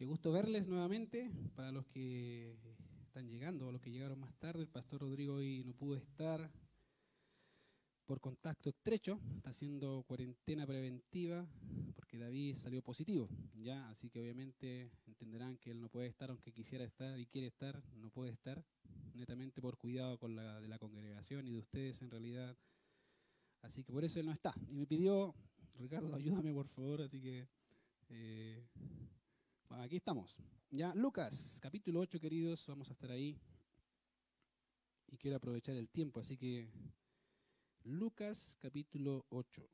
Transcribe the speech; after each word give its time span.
qué 0.00 0.06
gusto 0.06 0.32
verles 0.32 0.66
nuevamente. 0.66 1.30
Para 1.54 1.70
los 1.70 1.84
que 1.84 2.56
están 3.02 3.28
llegando 3.28 3.66
o 3.66 3.72
los 3.72 3.82
que 3.82 3.90
llegaron 3.90 4.18
más 4.18 4.34
tarde, 4.36 4.62
el 4.62 4.68
pastor 4.68 5.02
Rodrigo 5.02 5.34
hoy 5.34 5.62
no 5.66 5.74
pudo 5.74 5.94
estar 5.94 6.50
por 8.06 8.18
contacto 8.18 8.70
estrecho, 8.70 9.20
está 9.36 9.50
haciendo 9.50 10.02
cuarentena 10.08 10.66
preventiva 10.66 11.46
porque 11.94 12.16
David 12.16 12.56
salió 12.56 12.80
positivo, 12.80 13.28
ya, 13.52 13.90
así 13.90 14.08
que 14.08 14.18
obviamente 14.18 14.90
entenderán 15.06 15.58
que 15.58 15.70
él 15.70 15.82
no 15.82 15.90
puede 15.90 16.06
estar 16.06 16.30
aunque 16.30 16.50
quisiera 16.50 16.86
estar 16.86 17.20
y 17.20 17.26
quiere 17.26 17.48
estar, 17.48 17.82
no 17.98 18.08
puede 18.08 18.30
estar, 18.30 18.64
netamente 19.12 19.60
por 19.60 19.76
cuidado 19.76 20.18
con 20.18 20.34
la, 20.34 20.62
de 20.62 20.68
la 20.68 20.78
congregación 20.78 21.46
y 21.46 21.52
de 21.52 21.58
ustedes 21.58 22.00
en 22.00 22.10
realidad. 22.10 22.56
Así 23.60 23.84
que 23.84 23.92
por 23.92 24.02
eso 24.02 24.18
él 24.18 24.24
no 24.24 24.32
está. 24.32 24.54
Y 24.66 24.76
me 24.76 24.86
pidió, 24.86 25.34
Ricardo, 25.74 26.14
ayúdame 26.14 26.54
por 26.54 26.68
favor, 26.68 27.02
así 27.02 27.20
que 27.20 27.46
eh, 28.08 28.66
aquí 29.78 29.96
estamos. 29.96 30.36
Ya, 30.70 30.94
Lucas, 30.94 31.58
capítulo 31.62 32.00
8, 32.00 32.20
queridos, 32.20 32.66
vamos 32.66 32.88
a 32.90 32.92
estar 32.92 33.10
ahí. 33.10 33.38
Y 35.08 35.16
quiero 35.16 35.36
aprovechar 35.36 35.76
el 35.76 35.88
tiempo, 35.88 36.20
así 36.20 36.36
que 36.36 36.70
Lucas, 37.84 38.56
capítulo 38.60 39.24
8. 39.30 39.68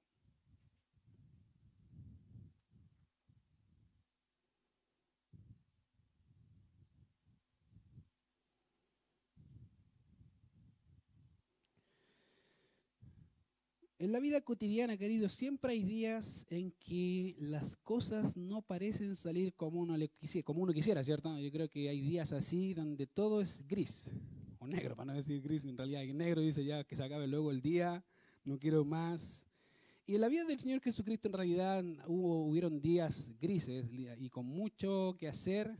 En 13.99 14.13
la 14.13 14.21
vida 14.21 14.43
cotidiana, 14.43 14.99
queridos, 14.99 15.33
siempre 15.33 15.73
hay 15.73 15.83
días 15.83 16.45
en 16.51 16.71
que 16.73 17.35
las 17.39 17.77
cosas 17.79 18.37
no 18.37 18.61
parecen 18.61 19.15
salir 19.15 19.55
como 19.55 19.81
uno, 19.81 19.97
le 19.97 20.09
quisiera, 20.09 20.45
como 20.45 20.61
uno 20.61 20.75
quisiera, 20.75 21.03
¿cierto? 21.03 21.39
Yo 21.39 21.51
creo 21.51 21.67
que 21.71 21.89
hay 21.89 22.03
días 22.03 22.31
así 22.33 22.75
donde 22.75 23.07
todo 23.07 23.41
es 23.41 23.67
gris, 23.67 24.13
o 24.59 24.67
negro, 24.67 24.97
para 24.97 25.13
no 25.13 25.15
decir 25.15 25.41
gris, 25.41 25.65
en 25.65 25.79
realidad 25.79 26.03
hay 26.03 26.13
negro, 26.13 26.43
dice 26.43 26.63
ya 26.63 26.85
que 26.85 26.95
se 26.95 27.05
acabe 27.05 27.27
luego 27.27 27.51
el 27.51 27.63
día, 27.63 28.05
no 28.45 28.59
quiero 28.59 28.85
más. 28.85 29.47
Y 30.07 30.17
en 30.17 30.21
la 30.21 30.29
vida 30.29 30.45
del 30.45 30.61
Señor 30.61 30.83
Jesucristo 30.83 31.29
en 31.29 31.33
realidad 31.33 31.83
hubo, 32.07 32.45
hubieron 32.45 32.83
días 32.83 33.31
grises 33.41 33.87
y 33.91 34.29
con 34.29 34.45
mucho 34.45 35.17
que 35.19 35.27
hacer 35.27 35.75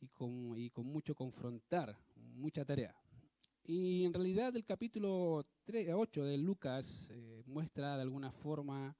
y 0.00 0.08
con, 0.08 0.56
y 0.56 0.70
con 0.70 0.86
mucho 0.86 1.14
confrontar, 1.14 1.98
mucha 2.34 2.64
tarea. 2.64 2.96
Y 3.68 4.04
en 4.04 4.14
realidad 4.14 4.54
el 4.54 4.64
capítulo 4.64 5.44
8 5.66 6.24
de 6.24 6.38
Lucas 6.38 7.10
eh, 7.12 7.42
muestra 7.46 7.96
de 7.96 8.02
alguna 8.02 8.30
forma 8.30 8.96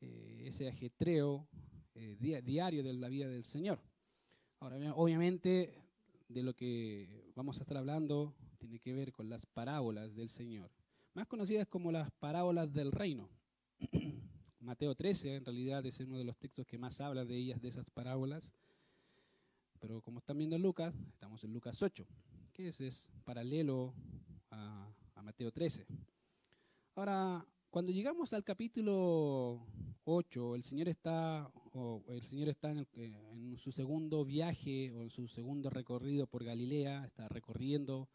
eh, 0.00 0.44
ese 0.46 0.68
ajetreo 0.68 1.46
eh, 1.94 2.16
diario 2.42 2.82
de 2.82 2.94
la 2.94 3.08
vida 3.08 3.28
del 3.28 3.44
Señor. 3.44 3.78
Ahora, 4.58 4.94
obviamente, 4.94 5.74
de 6.28 6.42
lo 6.42 6.54
que 6.54 7.30
vamos 7.34 7.58
a 7.58 7.62
estar 7.62 7.76
hablando 7.76 8.34
tiene 8.56 8.78
que 8.78 8.94
ver 8.94 9.12
con 9.12 9.28
las 9.28 9.44
parábolas 9.44 10.16
del 10.16 10.30
Señor, 10.30 10.70
más 11.12 11.26
conocidas 11.26 11.66
como 11.66 11.92
las 11.92 12.10
parábolas 12.10 12.72
del 12.72 12.92
reino. 12.92 13.28
Mateo 14.60 14.94
13 14.94 15.36
en 15.36 15.44
realidad 15.44 15.84
es 15.84 16.00
uno 16.00 16.16
de 16.16 16.24
los 16.24 16.38
textos 16.38 16.66
que 16.66 16.78
más 16.78 17.02
habla 17.02 17.26
de 17.26 17.36
ellas, 17.36 17.60
de 17.60 17.68
esas 17.68 17.90
parábolas. 17.90 18.50
Pero 19.78 20.00
como 20.00 20.20
están 20.20 20.38
viendo 20.38 20.56
en 20.56 20.62
Lucas, 20.62 20.94
estamos 21.12 21.44
en 21.44 21.52
Lucas 21.52 21.82
8 21.82 22.06
que 22.60 22.68
es, 22.68 23.08
paralelo 23.24 23.94
a, 24.50 24.92
Mateo 25.22 25.50
13. 25.50 25.86
Ahora, 26.94 27.46
cuando 27.70 27.90
llegamos 27.90 28.34
al 28.34 28.44
capítulo 28.44 29.66
8, 30.04 30.56
el 30.56 30.62
Señor 30.62 30.88
está, 30.88 31.50
el 32.08 32.22
Señor 32.22 32.48
está 32.50 32.70
en, 32.70 33.56
su 33.56 33.72
segundo 33.72 34.26
viaje 34.26 34.92
o 34.92 35.02
en 35.02 35.10
su 35.10 35.26
segundo 35.26 35.70
recorrido 35.70 36.26
por 36.26 36.44
Galilea, 36.44 37.06
está 37.06 37.28
recorriendo, 37.28 38.10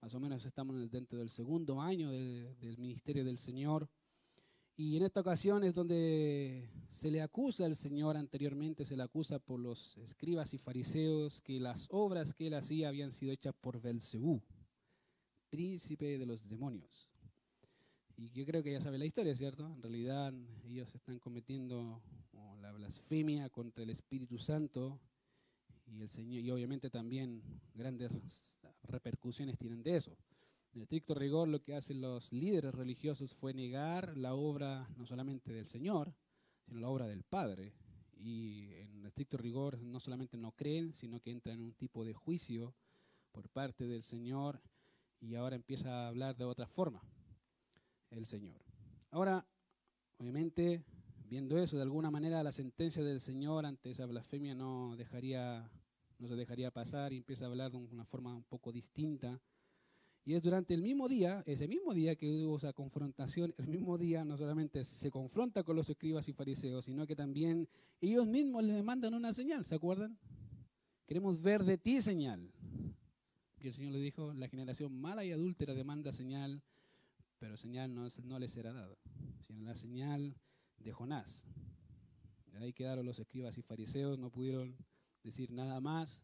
más 0.00 0.14
o 0.14 0.20
menos 0.20 0.44
estamos 0.44 0.88
dentro 0.90 1.18
del 1.18 1.30
segundo 1.30 1.80
año 1.80 2.12
del 2.12 2.78
ministerio 2.78 3.24
del 3.24 3.38
Señor. 3.38 3.88
Y 4.82 4.96
en 4.96 5.02
esta 5.02 5.20
ocasión 5.20 5.62
es 5.62 5.74
donde 5.74 6.66
se 6.88 7.10
le 7.10 7.20
acusa 7.20 7.66
al 7.66 7.76
Señor 7.76 8.16
anteriormente, 8.16 8.86
se 8.86 8.96
le 8.96 9.02
acusa 9.02 9.38
por 9.38 9.60
los 9.60 9.98
escribas 9.98 10.54
y 10.54 10.58
fariseos 10.58 11.42
que 11.42 11.60
las 11.60 11.86
obras 11.90 12.32
que 12.32 12.46
él 12.46 12.54
hacía 12.54 12.88
habían 12.88 13.12
sido 13.12 13.30
hechas 13.30 13.52
por 13.60 13.78
Belcebú, 13.78 14.40
príncipe 15.50 16.16
de 16.16 16.24
los 16.24 16.48
demonios. 16.48 17.10
Y 18.16 18.30
yo 18.30 18.46
creo 18.46 18.62
que 18.62 18.72
ya 18.72 18.80
sabe 18.80 18.96
la 18.96 19.04
historia, 19.04 19.34
¿cierto? 19.34 19.66
En 19.66 19.82
realidad 19.82 20.32
ellos 20.64 20.94
están 20.94 21.18
cometiendo 21.18 22.00
la 22.62 22.72
blasfemia 22.72 23.50
contra 23.50 23.82
el 23.82 23.90
Espíritu 23.90 24.38
Santo 24.38 24.98
y 25.88 26.00
el 26.00 26.08
Señor 26.08 26.40
y 26.40 26.50
obviamente 26.52 26.88
también 26.88 27.42
grandes 27.74 28.10
repercusiones 28.84 29.58
tienen 29.58 29.82
de 29.82 29.96
eso. 29.96 30.16
En 30.72 30.82
estricto 30.82 31.14
rigor, 31.14 31.48
lo 31.48 31.62
que 31.62 31.74
hacen 31.74 32.00
los 32.00 32.32
líderes 32.32 32.72
religiosos 32.74 33.34
fue 33.34 33.52
negar 33.52 34.16
la 34.16 34.34
obra 34.34 34.88
no 34.96 35.04
solamente 35.04 35.52
del 35.52 35.66
Señor, 35.66 36.14
sino 36.64 36.78
la 36.78 36.88
obra 36.88 37.08
del 37.08 37.24
Padre. 37.24 37.74
Y 38.16 38.74
en 38.74 39.04
estricto 39.04 39.36
rigor, 39.36 39.82
no 39.82 39.98
solamente 39.98 40.36
no 40.36 40.52
creen, 40.52 40.94
sino 40.94 41.20
que 41.20 41.32
entran 41.32 41.56
en 41.56 41.64
un 41.64 41.74
tipo 41.74 42.04
de 42.04 42.14
juicio 42.14 42.74
por 43.32 43.48
parte 43.48 43.86
del 43.88 44.04
Señor 44.04 44.60
y 45.20 45.34
ahora 45.34 45.56
empieza 45.56 46.04
a 46.04 46.08
hablar 46.08 46.36
de 46.36 46.44
otra 46.44 46.68
forma 46.68 47.02
el 48.10 48.26
Señor. 48.26 48.64
Ahora, 49.10 49.44
obviamente, 50.18 50.84
viendo 51.24 51.58
eso, 51.58 51.76
de 51.76 51.82
alguna 51.82 52.10
manera 52.10 52.42
la 52.44 52.52
sentencia 52.52 53.02
del 53.02 53.20
Señor 53.20 53.66
ante 53.66 53.90
esa 53.90 54.06
blasfemia 54.06 54.54
no 54.54 54.96
dejaría 54.96 55.70
no 56.18 56.28
se 56.28 56.36
dejaría 56.36 56.70
pasar 56.70 57.14
y 57.14 57.16
empieza 57.16 57.46
a 57.46 57.48
hablar 57.48 57.70
de 57.70 57.78
una 57.78 58.04
forma 58.04 58.34
un 58.34 58.44
poco 58.44 58.72
distinta 58.72 59.40
y 60.24 60.34
es 60.34 60.42
durante 60.42 60.74
el 60.74 60.82
mismo 60.82 61.08
día, 61.08 61.42
ese 61.46 61.66
mismo 61.66 61.94
día 61.94 62.14
que 62.14 62.44
hubo 62.46 62.58
esa 62.58 62.72
confrontación, 62.72 63.54
el 63.56 63.68
mismo 63.68 63.96
día 63.96 64.24
no 64.24 64.36
solamente 64.36 64.84
se 64.84 65.10
confronta 65.10 65.62
con 65.62 65.76
los 65.76 65.88
escribas 65.88 66.28
y 66.28 66.32
fariseos, 66.32 66.84
sino 66.84 67.06
que 67.06 67.16
también 67.16 67.68
ellos 68.00 68.26
mismos 68.26 68.64
le 68.64 68.74
demandan 68.74 69.14
una 69.14 69.32
señal, 69.32 69.64
¿se 69.64 69.74
acuerdan? 69.74 70.18
Queremos 71.06 71.40
ver 71.40 71.64
de 71.64 71.78
ti 71.78 72.02
señal. 72.02 72.52
Y 73.62 73.68
el 73.68 73.74
Señor 73.74 73.92
le 73.92 74.00
dijo, 74.00 74.32
la 74.32 74.48
generación 74.48 74.98
mala 74.98 75.24
y 75.24 75.32
adúltera 75.32 75.74
demanda 75.74 76.12
señal, 76.12 76.62
pero 77.38 77.56
señal 77.56 77.94
no, 77.94 78.06
no 78.24 78.38
le 78.38 78.48
será 78.48 78.72
dada, 78.72 78.96
sino 79.40 79.62
la 79.64 79.74
señal 79.74 80.36
de 80.78 80.92
Jonás. 80.92 81.46
De 82.46 82.58
ahí 82.58 82.72
quedaron 82.72 83.06
los 83.06 83.18
escribas 83.18 83.56
y 83.58 83.62
fariseos, 83.62 84.18
no 84.18 84.30
pudieron 84.30 84.76
decir 85.22 85.50
nada 85.50 85.80
más, 85.80 86.22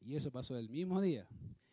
y 0.00 0.16
eso 0.16 0.30
pasó 0.30 0.56
el 0.56 0.68
mismo 0.68 1.00
día. 1.00 1.26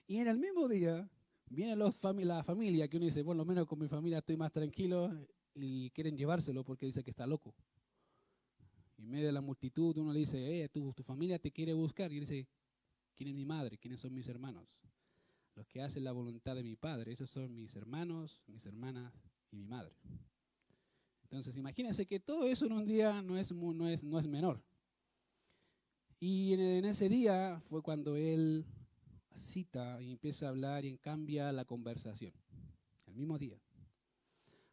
Y 0.08 0.18
en 0.18 0.28
el 0.28 0.38
mismo 0.38 0.68
día 0.68 1.10
Viene 1.50 1.76
los 1.76 2.00
la 2.04 2.44
familia 2.44 2.88
que 2.88 2.98
uno 2.98 3.08
dice, 3.08 3.24
bueno, 3.24 3.40
lo 3.40 3.46
menos 3.46 3.66
con 3.66 3.80
mi 3.80 3.88
familia 3.88 4.20
estoy 4.20 4.38
más 4.38 4.52
tranquilo 4.52 5.12
y 5.56 5.90
quieren 5.92 6.16
llevárselo 6.16 6.64
porque 6.64 6.86
dice 6.86 7.04
que 7.04 7.10
está 7.10 7.26
loco. 7.26 7.56
Y 8.98 9.04
en 9.04 9.10
medio 9.10 9.28
de 9.28 9.32
la 9.32 9.42
multitud 9.42 9.98
uno 9.98 10.14
le 10.14 10.20
dice, 10.20 10.64
eh, 10.64 10.70
tu, 10.70 10.94
tu 10.94 11.02
familia 11.02 11.40
te 11.40 11.52
quiere 11.52 11.74
buscar. 11.74 12.12
Y 12.12 12.18
él 12.18 12.28
dice, 12.28 12.48
¿quién 13.16 13.30
es 13.30 13.36
mi 13.36 13.46
madre? 13.46 13.78
¿Quiénes 13.78 14.00
son 14.00 14.14
mis 14.14 14.28
hermanos? 14.28 14.80
Los 15.56 15.68
que 15.68 15.82
hacen 15.82 16.04
la 16.04 16.12
voluntad 16.12 16.56
de 16.56 16.64
mi 16.64 16.76
padre. 16.76 17.14
Esos 17.14 17.32
son 17.32 17.56
mis 17.56 17.76
hermanos, 17.76 18.44
mis 18.46 18.66
hermanas 18.68 19.14
y 19.52 19.58
mi 19.58 19.66
madre. 19.66 19.96
Entonces 21.24 21.58
imagínense 21.58 22.06
que 22.06 22.20
todo 22.20 22.48
eso 22.48 22.66
en 22.66 22.74
un 22.74 22.86
día 22.86 23.22
no 23.22 23.38
es, 23.38 23.52
no 23.52 23.88
es, 23.88 24.04
no 24.04 24.20
es 24.20 24.28
menor. 24.28 24.64
Y 26.20 26.54
en 26.54 26.86
ese 26.86 27.10
día 27.10 27.60
fue 27.62 27.82
cuando 27.82 28.16
él 28.16 28.66
cita 29.34 30.02
y 30.02 30.12
empieza 30.12 30.46
a 30.46 30.50
hablar 30.50 30.86
y 30.86 30.98
cambia 30.98 31.52
la 31.52 31.66
conversación. 31.66 32.34
El 33.06 33.16
mismo 33.16 33.38
día. 33.38 33.60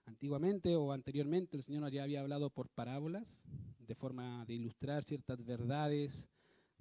Antiguamente 0.07 0.77
o 0.77 0.93
anteriormente 0.93 1.57
el 1.57 1.63
Señor 1.63 1.91
ya 1.91 2.05
había 2.05 2.21
hablado 2.21 2.51
por 2.51 2.69
parábolas, 2.69 3.43
de 3.79 3.95
forma 3.95 4.45
de 4.47 4.55
ilustrar 4.55 5.03
ciertas 5.03 5.45
verdades 5.45 6.29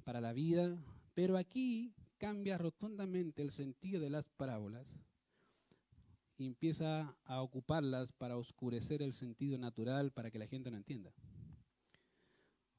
para 0.04 0.22
la 0.22 0.33
vida, 0.33 0.77
pero 1.13 1.38
aquí 1.38 1.94
cambia 2.18 2.57
rotundamente 2.57 3.42
el 3.42 3.51
sentido 3.51 4.00
de 4.00 4.10
las 4.10 4.30
parábolas 4.30 4.88
y 6.38 6.45
empieza 6.45 7.16
a 7.24 7.42
ocuparlas 7.42 8.12
para 8.13 8.38
oscurecer 8.38 9.01
el 9.01 9.13
sentido 9.13 9.57
natural 9.57 10.12
para 10.12 10.31
que 10.31 10.39
la 10.39 10.48
gente 10.48 10.69
no 10.69 10.77
entienda. 10.77 11.13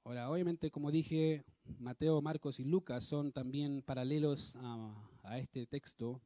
Ahora, 0.04 0.30
obviamente, 0.30 0.70
como 0.70 0.90
dije, 0.90 1.44
Mateo, 1.78 2.20
Marcos 2.22 2.60
y 2.60 2.64
Lucas 2.64 3.04
son 3.04 3.32
también 3.32 3.82
paralelos 3.82 4.56
a, 4.56 5.38
este 5.38 5.66
texto. 5.66 6.20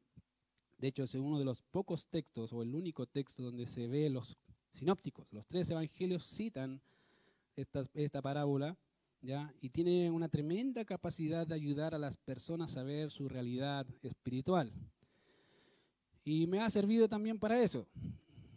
De 0.77 0.87
hecho, 0.87 1.03
es 1.03 1.15
uno 1.15 1.39
de 1.39 1.45
los 1.45 1.61
pocos 1.61 2.07
textos, 2.07 2.53
o 2.53 2.61
el 2.61 2.75
único 2.75 3.05
texto 3.07 3.43
donde 3.43 3.65
se 3.65 3.87
ve 3.87 4.09
los 4.09 4.37
sinópticos. 4.73 5.31
Los 5.31 5.47
tres 5.47 5.69
evangelios 5.69 6.25
citan 6.25 6.81
esta, 7.55 8.21
parábola, 8.21 8.77
y 9.61 9.69
tiene 9.69 10.09
una 10.09 10.29
tremenda 10.29 10.85
capacidad 10.85 11.45
de 11.45 11.55
ayudar 11.55 11.93
a 11.93 11.99
las 11.99 12.17
personas 12.17 12.77
a 12.77 12.83
ver 12.83 13.11
su 13.11 13.27
realidad 13.27 13.85
espiritual. 14.01 14.71
Y 16.23 16.47
me 16.47 16.59
ha 16.59 16.69
servido 16.69 17.07
también 17.07 17.39
para 17.39 17.61
eso. 17.61 17.87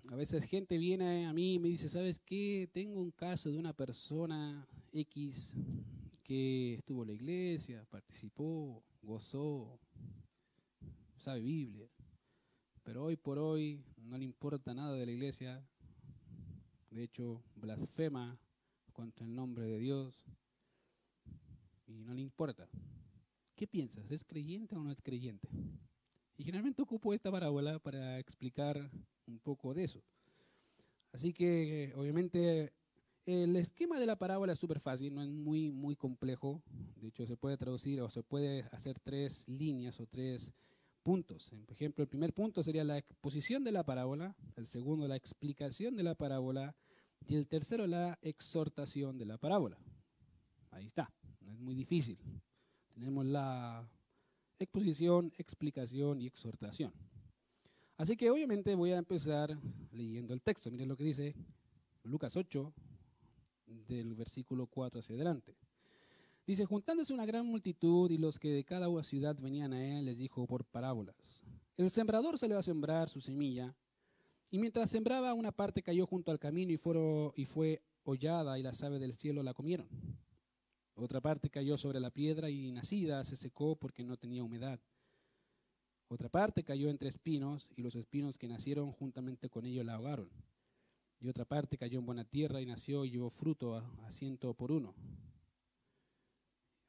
A 0.08 0.16
veces 0.16 0.44
gente 0.44 0.78
viene 0.78 1.26
a 1.26 1.32
mí 1.32 1.54
y 1.54 1.58
me 1.58 1.68
dice, 1.68 1.88
¿sabes 1.88 2.20
qué? 2.24 2.68
Tengo 2.72 3.00
un 3.00 3.10
caso 3.10 3.50
de 3.50 3.58
una 3.58 3.72
persona 3.72 4.66
X 4.92 5.54
que 6.24 6.74
estuvo 6.74 7.02
en 7.02 7.08
la 7.08 7.14
iglesia, 7.14 7.84
participó, 7.90 8.82
gozó, 9.02 9.78
sabe 11.18 11.40
Biblia, 11.40 11.88
pero 12.82 13.04
hoy 13.04 13.16
por 13.16 13.38
hoy 13.38 13.84
no 13.98 14.16
le 14.16 14.24
importa 14.24 14.74
nada 14.74 14.94
de 14.94 15.06
la 15.06 15.12
iglesia, 15.12 15.62
de 16.90 17.04
hecho 17.04 17.42
blasfema 17.54 18.38
contra 18.92 19.26
el 19.26 19.34
nombre 19.34 19.66
de 19.66 19.78
Dios 19.78 20.24
y 21.86 22.04
no 22.04 22.14
le 22.14 22.22
importa. 22.22 22.68
¿Qué 23.54 23.66
piensas? 23.66 24.10
¿Es 24.10 24.24
creyente 24.24 24.74
o 24.74 24.82
no 24.82 24.90
es 24.90 25.02
creyente? 25.02 25.48
Y 26.36 26.44
generalmente 26.44 26.82
ocupo 26.82 27.12
esta 27.12 27.30
parábola 27.30 27.78
para 27.78 28.18
explicar 28.18 28.90
un 29.26 29.38
poco 29.38 29.74
de 29.74 29.84
eso. 29.84 30.02
Así 31.12 31.32
que 31.32 31.92
obviamente 31.94 32.72
el 33.26 33.56
esquema 33.56 33.98
de 33.98 34.06
la 34.06 34.16
parábola 34.16 34.52
es 34.52 34.58
súper 34.58 34.80
fácil, 34.80 35.14
no 35.14 35.22
es 35.22 35.30
muy, 35.30 35.70
muy 35.72 35.96
complejo. 35.96 36.62
De 36.96 37.08
hecho, 37.08 37.26
se 37.26 37.36
puede 37.36 37.56
traducir 37.56 38.00
o 38.00 38.10
se 38.10 38.22
puede 38.22 38.62
hacer 38.72 39.00
tres 39.00 39.44
líneas 39.48 39.98
o 40.00 40.06
tres 40.06 40.52
puntos. 41.02 41.50
Por 41.64 41.72
ejemplo, 41.72 42.02
el 42.02 42.08
primer 42.08 42.32
punto 42.32 42.62
sería 42.62 42.84
la 42.84 42.98
exposición 42.98 43.64
de 43.64 43.72
la 43.72 43.84
parábola, 43.84 44.36
el 44.56 44.66
segundo 44.66 45.08
la 45.08 45.16
explicación 45.16 45.96
de 45.96 46.02
la 46.02 46.14
parábola 46.14 46.74
y 47.26 47.36
el 47.36 47.46
tercero 47.46 47.86
la 47.86 48.18
exhortación 48.22 49.16
de 49.18 49.26
la 49.26 49.38
parábola. 49.38 49.78
Ahí 50.70 50.86
está, 50.86 51.10
no 51.40 51.52
es 51.52 51.58
muy 51.58 51.74
difícil. 51.74 52.18
Tenemos 52.94 53.24
la 53.26 53.88
exposición, 54.58 55.32
explicación 55.38 56.20
y 56.20 56.26
exhortación. 56.26 56.92
Así 57.96 58.16
que 58.16 58.30
obviamente 58.30 58.74
voy 58.74 58.92
a 58.92 58.98
empezar 58.98 59.56
leyendo 59.92 60.34
el 60.34 60.42
texto. 60.42 60.70
Miren 60.70 60.88
lo 60.88 60.96
que 60.96 61.04
dice 61.04 61.34
Lucas 62.02 62.36
8, 62.36 62.72
del 63.66 64.14
versículo 64.14 64.66
4 64.66 65.00
hacia 65.00 65.14
adelante. 65.14 65.56
Dice, 66.46 66.66
juntándose 66.66 67.14
una 67.14 67.24
gran 67.24 67.46
multitud 67.46 68.10
y 68.10 68.18
los 68.18 68.38
que 68.38 68.50
de 68.50 68.64
cada 68.64 68.86
ciudad 69.02 69.36
venían 69.40 69.72
a 69.72 69.98
él, 69.98 70.04
les 70.04 70.18
dijo 70.18 70.46
por 70.46 70.64
parábolas. 70.64 71.42
El 71.76 71.90
sembrador 71.90 72.38
salió 72.38 72.58
a 72.58 72.62
sembrar 72.62 73.08
su 73.08 73.20
semilla, 73.20 73.74
y 74.50 74.58
mientras 74.58 74.90
sembraba 74.90 75.34
una 75.34 75.52
parte 75.52 75.82
cayó 75.82 76.06
junto 76.06 76.30
al 76.30 76.38
camino 76.38 76.70
y, 76.70 77.42
y 77.42 77.46
fue 77.46 77.82
hollada 78.04 78.58
y 78.58 78.62
las 78.62 78.82
aves 78.82 79.00
del 79.00 79.14
cielo 79.14 79.42
la 79.42 79.54
comieron. 79.54 79.88
Otra 80.94 81.20
parte 81.20 81.50
cayó 81.50 81.76
sobre 81.76 81.98
la 81.98 82.10
piedra 82.10 82.50
y 82.50 82.70
nacida 82.70 83.24
se 83.24 83.36
secó 83.36 83.74
porque 83.74 84.04
no 84.04 84.16
tenía 84.16 84.44
humedad. 84.44 84.78
Otra 86.06 86.28
parte 86.28 86.62
cayó 86.62 86.88
entre 86.88 87.08
espinos 87.08 87.66
y 87.74 87.82
los 87.82 87.96
espinos 87.96 88.38
que 88.38 88.46
nacieron 88.46 88.92
juntamente 88.92 89.48
con 89.48 89.64
ellos 89.64 89.84
la 89.84 89.94
ahogaron 89.94 90.30
y 91.24 91.28
otra 91.30 91.46
parte 91.46 91.78
cayó 91.78 92.00
en 92.00 92.04
buena 92.04 92.24
tierra 92.24 92.60
y 92.60 92.66
nació 92.66 93.02
y 93.06 93.12
llevó 93.12 93.30
fruto 93.30 93.74
a, 93.74 94.10
ciento 94.10 94.52
por 94.52 94.70
uno. 94.70 94.94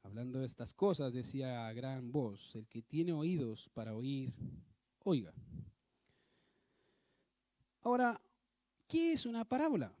Hablando 0.02 0.40
de 0.40 0.46
estas 0.46 0.74
cosas, 0.74 1.14
decía 1.14 1.66
a 1.66 1.72
gran 1.72 2.12
voz, 2.12 2.54
el 2.54 2.68
que 2.68 2.82
tiene 2.82 3.14
oídos 3.14 3.70
para 3.70 3.94
oír, 3.94 4.34
oiga. 5.04 5.32
Ahora, 7.80 8.20
¿qué 8.86 9.14
es 9.14 9.24
una 9.24 9.46
parábola? 9.46 9.96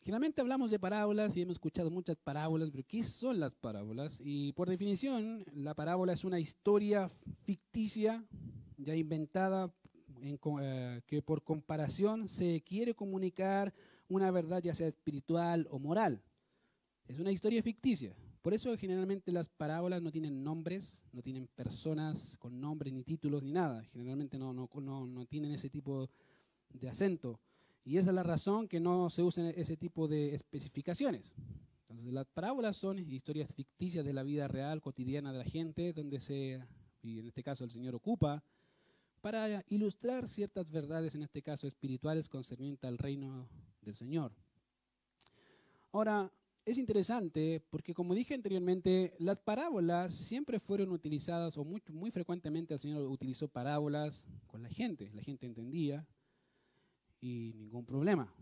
Generalmente 0.00 0.40
hablamos 0.40 0.72
de 0.72 0.80
parábolas 0.80 1.36
y 1.36 1.42
hemos 1.42 1.54
escuchado 1.54 1.88
muchas 1.88 2.16
parábolas, 2.16 2.72
pero 2.72 2.82
¿qué 2.82 3.04
son 3.04 3.38
las 3.38 3.54
parábolas? 3.54 4.18
Y 4.24 4.54
por 4.54 4.68
definición, 4.68 5.44
la 5.52 5.74
parábola 5.74 6.14
es 6.14 6.24
una 6.24 6.40
historia 6.40 7.08
ficticia, 7.44 8.26
ya 8.76 8.96
inventada 8.96 9.72
eh, 10.22 11.02
que 11.06 11.22
por 11.22 11.42
comparación 11.42 12.28
se 12.28 12.62
quiere 12.62 12.94
comunicar 12.94 13.74
una 14.08 14.30
verdad 14.30 14.62
ya 14.62 14.74
sea 14.74 14.88
espiritual 14.88 15.66
o 15.70 15.78
moral. 15.78 16.22
Es 17.06 17.18
una 17.18 17.32
historia 17.32 17.62
ficticia. 17.62 18.16
Por 18.42 18.54
eso 18.54 18.76
generalmente 18.76 19.32
las 19.32 19.48
parábolas 19.48 20.02
no 20.02 20.12
tienen 20.12 20.44
nombres, 20.44 21.02
no 21.12 21.22
tienen 21.22 21.48
personas 21.48 22.36
con 22.38 22.60
nombres 22.60 22.92
ni 22.92 23.02
títulos 23.02 23.42
ni 23.42 23.52
nada. 23.52 23.82
Generalmente 23.92 24.38
no, 24.38 24.52
no, 24.52 24.68
no, 24.80 25.06
no 25.06 25.26
tienen 25.26 25.52
ese 25.52 25.68
tipo 25.68 26.08
de 26.70 26.88
acento. 26.88 27.40
Y 27.84 27.98
esa 27.98 28.10
es 28.10 28.14
la 28.14 28.22
razón 28.22 28.68
que 28.68 28.80
no 28.80 29.10
se 29.10 29.22
usan 29.22 29.46
ese 29.46 29.76
tipo 29.76 30.08
de 30.08 30.34
especificaciones. 30.34 31.34
Entonces 31.88 32.12
las 32.12 32.26
parábolas 32.26 32.76
son 32.76 32.98
historias 32.98 33.52
ficticias 33.52 34.04
de 34.04 34.12
la 34.12 34.22
vida 34.22 34.48
real, 34.48 34.80
cotidiana 34.80 35.32
de 35.32 35.38
la 35.38 35.44
gente, 35.44 35.92
donde 35.92 36.20
se, 36.20 36.60
y 37.02 37.20
en 37.20 37.26
este 37.26 37.42
caso 37.42 37.64
el 37.64 37.70
Señor 37.70 37.94
ocupa 37.94 38.42
para 39.26 39.64
ilustrar 39.70 40.28
ciertas 40.28 40.70
verdades, 40.70 41.16
en 41.16 41.24
este 41.24 41.42
caso 41.42 41.66
espirituales, 41.66 42.28
concernientes 42.28 42.86
al 42.86 42.96
reino 42.96 43.48
del 43.80 43.96
Señor. 43.96 44.32
Ahora, 45.90 46.30
es 46.64 46.78
interesante 46.78 47.60
porque, 47.68 47.92
como 47.92 48.14
dije 48.14 48.34
anteriormente, 48.34 49.16
las 49.18 49.40
parábolas 49.40 50.14
siempre 50.14 50.60
fueron 50.60 50.92
utilizadas, 50.92 51.56
o 51.56 51.64
muy, 51.64 51.82
muy 51.88 52.12
frecuentemente 52.12 52.74
el 52.74 52.78
Señor 52.78 53.02
utilizó 53.02 53.48
parábolas 53.48 54.28
con 54.46 54.62
la 54.62 54.68
gente. 54.68 55.10
La 55.12 55.22
gente 55.24 55.44
entendía 55.44 56.06
y 57.20 57.52
ningún 57.56 57.84
problema. 57.84 58.32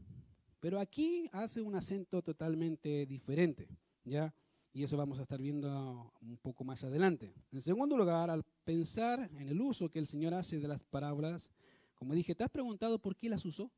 Pero 0.61 0.79
aquí 0.79 1.31
hace 1.33 1.63
un 1.63 1.77
acento 1.77 2.21
totalmente 2.21 3.07
diferente, 3.07 3.71
¿ya? 4.05 4.35
Y 4.75 4.83
eso 4.83 4.97
vamos 4.97 5.21
a 5.21 5.23
estar 5.23 5.41
viendo 5.41 6.13
un 6.21 6.37
poco 6.39 6.65
más 6.65 6.83
adelante. 6.83 7.33
En 7.53 7.63
segundo 7.63 7.97
lugar, 7.97 8.29
al 8.29 8.43
pensar 8.65 9.31
en 9.39 9.49
el 9.49 9.61
uso 9.61 9.89
que 9.89 10.01
el 10.01 10.09
Señor 10.09 10.35
hace 10.35 10.59
de 10.59 10.67
las 10.67 10.83
parábolas, 10.83 11.53
como 11.95 12.13
dije, 12.13 12.35
¿te 12.35 12.43
has 12.43 12.51
preguntado 12.51 12.99
por 12.99 13.15
qué 13.15 13.29
las 13.29 13.45
usó? 13.45 13.71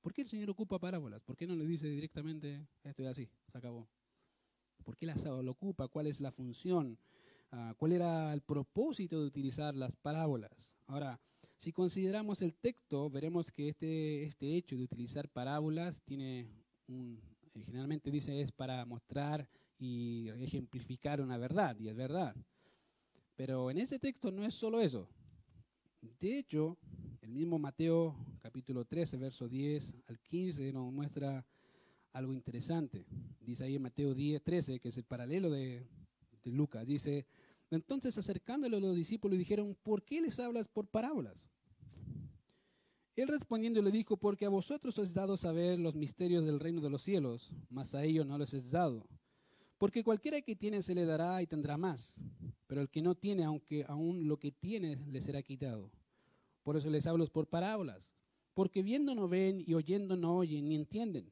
¿Por 0.00 0.14
qué 0.14 0.22
el 0.22 0.28
Señor 0.28 0.50
ocupa 0.50 0.78
parábolas? 0.78 1.20
¿Por 1.24 1.36
qué 1.36 1.48
no 1.48 1.56
le 1.56 1.66
dice 1.66 1.88
directamente, 1.88 2.64
esto 2.84 3.02
es 3.02 3.08
así, 3.08 3.28
se 3.50 3.58
acabó? 3.58 3.88
¿Por 4.84 4.96
qué 4.96 5.04
las 5.04 5.24
lo 5.24 5.50
ocupa? 5.50 5.88
¿Cuál 5.88 6.06
es 6.06 6.20
la 6.20 6.30
función? 6.30 6.96
Ah, 7.50 7.74
¿Cuál 7.76 7.90
era 7.90 8.32
el 8.32 8.42
propósito 8.42 9.20
de 9.20 9.26
utilizar 9.26 9.74
las 9.74 9.96
parábolas? 9.96 10.76
Ahora, 10.86 11.20
si 11.56 11.72
consideramos 11.72 12.40
el 12.40 12.54
texto, 12.54 13.10
veremos 13.10 13.50
que 13.50 13.70
este, 13.70 14.22
este 14.22 14.56
hecho 14.56 14.76
de 14.76 14.84
utilizar 14.84 15.28
parábolas 15.28 16.02
tiene 16.02 16.48
un, 16.86 17.20
generalmente 17.64 18.10
dice 18.10 18.40
es 18.40 18.52
para 18.52 18.84
mostrar 18.84 19.48
y 19.78 20.28
ejemplificar 20.40 21.20
una 21.20 21.38
verdad, 21.38 21.78
y 21.78 21.88
es 21.88 21.96
verdad. 21.96 22.34
Pero 23.34 23.70
en 23.70 23.78
ese 23.78 23.98
texto 23.98 24.30
no 24.30 24.44
es 24.44 24.54
solo 24.54 24.80
eso. 24.80 25.08
De 26.20 26.38
hecho, 26.38 26.78
el 27.20 27.30
mismo 27.30 27.58
Mateo 27.58 28.16
capítulo 28.40 28.84
13, 28.84 29.16
verso 29.18 29.48
10 29.48 29.94
al 30.06 30.18
15 30.20 30.72
nos 30.72 30.92
muestra 30.92 31.44
algo 32.12 32.32
interesante. 32.32 33.04
Dice 33.40 33.64
ahí 33.64 33.76
en 33.76 33.82
Mateo 33.82 34.14
10, 34.14 34.42
13, 34.42 34.80
que 34.80 34.88
es 34.88 34.96
el 34.96 35.04
paralelo 35.04 35.50
de, 35.50 35.86
de 36.44 36.50
Lucas, 36.50 36.86
dice, 36.86 37.26
entonces 37.70 38.16
acercándole 38.16 38.76
a 38.76 38.80
los 38.80 38.94
discípulos 38.94 39.38
dijeron, 39.38 39.76
¿por 39.82 40.02
qué 40.02 40.20
les 40.20 40.38
hablas 40.38 40.68
por 40.68 40.86
parábolas? 40.86 41.50
Él 43.16 43.28
respondiendo 43.28 43.80
le 43.80 43.90
dijo, 43.90 44.18
porque 44.18 44.44
a 44.44 44.50
vosotros 44.50 44.98
os 44.98 45.08
es 45.08 45.14
dado 45.14 45.38
saber 45.38 45.78
los 45.78 45.94
misterios 45.94 46.44
del 46.44 46.60
reino 46.60 46.82
de 46.82 46.90
los 46.90 47.00
cielos, 47.00 47.50
mas 47.70 47.94
a 47.94 48.04
ellos 48.04 48.26
no 48.26 48.36
les 48.36 48.52
es 48.52 48.70
dado. 48.70 49.06
Porque 49.78 50.04
cualquiera 50.04 50.42
que 50.42 50.54
tiene 50.54 50.82
se 50.82 50.94
le 50.94 51.06
dará 51.06 51.40
y 51.40 51.46
tendrá 51.46 51.78
más, 51.78 52.20
pero 52.66 52.82
el 52.82 52.90
que 52.90 53.00
no 53.00 53.14
tiene, 53.14 53.44
aunque 53.44 53.86
aún 53.88 54.28
lo 54.28 54.38
que 54.38 54.52
tiene, 54.52 54.96
le 55.06 55.22
será 55.22 55.42
quitado. 55.42 55.90
Por 56.62 56.76
eso 56.76 56.90
les 56.90 57.06
hablo 57.06 57.26
por 57.28 57.46
parábolas, 57.46 58.10
porque 58.52 58.82
viendo 58.82 59.14
no 59.14 59.28
ven 59.28 59.64
y 59.66 59.72
oyendo 59.72 60.14
no 60.16 60.36
oyen 60.36 60.68
ni 60.68 60.74
entienden. 60.74 61.30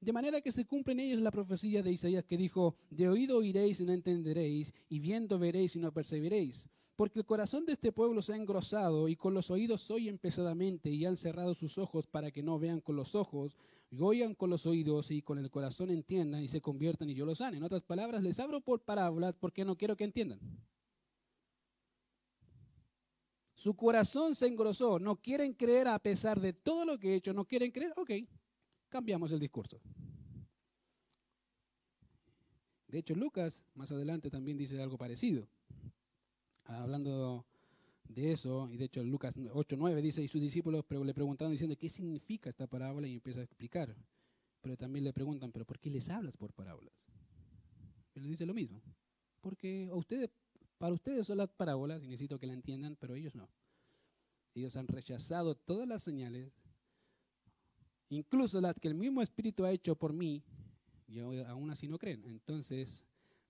De 0.00 0.12
manera 0.14 0.40
que 0.40 0.52
se 0.52 0.64
cumple 0.64 0.94
en 0.94 1.00
ellos 1.00 1.20
la 1.20 1.30
profecía 1.30 1.82
de 1.82 1.92
Isaías 1.92 2.24
que 2.24 2.38
dijo, 2.38 2.76
de 2.88 3.08
oído 3.08 3.38
oiréis 3.38 3.80
y 3.80 3.84
no 3.84 3.92
entenderéis, 3.92 4.72
y 4.88 5.00
viendo 5.00 5.38
veréis 5.38 5.76
y 5.76 5.80
no 5.80 5.92
percibiréis. 5.92 6.68
Porque 6.96 7.18
el 7.18 7.26
corazón 7.26 7.66
de 7.66 7.74
este 7.74 7.92
pueblo 7.92 8.22
se 8.22 8.32
ha 8.32 8.36
engrosado 8.36 9.08
y 9.08 9.16
con 9.16 9.34
los 9.34 9.50
oídos 9.50 9.90
oyen 9.90 10.16
pesadamente 10.16 10.88
y 10.88 11.04
han 11.04 11.18
cerrado 11.18 11.52
sus 11.52 11.76
ojos 11.76 12.06
para 12.06 12.30
que 12.30 12.42
no 12.42 12.58
vean 12.58 12.80
con 12.80 12.96
los 12.96 13.14
ojos 13.14 13.54
y 13.90 14.00
oigan 14.00 14.34
con 14.34 14.48
los 14.48 14.64
oídos 14.64 15.10
y 15.10 15.20
con 15.20 15.38
el 15.38 15.50
corazón 15.50 15.90
entiendan 15.90 16.42
y 16.42 16.48
se 16.48 16.62
conviertan 16.62 17.10
y 17.10 17.14
yo 17.14 17.26
los 17.26 17.38
sane. 17.38 17.58
En 17.58 17.62
otras 17.62 17.82
palabras, 17.82 18.22
les 18.22 18.40
abro 18.40 18.62
por 18.62 18.80
parábolas 18.80 19.34
porque 19.38 19.62
no 19.62 19.76
quiero 19.76 19.94
que 19.94 20.04
entiendan. 20.04 20.40
Su 23.54 23.76
corazón 23.76 24.34
se 24.34 24.46
engrosó, 24.46 24.98
no 24.98 25.16
quieren 25.16 25.52
creer 25.52 25.88
a 25.88 25.98
pesar 25.98 26.40
de 26.40 26.54
todo 26.54 26.86
lo 26.86 26.98
que 26.98 27.12
he 27.12 27.14
hecho, 27.16 27.34
no 27.34 27.44
quieren 27.44 27.72
creer, 27.72 27.92
ok, 27.96 28.10
cambiamos 28.88 29.32
el 29.32 29.40
discurso. 29.40 29.80
De 32.88 32.98
hecho, 32.98 33.14
Lucas 33.14 33.64
más 33.74 33.92
adelante 33.92 34.30
también 34.30 34.56
dice 34.56 34.80
algo 34.80 34.96
parecido 34.96 35.46
hablando 36.66 37.44
de 38.08 38.32
eso, 38.32 38.68
y 38.70 38.76
de 38.76 38.84
hecho 38.84 39.02
Lucas 39.02 39.36
8.9 39.36 40.00
dice, 40.00 40.22
y 40.22 40.28
sus 40.28 40.40
discípulos 40.40 40.84
le 40.88 41.14
preguntaron 41.14 41.52
diciendo, 41.52 41.76
¿qué 41.76 41.88
significa 41.88 42.50
esta 42.50 42.66
parábola? 42.66 43.08
Y 43.08 43.14
empieza 43.14 43.40
a 43.40 43.44
explicar. 43.44 43.96
Pero 44.60 44.76
también 44.76 45.04
le 45.04 45.12
preguntan, 45.12 45.52
¿pero 45.52 45.64
por 45.64 45.78
qué 45.78 45.90
les 45.90 46.08
hablas 46.10 46.36
por 46.36 46.52
parábolas? 46.52 46.94
Le 48.14 48.28
dice 48.28 48.46
lo 48.46 48.54
mismo. 48.54 48.82
Porque 49.40 49.88
a 49.90 49.94
ustedes, 49.94 50.30
para 50.78 50.92
ustedes 50.94 51.26
son 51.26 51.38
las 51.38 51.52
parábolas, 51.52 52.02
y 52.02 52.06
necesito 52.06 52.38
que 52.38 52.46
la 52.46 52.54
entiendan, 52.54 52.96
pero 52.96 53.14
ellos 53.14 53.34
no. 53.34 53.48
Ellos 54.54 54.76
han 54.76 54.88
rechazado 54.88 55.54
todas 55.54 55.86
las 55.86 56.02
señales, 56.02 56.50
incluso 58.08 58.60
las 58.60 58.80
que 58.80 58.88
el 58.88 58.94
mismo 58.94 59.20
Espíritu 59.20 59.64
ha 59.64 59.72
hecho 59.72 59.94
por 59.94 60.12
mí, 60.12 60.42
y 61.06 61.20
aún 61.20 61.70
así 61.70 61.86
no 61.86 61.98
creen. 61.98 62.24
Entonces, 62.24 63.04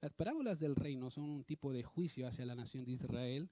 las 0.06 0.14
parábolas 0.14 0.60
del 0.60 0.76
reino 0.76 1.10
son 1.10 1.25
un 1.25 1.42
tipo 1.42 1.72
de 1.72 1.82
juicio 1.82 2.28
hacia 2.28 2.46
la 2.46 2.54
nación 2.54 2.84
de 2.84 2.92
Israel, 2.92 3.50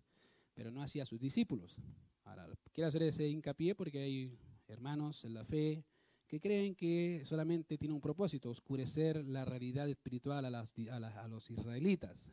pero 0.54 0.70
no 0.70 0.84
hacia 0.84 1.04
sus 1.04 1.18
discípulos. 1.18 1.80
Ahora, 2.22 2.48
quiero 2.72 2.86
hacer 2.86 3.02
ese 3.02 3.26
hincapié 3.26 3.74
porque 3.74 3.98
hay 3.98 4.38
hermanos 4.68 5.24
en 5.24 5.34
la 5.34 5.44
fe 5.44 5.84
que 6.28 6.38
creen 6.38 6.76
que 6.76 7.22
solamente 7.24 7.76
tiene 7.76 7.92
un 7.92 8.00
propósito, 8.00 8.50
oscurecer 8.50 9.26
la 9.26 9.44
realidad 9.44 9.88
espiritual 9.88 10.44
a, 10.44 11.26
los 11.26 11.50
israelitas. 11.50 12.24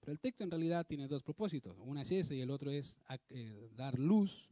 Pero 0.00 0.10
el 0.10 0.18
texto 0.18 0.42
en 0.42 0.50
realidad 0.50 0.84
tiene 0.84 1.06
dos 1.06 1.22
propósitos. 1.22 1.76
Uno 1.78 2.00
es 2.00 2.10
ese 2.10 2.34
y 2.34 2.40
el 2.40 2.50
otro 2.50 2.72
es 2.72 2.98
eh, 3.28 3.70
dar 3.76 3.96
luz 3.96 4.50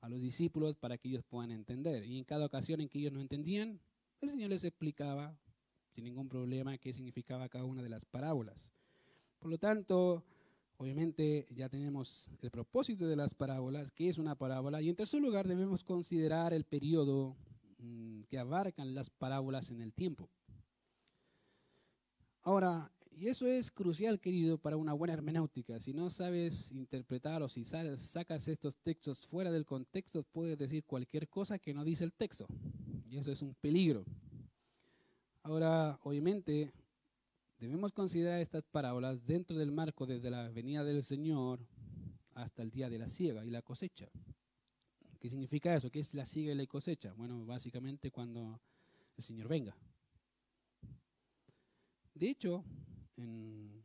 a 0.00 0.08
los 0.08 0.22
discípulos 0.22 0.78
para 0.78 0.96
que 0.96 1.08
ellos 1.08 1.24
puedan 1.28 1.50
entender. 1.50 2.02
Y 2.06 2.16
en 2.16 2.24
cada 2.24 2.46
ocasión 2.46 2.80
en 2.80 2.88
que 2.88 3.00
ellos 3.00 3.12
no 3.12 3.20
entendían, 3.20 3.78
el 4.22 4.30
Señor 4.30 4.48
les 4.48 4.64
explicaba 4.64 5.38
sin 5.94 6.04
ningún 6.04 6.28
problema 6.28 6.76
qué 6.76 6.92
significaba 6.92 7.48
cada 7.48 7.64
una 7.64 7.82
de 7.82 7.88
las 7.88 8.04
parábolas. 8.04 8.68
Por 9.38 9.50
lo 9.50 9.58
tanto, 9.58 10.24
obviamente 10.76 11.46
ya 11.50 11.68
tenemos 11.68 12.28
el 12.42 12.50
propósito 12.50 13.06
de 13.06 13.14
las 13.14 13.34
parábolas, 13.34 13.92
qué 13.92 14.08
es 14.08 14.18
una 14.18 14.34
parábola, 14.34 14.82
y 14.82 14.88
en 14.88 14.96
tercer 14.96 15.20
lugar 15.20 15.46
debemos 15.46 15.84
considerar 15.84 16.52
el 16.52 16.64
periodo 16.64 17.36
mm, 17.78 18.22
que 18.22 18.38
abarcan 18.38 18.94
las 18.94 19.08
parábolas 19.08 19.70
en 19.70 19.82
el 19.82 19.92
tiempo. 19.92 20.28
Ahora, 22.42 22.90
y 23.16 23.28
eso 23.28 23.46
es 23.46 23.70
crucial, 23.70 24.18
querido, 24.18 24.58
para 24.58 24.76
una 24.76 24.92
buena 24.92 25.14
hermenéutica. 25.14 25.78
Si 25.78 25.92
no 25.92 26.10
sabes 26.10 26.72
interpretar 26.72 27.42
o 27.42 27.48
si 27.48 27.64
sacas 27.64 28.48
estos 28.48 28.76
textos 28.78 29.20
fuera 29.20 29.52
del 29.52 29.64
contexto, 29.64 30.24
puedes 30.24 30.58
decir 30.58 30.84
cualquier 30.84 31.28
cosa 31.28 31.60
que 31.60 31.72
no 31.72 31.84
dice 31.84 32.02
el 32.02 32.12
texto. 32.12 32.46
Y 33.08 33.16
eso 33.16 33.30
es 33.30 33.40
un 33.40 33.54
peligro. 33.54 34.04
Ahora, 35.44 36.00
obviamente, 36.04 36.72
debemos 37.58 37.92
considerar 37.92 38.40
estas 38.40 38.62
parábolas 38.62 39.26
dentro 39.26 39.58
del 39.58 39.72
marco 39.72 40.06
desde 40.06 40.30
la 40.30 40.48
venida 40.48 40.82
del 40.84 41.02
Señor 41.02 41.60
hasta 42.32 42.62
el 42.62 42.70
día 42.70 42.88
de 42.88 42.98
la 42.98 43.08
siega 43.08 43.44
y 43.44 43.50
la 43.50 43.60
cosecha. 43.60 44.08
¿Qué 45.20 45.28
significa 45.28 45.74
eso? 45.74 45.90
¿Qué 45.90 46.00
es 46.00 46.14
la 46.14 46.24
siega 46.24 46.52
y 46.52 46.56
la 46.56 46.66
cosecha? 46.66 47.12
Bueno, 47.12 47.44
básicamente 47.44 48.10
cuando 48.10 48.58
el 49.18 49.22
Señor 49.22 49.48
venga. 49.48 49.76
De 52.14 52.30
hecho, 52.30 52.64
en 53.18 53.84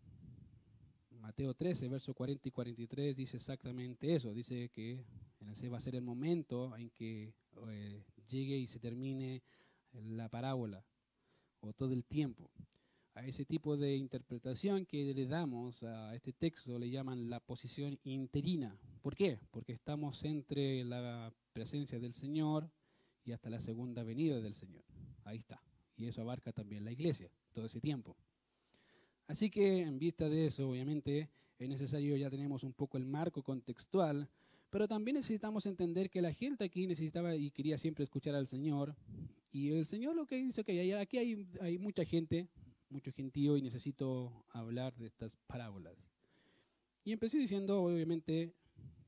Mateo 1.09 1.53
13, 1.55 1.89
verso 1.89 2.13
40 2.13 2.47
y 2.47 2.51
43 2.51 3.17
dice 3.17 3.35
exactamente 3.35 4.15
eso. 4.15 4.33
Dice 4.33 4.69
que 4.69 5.03
va 5.69 5.75
a 5.75 5.81
ser 5.81 5.95
el 5.95 6.03
momento 6.03 6.73
en 6.77 6.89
que 6.91 7.33
eh, 7.67 8.05
llegue 8.29 8.55
y 8.55 8.67
se 8.67 8.79
termine 8.79 9.43
la 9.91 10.29
parábola 10.29 10.85
o 11.61 11.73
todo 11.73 11.93
el 11.93 12.03
tiempo. 12.05 12.49
A 13.15 13.25
ese 13.25 13.43
tipo 13.43 13.75
de 13.75 13.95
interpretación 13.95 14.85
que 14.85 15.13
le 15.13 15.25
damos 15.25 15.83
a 15.83 16.15
este 16.15 16.31
texto 16.31 16.79
le 16.79 16.89
llaman 16.89 17.29
la 17.29 17.39
posición 17.39 17.99
interina. 18.03 18.77
¿Por 19.01 19.15
qué? 19.15 19.39
Porque 19.51 19.73
estamos 19.73 20.23
entre 20.23 20.83
la 20.85 21.33
presencia 21.51 21.99
del 21.99 22.13
Señor 22.13 22.69
y 23.25 23.31
hasta 23.31 23.49
la 23.49 23.59
segunda 23.59 24.03
venida 24.03 24.39
del 24.39 24.55
Señor. 24.55 24.83
Ahí 25.25 25.39
está. 25.39 25.61
Y 25.97 26.07
eso 26.07 26.21
abarca 26.21 26.53
también 26.53 26.85
la 26.85 26.91
iglesia, 26.91 27.29
todo 27.51 27.65
ese 27.65 27.81
tiempo. 27.81 28.15
Así 29.27 29.49
que 29.49 29.81
en 29.81 29.99
vista 29.99 30.29
de 30.29 30.45
eso, 30.45 30.69
obviamente, 30.69 31.29
es 31.57 31.67
necesario, 31.69 32.15
ya 32.15 32.29
tenemos 32.29 32.63
un 32.63 32.73
poco 32.73 32.97
el 32.97 33.05
marco 33.05 33.43
contextual, 33.43 34.29
pero 34.69 34.87
también 34.87 35.15
necesitamos 35.15 35.65
entender 35.65 36.09
que 36.09 36.21
la 36.21 36.33
gente 36.33 36.63
aquí 36.63 36.87
necesitaba 36.87 37.35
y 37.35 37.51
quería 37.51 37.77
siempre 37.77 38.03
escuchar 38.03 38.35
al 38.35 38.47
Señor, 38.47 38.95
y 39.51 39.71
el 39.71 39.85
Señor 39.85 40.15
lo 40.15 40.25
que 40.25 40.37
dice, 40.37 40.63
que 40.63 40.95
aquí 40.95 41.17
hay, 41.17 41.47
hay 41.61 41.77
mucha 41.77 42.05
gente, 42.05 42.47
mucho 42.89 43.11
gentío 43.11 43.57
y 43.57 43.61
necesito 43.61 44.45
hablar 44.51 44.95
de 44.95 45.07
estas 45.07 45.37
parábolas. 45.47 45.95
Y 47.03 47.11
empecé 47.11 47.37
diciendo, 47.37 47.81
obviamente, 47.83 48.53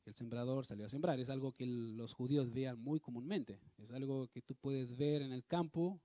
el 0.05 0.15
sembrador 0.15 0.65
salió 0.65 0.85
a 0.85 0.89
sembrar. 0.89 1.19
Es 1.19 1.29
algo 1.29 1.53
que 1.53 1.65
los 1.65 2.13
judíos 2.13 2.51
vean 2.51 2.79
muy 2.79 2.99
comúnmente. 2.99 3.59
Es 3.77 3.91
algo 3.91 4.27
que 4.29 4.41
tú 4.41 4.55
puedes 4.55 4.97
ver 4.97 5.21
en 5.21 5.31
el 5.31 5.45
campo, 5.45 5.99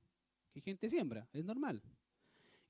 que 0.53 0.61
gente 0.61 0.91
siembra, 0.91 1.29
es 1.33 1.45
normal. 1.45 1.83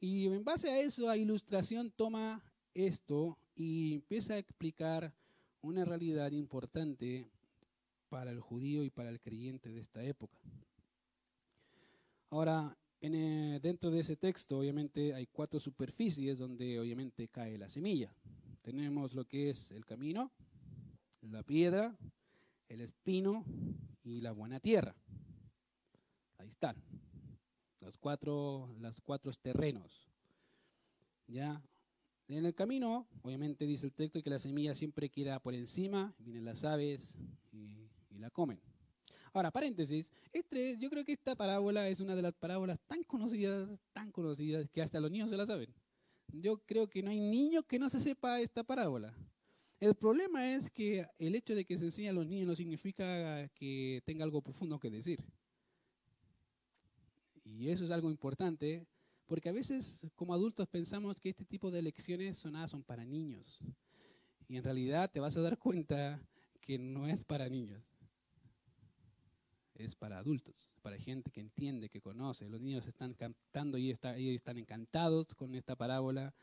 Y 0.00 0.26
en 0.26 0.44
base 0.44 0.70
a 0.70 0.80
eso, 0.80 1.08
a 1.08 1.16
ilustración 1.16 1.90
toma 1.90 2.42
esto 2.74 3.38
y 3.54 3.94
empieza 3.94 4.34
a 4.34 4.38
explicar 4.38 5.12
una 5.62 5.84
realidad 5.84 6.30
importante 6.32 7.26
para 8.08 8.30
el 8.30 8.40
judío 8.40 8.84
y 8.84 8.90
para 8.90 9.08
el 9.08 9.20
creyente 9.20 9.70
de 9.70 9.80
esta 9.80 10.04
época. 10.04 10.38
Ahora, 12.36 12.76
eh, 13.00 13.58
dentro 13.62 13.90
de 13.90 14.00
ese 14.00 14.14
texto, 14.14 14.58
obviamente, 14.58 15.14
hay 15.14 15.26
cuatro 15.26 15.58
superficies 15.58 16.36
donde 16.36 16.78
obviamente 16.78 17.28
cae 17.28 17.56
la 17.56 17.70
semilla. 17.70 18.14
Tenemos 18.60 19.14
lo 19.14 19.24
que 19.24 19.48
es 19.48 19.70
el 19.70 19.86
camino, 19.86 20.30
la 21.22 21.42
piedra, 21.42 21.96
el 22.68 22.82
espino 22.82 23.42
y 24.04 24.20
la 24.20 24.32
buena 24.32 24.60
tierra. 24.60 24.94
Ahí 26.36 26.50
están. 26.50 26.76
Los 27.80 27.96
cuatro, 27.96 28.68
los 28.80 29.00
cuatro 29.00 29.32
terrenos. 29.40 30.06
¿Ya? 31.28 31.62
En 32.28 32.44
el 32.44 32.54
camino, 32.54 33.08
obviamente 33.22 33.64
dice 33.64 33.86
el 33.86 33.94
texto 33.94 34.22
que 34.22 34.28
la 34.28 34.38
semilla 34.38 34.74
siempre 34.74 35.08
queda 35.08 35.40
por 35.40 35.54
encima, 35.54 36.14
vienen 36.18 36.44
las 36.44 36.64
aves 36.64 37.14
y 37.50 37.88
la 38.10 38.28
comen. 38.28 38.60
Ahora, 39.36 39.50
paréntesis, 39.50 40.10
este, 40.32 40.78
yo 40.78 40.88
creo 40.88 41.04
que 41.04 41.12
esta 41.12 41.34
parábola 41.36 41.86
es 41.90 42.00
una 42.00 42.16
de 42.16 42.22
las 42.22 42.32
parábolas 42.32 42.80
tan 42.86 43.02
conocidas, 43.02 43.68
tan 43.92 44.10
conocidas, 44.10 44.66
que 44.72 44.80
hasta 44.80 44.98
los 44.98 45.10
niños 45.10 45.28
se 45.28 45.36
la 45.36 45.44
saben. 45.44 45.68
Yo 46.32 46.56
creo 46.64 46.88
que 46.88 47.02
no 47.02 47.10
hay 47.10 47.20
niño 47.20 47.62
que 47.62 47.78
no 47.78 47.90
se 47.90 48.00
sepa 48.00 48.40
esta 48.40 48.64
parábola. 48.64 49.14
El 49.78 49.94
problema 49.94 50.54
es 50.54 50.70
que 50.70 51.06
el 51.18 51.34
hecho 51.34 51.54
de 51.54 51.66
que 51.66 51.78
se 51.78 51.84
enseñe 51.84 52.08
a 52.08 52.14
los 52.14 52.26
niños 52.26 52.46
no 52.46 52.56
significa 52.56 53.46
que 53.48 54.02
tenga 54.06 54.24
algo 54.24 54.40
profundo 54.40 54.78
que 54.78 54.88
decir. 54.88 55.22
Y 57.44 57.68
eso 57.68 57.84
es 57.84 57.90
algo 57.90 58.10
importante, 58.10 58.86
porque 59.26 59.50
a 59.50 59.52
veces 59.52 60.06
como 60.14 60.32
adultos 60.32 60.66
pensamos 60.66 61.20
que 61.20 61.28
este 61.28 61.44
tipo 61.44 61.70
de 61.70 61.82
lecciones 61.82 62.38
son, 62.38 62.66
son 62.70 62.82
para 62.82 63.04
niños. 63.04 63.60
Y 64.48 64.56
en 64.56 64.64
realidad 64.64 65.10
te 65.12 65.20
vas 65.20 65.36
a 65.36 65.42
dar 65.42 65.58
cuenta 65.58 66.26
que 66.62 66.78
no 66.78 67.06
es 67.06 67.26
para 67.26 67.50
niños 67.50 67.95
es 69.78 69.94
para 69.94 70.18
adultos, 70.18 70.76
para 70.82 70.98
gente 70.98 71.30
que 71.30 71.40
entiende, 71.40 71.88
que 71.88 72.00
conoce. 72.00 72.48
Los 72.48 72.60
niños 72.60 72.86
están 72.86 73.14
cantando 73.14 73.78
y 73.78 73.90
están 73.90 74.58
encantados 74.58 75.34
con 75.34 75.54
esta 75.54 75.76
parábola, 75.76 76.34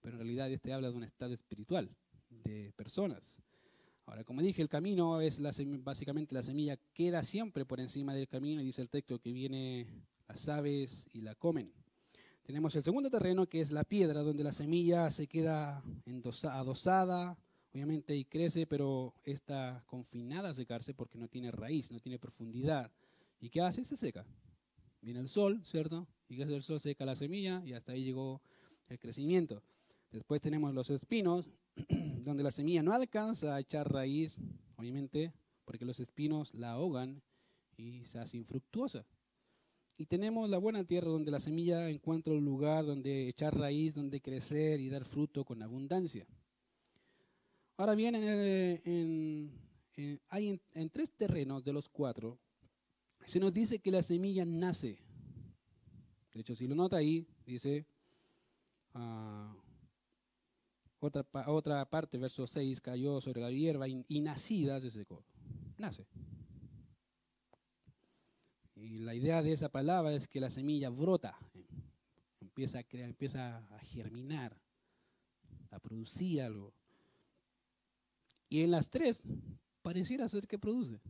pero 0.00 0.14
en 0.14 0.20
realidad 0.20 0.50
este 0.50 0.72
habla 0.72 0.90
de 0.90 0.96
un 0.96 1.04
estado 1.04 1.34
espiritual, 1.34 1.90
de 2.30 2.72
personas. 2.76 3.40
Ahora, 4.06 4.24
como 4.24 4.42
dije, 4.42 4.60
el 4.60 4.68
camino 4.68 5.20
es 5.20 5.38
la, 5.38 5.52
básicamente 5.84 6.34
la 6.34 6.42
semilla 6.42 6.76
queda 6.92 7.22
siempre 7.22 7.64
por 7.64 7.78
encima 7.78 8.12
del 8.12 8.26
camino 8.26 8.60
y 8.60 8.64
dice 8.64 8.82
el 8.82 8.88
texto 8.88 9.20
que 9.20 9.32
viene 9.32 9.86
las 10.26 10.48
aves 10.48 11.08
y 11.12 11.20
la 11.20 11.34
comen. 11.34 11.72
Tenemos 12.42 12.74
el 12.74 12.82
segundo 12.82 13.10
terreno 13.10 13.46
que 13.46 13.60
es 13.60 13.70
la 13.70 13.84
piedra, 13.84 14.22
donde 14.22 14.42
la 14.42 14.50
semilla 14.50 15.10
se 15.10 15.28
queda 15.28 15.84
adosada, 16.50 17.38
obviamente 17.72 18.16
y 18.16 18.24
crece, 18.24 18.66
pero 18.66 19.14
está 19.24 19.84
confinada 19.86 20.50
a 20.50 20.54
secarse 20.54 20.94
porque 20.94 21.18
no 21.18 21.28
tiene 21.28 21.50
raíz, 21.50 21.90
no 21.90 22.00
tiene 22.00 22.18
profundidad. 22.18 22.90
¿Y 23.40 23.48
qué 23.48 23.60
hace? 23.60 23.84
Se 23.84 23.96
seca. 23.96 24.26
Viene 25.00 25.20
el 25.20 25.28
sol, 25.28 25.62
¿cierto? 25.64 26.06
Y 26.28 26.36
que 26.36 26.42
el 26.42 26.62
sol 26.62 26.80
seca 26.80 27.04
la 27.04 27.16
semilla 27.16 27.62
y 27.64 27.72
hasta 27.72 27.92
ahí 27.92 28.04
llegó 28.04 28.42
el 28.88 28.98
crecimiento. 28.98 29.62
Después 30.10 30.40
tenemos 30.40 30.74
los 30.74 30.90
espinos, 30.90 31.48
donde 32.24 32.42
la 32.42 32.50
semilla 32.50 32.82
no 32.82 32.92
alcanza 32.92 33.54
a 33.54 33.60
echar 33.60 33.90
raíz, 33.90 34.36
obviamente, 34.76 35.32
porque 35.64 35.84
los 35.84 36.00
espinos 36.00 36.52
la 36.54 36.72
ahogan 36.72 37.22
y 37.76 38.04
se 38.04 38.18
hace 38.18 38.36
infructuosa. 38.36 39.06
Y 39.96 40.06
tenemos 40.06 40.48
la 40.48 40.58
buena 40.58 40.82
tierra 40.84 41.08
donde 41.08 41.30
la 41.30 41.38
semilla 41.38 41.88
encuentra 41.88 42.34
un 42.34 42.44
lugar 42.44 42.86
donde 42.86 43.28
echar 43.28 43.56
raíz, 43.56 43.94
donde 43.94 44.20
crecer 44.20 44.80
y 44.80 44.88
dar 44.88 45.04
fruto 45.04 45.44
con 45.44 45.62
abundancia. 45.62 46.26
Ahora 47.80 47.94
bien, 47.94 48.14
hay 50.28 50.60
en, 50.74 50.90
tres 50.90 51.12
terrenos 51.12 51.64
de 51.64 51.72
los 51.72 51.88
cuatro, 51.88 52.38
se 53.24 53.40
nos 53.40 53.54
dice 53.54 53.78
que 53.78 53.90
la 53.90 54.02
semilla 54.02 54.44
nace. 54.44 54.98
De 56.34 56.42
hecho, 56.42 56.54
si 56.54 56.66
lo 56.66 56.74
nota 56.74 56.98
ahí, 56.98 57.26
dice 57.46 57.86
ah, 58.92 59.56
otra, 60.98 61.26
otra 61.46 61.88
parte, 61.88 62.18
verso 62.18 62.46
6, 62.46 62.82
cayó 62.82 63.18
sobre 63.22 63.40
la 63.40 63.50
hierba 63.50 63.88
y, 63.88 64.20
nacida 64.20 64.78
se 64.78 64.90
secó. 64.90 65.24
Nace. 65.78 66.06
Y 68.74 68.98
la 68.98 69.14
idea 69.14 69.42
de 69.42 69.54
esa 69.54 69.70
palabra 69.70 70.12
es 70.12 70.28
que 70.28 70.38
la 70.38 70.50
semilla 70.50 70.90
brota, 70.90 71.38
empieza 72.40 72.80
a 72.80 72.82
crear, 72.82 73.08
empieza 73.08 73.56
a 73.56 73.78
germinar, 73.78 74.60
a 75.70 75.78
producir 75.78 76.42
algo. 76.42 76.74
Y 78.50 78.62
en 78.62 78.72
las 78.72 78.90
tres, 78.90 79.22
pareciera 79.80 80.28
ser 80.28 80.46
que 80.46 80.58
produce. 80.58 81.00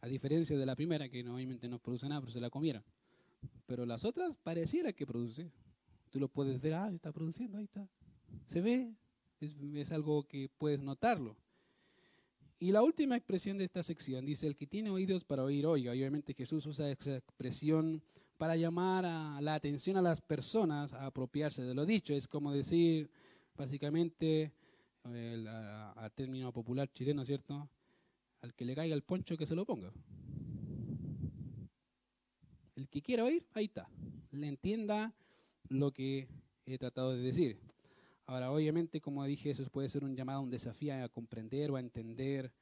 A 0.00 0.08
diferencia 0.08 0.58
de 0.58 0.66
la 0.66 0.74
primera, 0.74 1.08
que 1.08 1.26
obviamente 1.28 1.68
no 1.68 1.78
produce 1.78 2.08
nada, 2.08 2.20
pero 2.20 2.32
se 2.32 2.40
la 2.40 2.50
comieron. 2.50 2.84
pero 3.66 3.86
las 3.86 4.04
otras 4.04 4.36
pareciera 4.36 4.92
que 4.92 5.06
produce. 5.06 5.50
Tú 6.10 6.18
lo 6.20 6.28
puedes 6.28 6.60
ver, 6.60 6.74
ah, 6.74 6.90
está 6.90 7.12
produciendo, 7.12 7.56
ahí 7.56 7.64
está. 7.64 7.88
Se 8.46 8.60
ve, 8.60 8.94
es, 9.40 9.92
algo 9.92 10.24
que 10.24 10.50
puedes 10.58 10.80
notarlo. 10.80 11.36
Y 12.58 12.72
la 12.72 12.82
última 12.82 13.16
expresión 13.16 13.58
de 13.58 13.64
esta 13.64 13.82
sección 13.82 14.26
dice, 14.26 14.46
el 14.48 14.56
que 14.56 14.66
tiene 14.66 14.90
oídos 14.90 15.24
para 15.24 15.44
oír, 15.44 15.66
oiga. 15.66 15.94
Y 15.94 16.00
obviamente 16.00 16.34
Jesús 16.34 16.66
usa 16.66 16.90
esa 16.90 17.16
expresión 17.16 18.02
para 18.36 18.56
llamar 18.56 19.04
a 19.04 19.40
la 19.40 19.54
atención 19.54 19.96
a 19.96 20.02
las 20.02 20.20
personas 20.20 20.92
a 20.92 21.06
apropiarse 21.06 21.62
de 21.62 21.74
lo 21.74 21.86
dicho. 21.86 22.12
Es 22.12 22.26
como 22.26 22.52
decir, 22.52 23.08
básicamente, 23.56 24.52
a, 25.04 26.10
término 26.14 26.52
popular 26.52 26.90
chileno, 26.92 27.24
¿cierto? 27.24 27.68
Al 28.40 28.54
que 28.54 28.64
le 28.64 28.74
caiga 28.74 28.94
el 28.94 29.02
poncho 29.02 29.36
que 29.36 29.46
se 29.46 29.54
lo 29.54 29.64
ponga. 29.64 29.92
El 32.76 32.88
que 32.88 33.02
quiera 33.02 33.24
oír, 33.24 33.46
ahí 33.54 33.66
está. 33.66 33.88
Le 34.30 34.46
entienda 34.46 35.12
lo 35.68 35.92
que 35.92 36.28
he 36.66 36.78
tratado 36.78 37.12
de 37.12 37.22
decir. 37.22 37.58
Ahora, 38.26 38.50
obviamente, 38.50 39.00
como 39.00 39.24
dije, 39.24 39.50
eso 39.50 39.64
puede 39.70 39.88
ser 39.88 40.04
un 40.04 40.16
llamado, 40.16 40.42
un 40.42 40.50
desafío 40.50 41.04
a 41.04 41.08
comprender 41.08 41.70
o 41.70 41.76
a 41.76 41.80
entender 41.80 42.52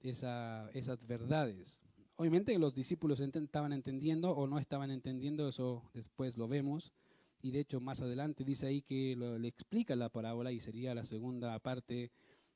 esas 0.00 1.06
verdades. 1.06 1.82
Obviamente 2.16 2.58
los 2.58 2.74
discípulos 2.74 3.20
estaban 3.20 3.72
entendiendo 3.72 4.30
o 4.32 4.46
no 4.46 4.58
estaban 4.58 4.90
entendiendo, 4.90 5.48
eso 5.48 5.88
después 5.94 6.36
lo 6.36 6.48
vemos. 6.48 6.92
Y 7.42 7.50
de 7.50 7.60
hecho 7.60 7.80
más 7.80 8.00
adelante 8.02 8.44
dice 8.44 8.66
ahí 8.66 8.82
que 8.82 9.16
le 9.16 9.48
explica 9.48 9.94
la 9.94 10.08
parábola 10.08 10.52
y 10.52 10.60
sería 10.60 10.94
la 10.94 11.04
segunda 11.04 11.58
parte 11.60 12.10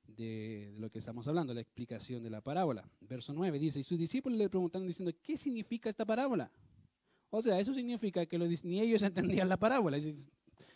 de, 0.07 0.75
lo 0.79 0.91
que 0.91 0.99
estamos 0.99 1.27
hablando, 1.29 1.55
la 1.55 1.61
explicación 1.61 2.23
de 2.23 2.31
la 2.31 2.41
parábola. 2.41 2.89
Verso 3.01 3.33
9 3.33 3.59
dice, 3.59 3.81
y 3.81 3.85
sus 3.85 3.99
discípulos 3.99 4.39
le 4.39 4.49
preguntaron 4.49 4.87
diciendo, 4.87 5.12
¿qué 5.23 5.37
significa 5.37 5.89
esta 5.89 6.05
parábola? 6.05 6.51
O 7.31 7.41
sea, 7.43 7.59
eso 7.59 7.73
significa 7.73 8.27
que 8.27 8.39
ni 8.39 8.81
ellos 8.81 9.03
entendían 9.03 9.49
la 9.49 9.57
parábola. 9.57 9.99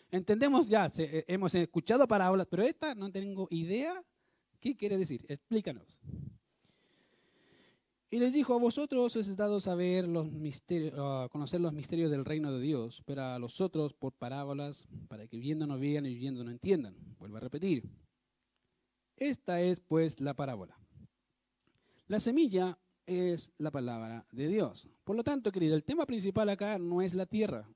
Entendemos 0.09 0.67
ya, 0.67 0.89
eh, 0.97 1.25
hemos 1.27 1.53
escuchado 1.55 2.07
parábolas, 2.07 2.47
pero 2.49 2.63
esta 2.63 2.95
no 2.95 3.11
tengo 3.11 3.47
idea 3.51 4.03
qué 4.59 4.75
quiere 4.75 4.97
decir. 4.97 5.25
Explícanos. 5.27 5.99
Y 8.09 8.19
les 8.19 8.31
dijo, 8.31 8.53
a 8.53 8.59
vosotros 8.59 9.15
os 9.17 9.27
he 9.27 9.35
dado 9.35 9.59
saber 9.59 10.07
los 10.07 10.31
misterios, 10.31 10.93
ah, 10.97 11.27
conocer 11.29 11.59
los 11.59 11.73
misterios 11.73 12.09
del 12.09 12.23
reino 12.23 12.53
de 12.53 12.61
Dios, 12.61 13.03
pero 13.05 13.23
a 13.23 13.39
los 13.39 13.59
otros 13.59 13.93
por 13.93 14.13
parábolas, 14.13 14.87
para 15.09 15.27
que 15.27 15.37
viendo 15.37 15.67
no 15.67 15.77
vean 15.77 16.05
y 16.05 16.15
viendo 16.15 16.43
no 16.45 16.51
entiendan. 16.51 16.95
Vuelvo 17.19 17.35
a 17.35 17.41
repetir. 17.41 17.83
Esta 19.17 19.59
es 19.59 19.81
pues 19.81 20.21
la 20.21 20.33
parábola. 20.33 20.79
La 22.07 22.21
semilla 22.21 22.79
es 23.05 23.51
la 23.57 23.71
palabra 23.71 24.25
de 24.31 24.47
Dios. 24.47 24.87
Por 25.03 25.17
lo 25.17 25.23
tanto, 25.23 25.51
querido, 25.51 25.75
el 25.75 25.83
tema 25.83 26.05
principal 26.05 26.47
acá 26.47 26.79
no 26.79 27.01
es 27.01 27.13
la 27.13 27.25
tierra, 27.25 27.69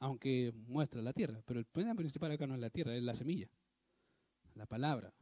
aunque 0.00 0.52
muestra 0.66 1.00
la 1.00 1.14
tierra, 1.14 1.42
pero 1.46 1.60
el 1.60 1.66
tema 1.66 1.94
principal 1.94 2.32
acá 2.32 2.46
no 2.46 2.54
es 2.54 2.60
la 2.60 2.70
tierra, 2.70 2.94
es 2.94 3.02
la 3.02 3.14
semilla, 3.14 3.48
la 4.54 4.66
palabra 4.66 5.14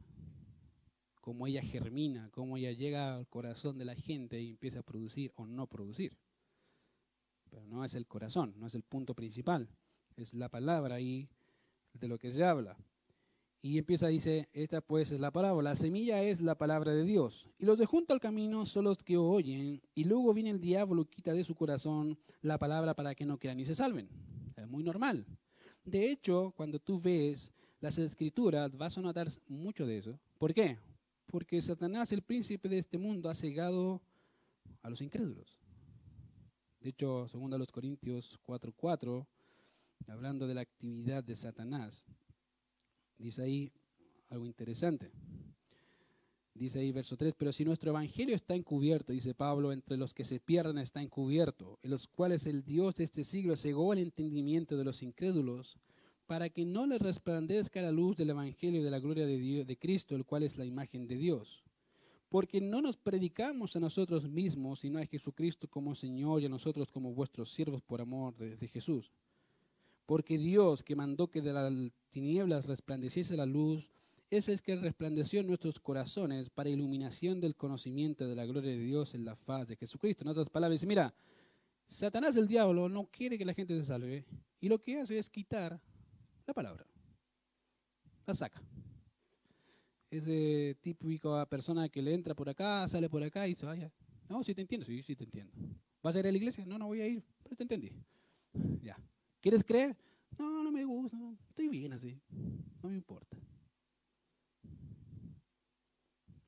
cómo 1.29 1.45
ella 1.45 1.61
germina, 1.61 2.27
cómo 2.31 2.57
ella 2.57 2.71
llega 2.71 3.15
al 3.15 3.27
corazón 3.27 3.77
de 3.77 3.85
la 3.85 3.93
gente 3.93 4.41
y 4.41 4.49
empieza 4.49 4.79
a 4.79 4.81
producir 4.81 5.31
o 5.35 5.45
no 5.45 5.67
producir. 5.67 6.17
Pero 7.51 7.67
no 7.67 7.85
es 7.85 7.93
el 7.93 8.07
corazón, 8.07 8.55
no 8.57 8.65
es 8.65 8.73
el 8.73 8.81
punto 8.81 9.13
principal, 9.13 9.69
es 10.15 10.33
la 10.33 10.49
palabra 10.49 10.95
ahí 10.95 11.29
de 11.93 12.07
lo 12.07 12.17
que 12.17 12.31
se 12.31 12.43
habla. 12.43 12.75
Y 13.61 13.77
empieza, 13.77 14.07
dice, 14.07 14.49
esta 14.53 14.81
pues 14.81 15.11
es 15.11 15.19
la 15.19 15.29
parábola, 15.29 15.69
la 15.69 15.75
semilla 15.75 16.23
es 16.23 16.41
la 16.41 16.57
palabra 16.57 16.93
de 16.93 17.03
Dios. 17.03 17.47
Y 17.59 17.65
los 17.65 17.77
de 17.77 17.85
junto 17.85 18.15
al 18.15 18.19
camino 18.19 18.65
son 18.65 18.85
los 18.85 19.03
que 19.03 19.17
oyen, 19.17 19.83
y 19.93 20.05
luego 20.05 20.33
viene 20.33 20.49
el 20.49 20.59
diablo 20.59 21.03
y 21.03 21.05
quita 21.05 21.33
de 21.33 21.43
su 21.43 21.53
corazón 21.53 22.17
la 22.41 22.57
palabra 22.57 22.95
para 22.95 23.13
que 23.13 23.27
no 23.27 23.37
quieran 23.37 23.59
y 23.59 23.65
se 23.65 23.75
salven. 23.75 24.09
Es 24.57 24.67
muy 24.67 24.83
normal. 24.83 25.27
De 25.85 26.09
hecho, 26.09 26.55
cuando 26.57 26.79
tú 26.79 26.99
ves 26.99 27.51
las 27.81 27.99
escrituras, 27.99 28.75
vas 28.75 28.97
a 28.97 29.01
notar 29.01 29.27
mucho 29.47 29.85
de 29.85 29.99
eso. 29.99 30.19
¿Por 30.39 30.55
qué? 30.55 30.79
Porque 31.29 31.61
Satanás, 31.61 32.11
el 32.11 32.23
príncipe 32.23 32.67
de 32.67 32.79
este 32.79 32.97
mundo, 32.97 33.29
ha 33.29 33.35
cegado 33.35 34.01
a 34.81 34.89
los 34.89 35.01
incrédulos. 35.01 35.59
De 36.79 36.89
hecho, 36.89 37.27
segundo 37.27 37.55
a 37.55 37.59
los 37.59 37.71
Corintios 37.71 38.39
4:4, 38.45 39.27
hablando 40.07 40.47
de 40.47 40.55
la 40.55 40.61
actividad 40.61 41.23
de 41.23 41.35
Satanás, 41.35 42.05
dice 43.17 43.43
ahí 43.43 43.71
algo 44.29 44.45
interesante. 44.45 45.11
Dice 46.53 46.79
ahí 46.79 46.91
verso 46.91 47.15
3, 47.15 47.35
pero 47.37 47.53
si 47.53 47.63
nuestro 47.63 47.91
evangelio 47.91 48.35
está 48.35 48.55
encubierto, 48.55 49.13
dice 49.13 49.33
Pablo, 49.33 49.71
entre 49.71 49.97
los 49.97 50.13
que 50.13 50.25
se 50.25 50.39
pierden 50.39 50.77
está 50.77 51.01
encubierto, 51.01 51.79
en 51.83 51.91
los 51.91 52.07
cuales 52.07 52.47
el 52.47 52.63
Dios 52.65 52.95
de 52.95 53.05
este 53.05 53.23
siglo 53.23 53.55
cegó 53.55 53.93
el 53.93 53.99
entendimiento 53.99 54.75
de 54.75 54.83
los 54.83 55.01
incrédulos 55.01 55.77
para 56.29 56.47
que 56.51 56.63
no 56.63 56.85
les 56.85 57.01
resplandezca 57.01 57.81
la 57.81 57.91
luz 57.91 58.15
del 58.15 58.29
Evangelio 58.29 58.83
de 58.83 58.91
la 58.91 58.99
gloria 58.99 59.25
de, 59.25 59.77
Cristo, 59.79 60.15
el 60.15 60.25
cual 60.25 60.43
es 60.43 60.59
la 60.59 60.63
imagen 60.63 61.07
de 61.07 61.15
Dios. 61.15 61.63
Porque 62.29 62.61
no 62.61 62.83
nos 62.83 62.97
predicamos 62.97 63.75
a 63.75 63.79
nosotros 63.79 64.29
mismos, 64.29 64.81
sino 64.81 64.99
a 64.99 65.05
Jesucristo 65.07 65.67
como 65.67 65.95
Señor 65.95 66.43
y 66.43 66.45
a 66.45 66.49
nosotros 66.49 66.91
como 66.91 67.15
vuestros 67.15 67.51
siervos 67.51 67.81
por 67.81 67.99
amor 67.99 68.37
de, 68.37 68.67
Jesús. 68.67 69.11
Porque 70.05 70.37
Dios, 70.37 70.83
que 70.83 70.95
mandó 70.95 71.31
que 71.31 71.41
de 71.41 71.51
las 71.51 71.73
tinieblas 72.11 72.67
resplandeciese 72.67 73.35
la 73.35 73.47
luz, 73.47 73.89
es 74.29 74.49
el 74.49 74.61
que 74.61 74.75
resplandeció 74.75 75.39
en 75.39 75.47
nuestros 75.47 75.79
corazones 75.79 76.51
para 76.51 76.69
iluminación 76.69 77.41
del 77.41 77.55
conocimiento 77.55 78.27
de 78.27 78.35
la 78.35 78.45
gloria 78.45 78.69
de 78.69 78.83
Dios 78.83 79.15
en 79.15 79.25
la 79.25 79.35
faz 79.35 79.69
de 79.69 79.77
Jesucristo. 79.77 80.25
En 80.25 80.27
otras 80.27 80.51
palabras, 80.51 80.85
mira, 80.85 81.11
Satanás 81.87 82.35
el 82.35 82.47
diablo 82.47 82.87
no 82.87 83.09
quiere 83.09 83.35
que 83.35 83.45
la 83.45 83.55
gente 83.55 83.75
se 83.79 83.87
salve 83.87 84.25
y 84.61 84.69
lo 84.69 84.79
que 84.79 84.99
hace 84.99 85.17
es 85.17 85.27
quitar 85.27 85.81
la 86.49 86.53
palabra. 86.53 86.85
La 88.25 88.33
saca. 88.33 88.61
Ese 90.09 90.75
típico 90.81 91.45
persona 91.45 91.89
que 91.89 92.01
le 92.01 92.13
entra 92.13 92.33
por 92.33 92.49
acá, 92.49 92.87
sale 92.87 93.07
por 93.07 93.23
acá 93.23 93.47
y 93.47 93.55
se 93.55 93.65
vaya. 93.65 93.91
No, 94.27 94.43
sí 94.43 94.55
te 94.55 94.61
entiendo, 94.61 94.85
sí, 94.85 95.03
sí 95.03 95.15
te 95.15 95.23
entiendo. 95.23 95.53
¿Vas 96.01 96.15
a 96.15 96.19
ir 96.19 96.27
a 96.27 96.31
la 96.31 96.37
iglesia? 96.37 96.65
No, 96.65 96.79
no 96.79 96.87
voy 96.87 97.01
a 97.01 97.07
ir, 97.07 97.23
pero 97.43 97.55
te 97.55 97.63
entendí. 97.63 97.91
Ya. 98.81 98.97
¿Quieres 99.39 99.63
creer? 99.63 99.95
No, 100.37 100.63
no 100.63 100.71
me 100.71 100.83
gusta, 100.85 101.17
estoy 101.49 101.67
bien 101.67 101.93
así, 101.93 102.19
no 102.81 102.89
me 102.89 102.95
importa. 102.95 103.37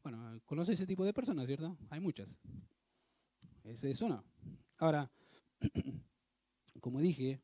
Bueno, 0.01 0.41
conoce 0.45 0.73
ese 0.73 0.87
tipo 0.87 1.03
de 1.03 1.13
personas, 1.13 1.45
¿cierto? 1.45 1.77
Hay 1.89 1.99
muchas. 1.99 2.35
Ese 3.63 3.91
es 3.91 4.01
uno. 4.01 4.23
Ahora, 4.77 5.11
como 6.81 6.99
dije, 6.99 7.39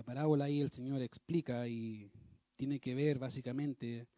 la 0.00 0.04
parábola 0.04 0.46
ahí 0.46 0.62
el 0.62 0.70
Señor 0.70 1.02
explica 1.02 1.68
y 1.68 2.10
tiene 2.56 2.80
que 2.80 2.94
ver 2.94 3.18
básicamente 3.18 4.08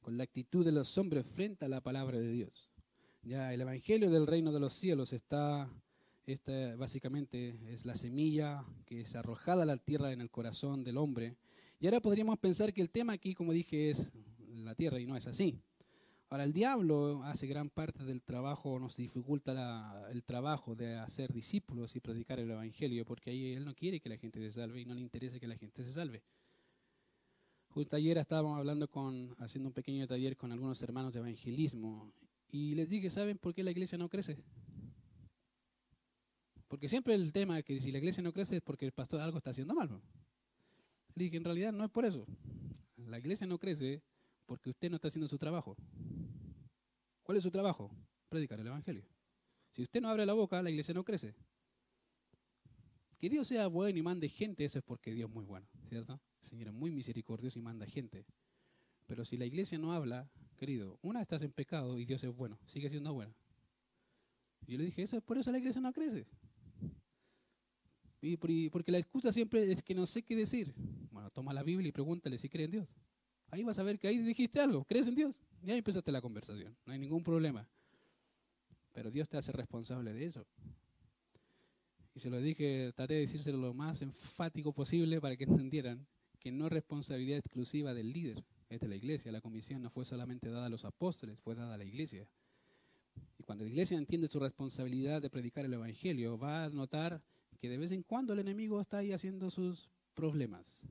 con 0.00 0.16
la 0.16 0.22
actitud 0.22 0.64
de 0.64 0.70
los 0.70 0.96
hombres 0.98 1.26
frente 1.26 1.64
a 1.64 1.68
la 1.68 1.80
palabra 1.80 2.16
de 2.16 2.30
Dios. 2.30 2.70
Ya 3.24 3.52
el 3.52 3.60
evangelio 3.60 4.08
del 4.08 4.28
reino 4.28 4.52
de 4.52 4.60
los 4.60 4.72
cielos 4.72 5.12
está 5.12 5.68
esta 6.26 6.76
básicamente 6.76 7.58
es 7.74 7.84
la 7.84 7.96
semilla 7.96 8.64
que 8.86 9.00
es 9.00 9.16
arrojada 9.16 9.64
a 9.64 9.66
la 9.66 9.78
tierra 9.78 10.12
en 10.12 10.20
el 10.20 10.30
corazón 10.30 10.84
del 10.84 10.96
hombre. 10.96 11.36
Y 11.80 11.86
ahora 11.86 11.98
podríamos 11.98 12.38
pensar 12.38 12.72
que 12.72 12.80
el 12.80 12.90
tema 12.90 13.14
aquí, 13.14 13.34
como 13.34 13.52
dije, 13.52 13.90
es 13.90 14.12
la 14.54 14.76
tierra 14.76 15.00
y 15.00 15.06
no 15.06 15.16
es 15.16 15.26
así. 15.26 15.60
Ahora, 16.32 16.44
el 16.44 16.54
diablo 16.54 17.22
hace 17.24 17.46
gran 17.46 17.68
parte 17.68 18.04
del 18.06 18.22
trabajo, 18.22 18.78
nos 18.78 18.96
dificulta 18.96 20.08
el 20.10 20.24
trabajo 20.24 20.74
de 20.74 20.96
hacer 20.96 21.30
discípulos 21.30 21.94
y 21.94 22.00
predicar 22.00 22.40
el 22.40 22.50
Evangelio, 22.50 23.04
porque 23.04 23.28
ahí 23.28 23.52
él 23.52 23.66
no 23.66 23.74
quiere 23.74 24.00
que 24.00 24.08
la 24.08 24.16
gente 24.16 24.40
se 24.40 24.50
salve 24.50 24.80
y 24.80 24.86
no 24.86 24.94
le 24.94 25.02
interesa 25.02 25.38
que 25.38 25.46
la 25.46 25.58
gente 25.58 25.84
se 25.84 25.92
salve. 25.92 26.22
Justo 27.68 27.96
ayer 27.96 28.16
estábamos 28.16 28.56
hablando 28.56 28.88
con, 28.88 29.36
haciendo 29.40 29.68
un 29.68 29.74
pequeño 29.74 30.06
taller 30.06 30.38
con 30.38 30.50
algunos 30.50 30.82
hermanos 30.82 31.12
de 31.12 31.18
evangelismo 31.18 32.14
y 32.48 32.76
les 32.76 32.88
dije, 32.88 33.10
¿saben 33.10 33.36
por 33.36 33.52
qué 33.52 33.62
la 33.62 33.72
iglesia 33.72 33.98
no 33.98 34.08
crece? 34.08 34.42
Porque 36.66 36.88
siempre 36.88 37.12
el 37.12 37.30
tema 37.34 37.58
es 37.58 37.64
que 37.66 37.78
si 37.78 37.92
la 37.92 37.98
iglesia 37.98 38.22
no 38.22 38.32
crece 38.32 38.56
es 38.56 38.62
porque 38.62 38.86
el 38.86 38.92
pastor 38.92 39.20
algo 39.20 39.36
está 39.36 39.50
haciendo 39.50 39.74
mal. 39.74 40.00
Le 41.14 41.24
dije, 41.24 41.36
en 41.36 41.44
realidad 41.44 41.74
no 41.74 41.84
es 41.84 41.90
por 41.90 42.06
eso. 42.06 42.26
La 42.96 43.18
iglesia 43.18 43.46
no 43.46 43.58
crece 43.58 44.02
porque 44.46 44.70
usted 44.70 44.90
no 44.90 44.96
está 44.96 45.08
haciendo 45.08 45.28
su 45.28 45.38
trabajo. 45.38 45.76
¿Cuál 47.22 47.38
es 47.38 47.44
su 47.44 47.50
trabajo? 47.50 47.90
Predicar 48.28 48.58
el 48.60 48.66
Evangelio. 48.66 49.06
Si 49.70 49.82
usted 49.82 50.00
no 50.00 50.08
abre 50.08 50.26
la 50.26 50.34
boca, 50.34 50.62
la 50.62 50.70
iglesia 50.70 50.92
no 50.94 51.04
crece. 51.04 51.34
Que 53.18 53.30
Dios 53.30 53.46
sea 53.46 53.68
bueno 53.68 53.98
y 53.98 54.02
mande 54.02 54.28
gente, 54.28 54.64
eso 54.64 54.78
es 54.78 54.84
porque 54.84 55.12
Dios 55.12 55.28
es 55.28 55.34
muy 55.34 55.44
bueno, 55.44 55.66
¿cierto? 55.88 56.20
El 56.42 56.48
Señor 56.48 56.68
es 56.68 56.74
muy 56.74 56.90
misericordioso 56.90 57.58
y 57.58 57.62
manda 57.62 57.86
gente. 57.86 58.26
Pero 59.06 59.24
si 59.24 59.36
la 59.36 59.44
iglesia 59.44 59.78
no 59.78 59.92
habla, 59.92 60.28
querido, 60.56 60.98
una 61.02 61.22
estás 61.22 61.42
en 61.42 61.52
pecado 61.52 61.98
y 61.98 62.04
Dios 62.04 62.22
es 62.24 62.34
bueno, 62.34 62.58
sigue 62.66 62.90
siendo 62.90 63.12
bueno. 63.12 63.34
Yo 64.66 64.78
le 64.78 64.84
dije, 64.84 65.02
eso 65.02 65.16
es 65.16 65.22
por 65.22 65.38
eso 65.38 65.50
la 65.52 65.58
iglesia 65.58 65.80
no 65.80 65.92
crece. 65.92 66.26
Y 68.20 68.36
porque 68.36 68.92
la 68.92 68.98
excusa 68.98 69.32
siempre 69.32 69.70
es 69.72 69.82
que 69.82 69.94
no 69.94 70.06
sé 70.06 70.22
qué 70.22 70.36
decir. 70.36 70.72
Bueno, 71.10 71.30
toma 71.30 71.52
la 71.52 71.64
Biblia 71.64 71.88
y 71.88 71.92
pregúntale 71.92 72.38
si 72.38 72.48
cree 72.48 72.66
en 72.66 72.70
Dios. 72.70 72.94
Ahí 73.52 73.62
vas 73.62 73.78
a 73.78 73.82
ver 73.82 73.98
que 73.98 74.08
ahí 74.08 74.16
dijiste 74.16 74.60
algo. 74.60 74.82
¿Crees 74.84 75.06
en 75.06 75.14
Dios? 75.14 75.38
Y 75.62 75.70
ahí 75.70 75.76
empezaste 75.76 76.10
la 76.10 76.22
conversación. 76.22 76.74
No 76.86 76.94
hay 76.94 76.98
ningún 76.98 77.22
problema. 77.22 77.68
Pero 78.94 79.10
Dios 79.10 79.28
te 79.28 79.36
hace 79.36 79.52
responsable 79.52 80.14
de 80.14 80.24
eso. 80.24 80.46
y 82.14 82.20
se 82.20 82.30
lo 82.30 82.40
dije, 82.40 82.92
traté 82.94 83.14
de 83.14 83.20
decírselo 83.20 83.58
lo 83.58 83.74
más 83.74 84.00
enfático 84.00 84.72
posible 84.72 85.20
para 85.20 85.36
que 85.36 85.44
entendieran 85.44 86.06
que 86.38 86.50
no 86.50 86.64
es 86.66 86.72
responsabilidad 86.72 87.38
exclusiva 87.38 87.92
del 87.92 88.10
líder, 88.10 88.42
es 88.70 88.80
de 88.80 88.88
la 88.88 88.96
iglesia. 88.96 89.30
La 89.30 89.42
comisión 89.42 89.82
no 89.82 89.90
fue 89.90 90.06
solamente 90.06 90.48
dada 90.48 90.66
a 90.66 90.70
los 90.70 90.86
apóstoles, 90.86 91.38
fue 91.38 91.54
dada 91.54 91.74
a 91.74 91.78
la 91.78 91.84
iglesia. 91.84 92.26
Y 93.38 93.42
cuando 93.42 93.64
la 93.64 93.70
iglesia 93.70 93.98
entiende 93.98 94.28
su 94.28 94.40
responsabilidad 94.40 95.20
de 95.20 95.28
predicar 95.28 95.66
el 95.66 95.74
Evangelio, 95.74 96.38
va 96.38 96.64
a 96.64 96.70
notar 96.70 97.22
que 97.60 97.68
de 97.68 97.76
vez 97.76 97.92
en 97.92 98.02
cuando 98.02 98.32
el 98.32 98.38
enemigo 98.38 98.80
está 98.80 98.98
ahí 98.98 99.12
haciendo 99.12 99.50
sus 99.50 99.90
problemas, 100.14 100.84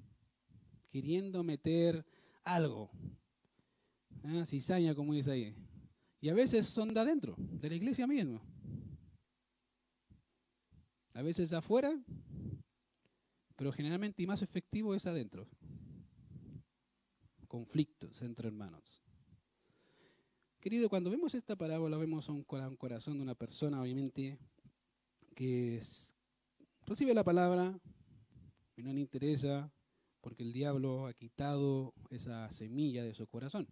queriendo 0.92 1.44
meter 1.44 2.06
algo, 2.44 2.92
¿eh? 4.24 4.46
cizaña 4.46 4.96
como 4.96 5.14
dice 5.14 5.32
ahí. 5.32 5.56
Y 6.20 6.30
a 6.30 6.34
veces 6.34 6.68
son 6.68 6.94
de 6.94 7.00
adentro, 7.00 7.36
de 7.38 7.70
la 7.70 7.76
iglesia 7.76 8.06
misma. 8.06 8.42
A 11.14 11.22
veces 11.22 11.52
afuera, 11.52 12.00
pero 13.56 13.72
generalmente 13.72 14.22
y 14.22 14.28
más 14.28 14.42
efectivo 14.42 14.94
es 14.96 15.06
adentro. 15.06 15.48
Conflictos 17.48 18.22
entre 18.22 18.48
hermanos. 18.48 19.02
Querido, 20.60 20.90
cuando 20.90 21.10
vemos 21.10 21.34
esta 21.34 21.56
parábola, 21.56 21.98
vemos 21.98 22.30
un 22.30 22.44
corazón 22.44 23.18
de 23.18 23.24
una 23.24 23.34
persona, 23.34 23.82
obviamente, 23.82 24.38
que 25.36 25.82
recibe 26.86 27.16
la 27.16 27.24
palabra 27.24 27.80
y 28.76 28.84
no 28.84 28.94
le 28.94 29.00
interesa 29.00 29.74
porque 30.22 30.44
el 30.44 30.54
diablo 30.54 31.08
ha 31.08 31.14
quitado 31.14 31.94
esa 32.10 32.50
semilla 32.52 33.04
de 33.04 33.14
su 33.14 33.28
corazón. 33.28 33.68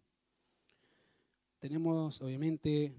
Tenemos, 1.60 2.22
obviamente, 2.22 2.94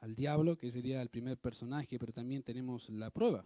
al 0.00 0.14
diablo, 0.14 0.56
que 0.56 0.72
sería 0.72 1.00
el 1.02 1.08
primer 1.08 1.38
personaje, 1.38 1.98
pero 1.98 2.12
también 2.12 2.42
tenemos 2.42 2.90
la 2.90 3.10
prueba. 3.10 3.44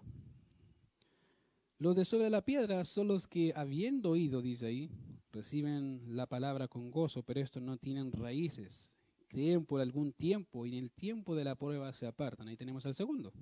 Los 1.78 1.96
de 1.96 2.04
sobre 2.04 2.30
la 2.30 2.44
piedra 2.44 2.85
son 2.85 3.09
los 3.09 3.26
que, 3.26 3.52
habiendo 3.56 4.11
oído, 4.11 4.42
dice 4.42 4.66
ahí, 4.66 4.90
reciben 5.33 6.02
la 6.16 6.26
palabra 6.26 6.68
con 6.68 6.90
gozo, 6.90 7.22
pero 7.22 7.40
estos 7.40 7.62
no 7.62 7.76
tienen 7.76 8.12
raíces. 8.12 8.98
Creen 9.28 9.64
por 9.64 9.80
algún 9.80 10.12
tiempo 10.12 10.66
y 10.66 10.76
en 10.76 10.85
el 10.85 10.90
tiempo 10.90 11.35
de 11.35 11.44
la 11.44 11.54
prueba 11.54 11.92
se 11.92 12.06
apartan. 12.06 12.48
Ahí 12.48 12.56
tenemos 12.56 12.85
al 12.85 12.94
segundo. 12.94 13.33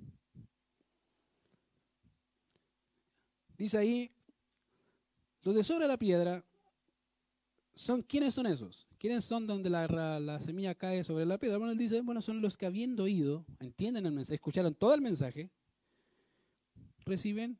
Dice 3.57 3.77
ahí, 3.77 4.11
los 5.43 5.55
de 5.55 5.63
sobre 5.63 5.87
la 5.87 5.97
piedra 5.97 6.43
son, 7.73 8.01
¿quiénes 8.01 8.33
son 8.33 8.45
esos? 8.45 8.87
¿Quiénes 8.97 9.23
son 9.23 9.47
donde 9.47 9.69
la, 9.69 10.39
semilla 10.41 10.75
cae 10.75 11.03
sobre 11.05 11.25
la 11.25 11.37
piedra? 11.37 11.57
Bueno, 11.57 11.71
él 11.71 11.77
dice, 11.77 12.01
bueno, 12.01 12.21
son 12.21 12.41
los 12.41 12.57
que 12.57 12.65
habiendo 12.65 13.03
oído, 13.03 13.45
entienden 13.59 14.05
el 14.05 14.11
mensaje, 14.11 14.35
escucharon 14.35 14.75
todo 14.75 14.93
el 14.93 15.01
mensaje, 15.01 15.49
reciben 17.05 17.57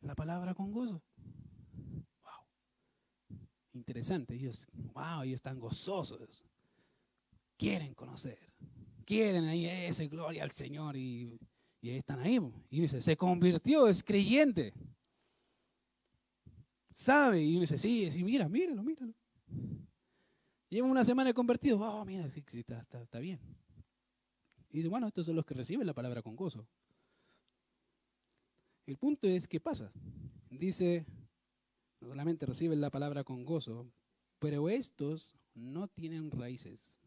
la 0.00 0.14
palabra 0.14 0.54
con 0.54 0.72
gozo. 0.72 1.02
Wow. 2.22 2.46
Interesante. 3.74 4.34
Ellos, 4.34 4.66
wow, 4.94 5.22
ellos 5.22 5.36
están 5.36 5.60
gozosos. 5.60 6.42
Quieren 7.58 7.92
conocer. 7.92 8.38
Quieren 9.04 9.44
ahí 9.44 9.66
ese 9.66 10.08
gloria 10.08 10.44
al 10.44 10.52
Señor 10.52 10.96
y, 10.96 11.38
y 11.82 11.90
están 11.90 12.20
ahí. 12.20 12.40
Y 12.70 12.80
dice, 12.80 13.02
se 13.02 13.16
convirtió, 13.18 13.88
es 13.88 14.02
creyente. 14.02 14.72
Sabe. 17.00 17.42
Y 17.42 17.52
uno 17.52 17.62
dice, 17.62 17.78
sí, 17.78 18.10
sí, 18.10 18.22
mira, 18.22 18.46
míralo, 18.46 18.82
míralo. 18.82 19.14
Lleva 20.68 20.86
una 20.86 21.02
semana 21.02 21.32
convertido. 21.32 21.80
Oh, 21.80 22.04
mira, 22.04 22.26
está, 22.26 22.86
está, 23.00 23.18
bien. 23.18 23.40
Y 24.68 24.76
dice, 24.76 24.88
bueno, 24.90 25.06
estos 25.06 25.24
son 25.24 25.34
los 25.34 25.46
que 25.46 25.54
reciben 25.54 25.86
la 25.86 25.94
palabra 25.94 26.20
con 26.20 26.36
gozo. 26.36 26.68
El 28.84 28.98
punto 28.98 29.26
es, 29.26 29.48
¿qué 29.48 29.60
pasa? 29.60 29.90
Dice, 30.50 31.06
no 32.00 32.08
solamente 32.08 32.44
reciben 32.44 32.82
la 32.82 32.90
palabra 32.90 33.24
con 33.24 33.46
gozo, 33.46 33.90
pero 34.38 34.68
estos 34.68 35.34
no 35.54 35.88
tienen 35.88 36.30
raíces. 36.30 37.00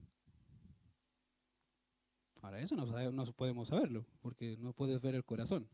Ahora, 2.41 2.60
eso 2.62 2.75
no, 2.75 3.12
no 3.12 3.25
podemos 3.34 3.67
saberlo, 3.67 4.08
porque 4.21 4.58
no 4.58 4.73
puedes 4.73 4.99
ver 5.01 5.13
el 5.13 5.23
corazón. 5.23 5.69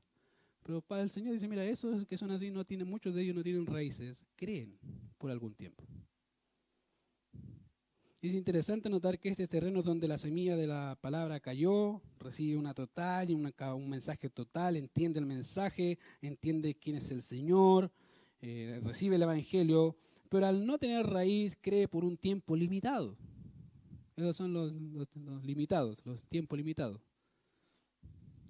Pero 0.63 0.81
para 0.81 1.01
el 1.01 1.09
Señor 1.09 1.33
dice, 1.33 1.47
mira, 1.47 1.63
esos 1.65 2.05
que 2.05 2.17
son 2.17 2.31
así, 2.31 2.51
no 2.51 2.65
tienen, 2.65 2.87
muchos 2.87 3.13
de 3.15 3.23
ellos 3.23 3.35
no 3.35 3.43
tienen 3.43 3.65
raíces, 3.65 4.25
creen 4.35 4.77
por 5.17 5.31
algún 5.31 5.53
tiempo. 5.53 5.83
Es 8.21 8.33
interesante 8.33 8.89
notar 8.89 9.17
que 9.17 9.29
este 9.29 9.47
terreno 9.47 9.81
donde 9.81 10.07
la 10.07 10.17
semilla 10.17 10.57
de 10.57 10.67
la 10.67 10.97
palabra 10.99 11.39
cayó, 11.39 12.01
recibe 12.19 12.57
una 12.57 12.73
total 12.73 13.29
y 13.29 13.33
un 13.33 13.89
mensaje 13.89 14.29
total, 14.29 14.75
entiende 14.75 15.19
el 15.19 15.25
mensaje, 15.25 15.97
entiende 16.21 16.75
quién 16.75 16.97
es 16.97 17.11
el 17.11 17.21
Señor, 17.21 17.89
eh, 18.41 18.81
recibe 18.83 19.15
el 19.15 19.21
Evangelio, 19.21 19.95
pero 20.27 20.47
al 20.47 20.65
no 20.65 20.77
tener 20.77 21.05
raíz 21.05 21.57
cree 21.61 21.87
por 21.87 22.03
un 22.03 22.17
tiempo 22.17 22.57
limitado. 22.57 23.15
Esos 24.17 24.35
son 24.35 24.51
los, 24.51 24.73
los 24.73 25.45
limitados, 25.45 26.05
los 26.05 26.21
tiempos 26.25 26.57
limitados. 26.57 27.01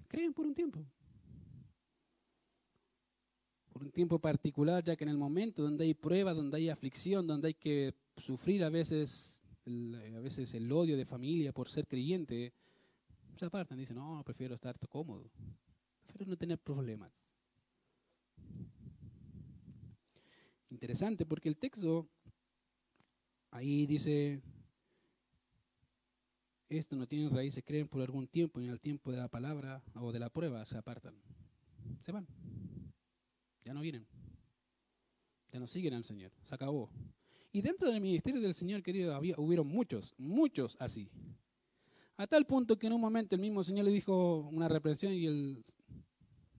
Creen 0.08 0.34
por 0.34 0.46
un 0.46 0.54
tiempo. 0.54 0.84
Por 3.72 3.82
un 3.82 3.90
tiempo 3.90 4.18
particular, 4.18 4.82
ya 4.84 4.96
que 4.96 5.04
en 5.04 5.10
el 5.10 5.18
momento 5.18 5.62
donde 5.62 5.84
hay 5.84 5.94
prueba, 5.94 6.34
donde 6.34 6.56
hay 6.56 6.68
aflicción, 6.68 7.26
donde 7.26 7.48
hay 7.48 7.54
que 7.54 7.94
sufrir 8.16 8.64
a 8.64 8.68
veces 8.68 9.40
eh, 9.66 10.14
a 10.16 10.20
veces 10.20 10.52
el 10.54 10.70
odio 10.72 10.96
de 10.96 11.04
familia 11.04 11.52
por 11.52 11.68
ser 11.68 11.86
creyente, 11.86 12.52
se 13.36 13.44
apartan, 13.44 13.78
dicen, 13.78 13.96
no, 13.96 14.22
prefiero 14.24 14.54
estar 14.54 14.76
cómodo, 14.88 15.30
prefiero 16.06 16.30
no 16.30 16.36
tener 16.36 16.58
problemas. 16.58 17.30
Interesante, 20.70 21.26
porque 21.26 21.48
el 21.48 21.56
texto 21.56 22.08
ahí 23.50 23.86
dice, 23.86 24.42
esto 26.68 26.96
no 26.96 27.06
tienen 27.06 27.30
raíces, 27.30 27.62
creen 27.64 27.88
por 27.88 28.00
algún 28.00 28.26
tiempo 28.26 28.60
y 28.60 28.64
en 28.64 28.70
el 28.70 28.80
tiempo 28.80 29.10
de 29.10 29.18
la 29.18 29.28
palabra 29.28 29.82
o 29.94 30.10
de 30.10 30.20
la 30.20 30.30
prueba 30.30 30.64
se 30.64 30.78
apartan, 30.78 31.14
se 32.00 32.12
van, 32.12 32.26
ya 33.70 33.74
no 33.74 33.82
vienen, 33.82 34.04
ya 35.52 35.60
no 35.60 35.68
siguen 35.68 35.94
al 35.94 36.02
Señor, 36.02 36.32
se 36.44 36.52
acabó. 36.52 36.90
Y 37.52 37.62
dentro 37.62 37.88
del 37.88 38.00
ministerio 38.00 38.40
del 38.40 38.52
Señor, 38.52 38.82
querido, 38.82 39.14
había, 39.14 39.36
hubieron 39.38 39.68
muchos, 39.68 40.12
muchos 40.18 40.76
así. 40.80 41.08
A 42.16 42.26
tal 42.26 42.46
punto 42.46 42.76
que 42.76 42.88
en 42.88 42.94
un 42.94 43.00
momento 43.00 43.36
el 43.36 43.40
mismo 43.40 43.62
Señor 43.62 43.84
le 43.84 43.92
dijo 43.92 44.38
una 44.50 44.68
reprensión 44.68 45.12
y 45.12 45.24
el, 45.24 45.64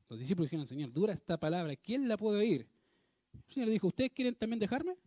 los 0.07 0.19
discípulos 0.19 0.49
dijeron, 0.49 0.65
Señor, 0.65 0.93
dura 0.93 1.11
esta 1.11 1.37
palabra, 1.37 1.75
¿quién 1.75 2.07
la 2.07 2.15
puede 2.15 2.37
oír? 2.37 2.65
El 3.33 3.53
Señor 3.53 3.67
le 3.67 3.73
dijo, 3.73 3.87
¿ustedes 3.87 4.11
quieren 4.11 4.33
también 4.35 4.61
dejarme? 4.61 4.97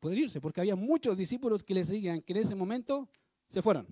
Pueden 0.00 0.18
irse, 0.18 0.42
porque 0.42 0.60
había 0.60 0.76
muchos 0.76 1.16
discípulos 1.16 1.62
que 1.62 1.72
le 1.72 1.84
seguían, 1.84 2.20
que 2.20 2.34
en 2.34 2.40
ese 2.40 2.54
momento 2.54 3.08
se 3.48 3.62
fueron. 3.62 3.86